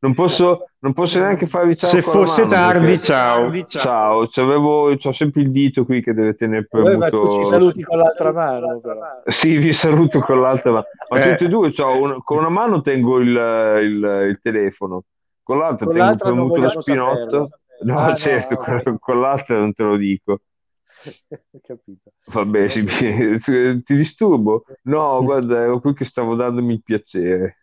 Non 0.00 0.14
posso, 0.14 0.64
non 0.78 0.94
posso 0.94 1.18
neanche 1.18 1.46
farvi 1.46 1.76
ciao 1.76 1.90
Se 1.90 2.00
con 2.02 2.20
la 2.20 2.26
fosse 2.26 2.42
mano, 2.44 2.54
tardi, 2.54 2.86
perché- 2.86 3.00
ciao. 3.00 3.64
Ciao, 3.64 4.26
c'avevo, 4.28 4.96
c'ho 4.96 5.12
sempre 5.12 5.42
il 5.42 5.50
dito 5.50 5.84
qui 5.84 6.02
che 6.02 6.14
deve 6.14 6.34
tenere 6.34 6.66
premuto. 6.66 7.32
ci 7.32 7.44
saluti 7.44 7.82
con 7.82 7.98
l'altra 7.98 8.32
mano, 8.32 8.80
però. 8.80 9.00
Sì, 9.26 9.56
vi 9.58 9.72
saluto 9.74 10.20
con 10.20 10.40
l'altra 10.40 10.70
mano. 10.70 10.84
Ma 11.10 11.18
Eh. 11.18 11.30
tutti 11.32 11.44
e 11.44 11.48
due, 11.48 11.70
c'ho 11.70 12.00
un- 12.00 12.22
con 12.22 12.38
una 12.38 12.48
mano 12.48 12.80
tengo 12.80 13.18
il, 13.20 13.28
il- 13.28 14.26
il 14.30 14.38
telefono, 14.42 15.02
con 15.42 15.58
l'altra 15.58 15.84
Con 15.84 15.94
tengo 15.94 16.08
l'altra 16.08 16.28
premuto 16.30 16.60
lo 16.60 16.80
spinotto. 16.80 17.14
saperlo. 17.18 17.48
No, 17.80 17.98
Ah, 17.98 18.08
no, 18.10 18.16
certo, 18.16 18.54
ah, 18.60 18.76
ok. 18.76 18.82
con, 18.82 18.98
con 18.98 19.20
l'altra 19.20 19.58
non 19.58 19.72
te 19.72 19.82
lo 19.82 19.96
dico. 19.96 20.40
Capito. 21.62 22.12
Vabbè, 22.32 22.68
sì, 23.38 23.82
ti 23.82 23.94
disturbo? 23.96 24.64
No, 24.82 25.22
guarda, 25.22 25.62
ero 25.62 25.80
qui 25.80 25.94
che 25.94 26.04
stavo 26.04 26.34
dandomi 26.34 26.74
il 26.74 26.82
piacere. 26.82 27.58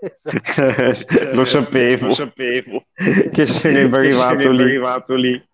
lo 1.32 1.44
sapevo, 1.44 2.06
lo 2.06 2.14
sapevo 2.14 2.84
che 3.32 3.46
sarebbe 3.46 3.96
arrivato 3.98 4.50
lì. 4.50 4.62
arrivato 4.62 5.14
lì. 5.14 5.48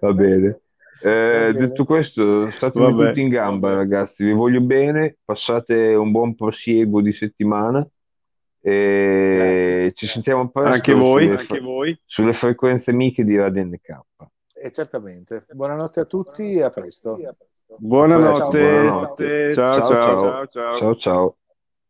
Va 0.00 0.12
bene. 0.12 0.60
Eh, 1.00 1.52
detto 1.56 1.84
questo, 1.84 2.50
Vabbè. 2.72 3.08
tutti 3.08 3.20
in 3.20 3.28
gamba, 3.28 3.74
ragazzi. 3.74 4.24
Vi 4.24 4.32
voglio 4.32 4.60
bene. 4.60 5.16
Passate 5.24 5.94
un 5.94 6.10
buon 6.10 6.34
prosieguo 6.34 7.00
di 7.00 7.12
settimana. 7.12 7.86
E 8.60 9.92
ci 9.94 10.06
sentiamo 10.06 10.48
presto 10.50 10.70
Anche 10.70 10.92
voi, 10.94 11.24
sulle, 11.24 11.38
anche 11.38 11.60
voi. 11.60 12.00
sulle 12.04 12.32
frequenze 12.32 12.90
amiche 12.90 13.24
di 13.24 13.36
Radio 13.36 13.64
NK. 13.64 14.00
Eh, 14.60 14.72
certamente. 14.72 15.46
Buonanotte 15.50 16.00
a 16.00 16.04
tutti 16.04 16.52
e 16.52 16.62
a 16.62 16.70
presto. 16.70 17.18
Buonanotte. 17.76 18.58
Buonanotte. 18.58 19.52
Ciao, 19.52 19.76
Ciao, 19.76 19.86
ciao, 19.86 20.16
ciao. 20.16 20.18
ciao, 20.18 20.46
ciao. 20.48 20.74
Ciao 20.76 20.96
ciao. 20.96 21.36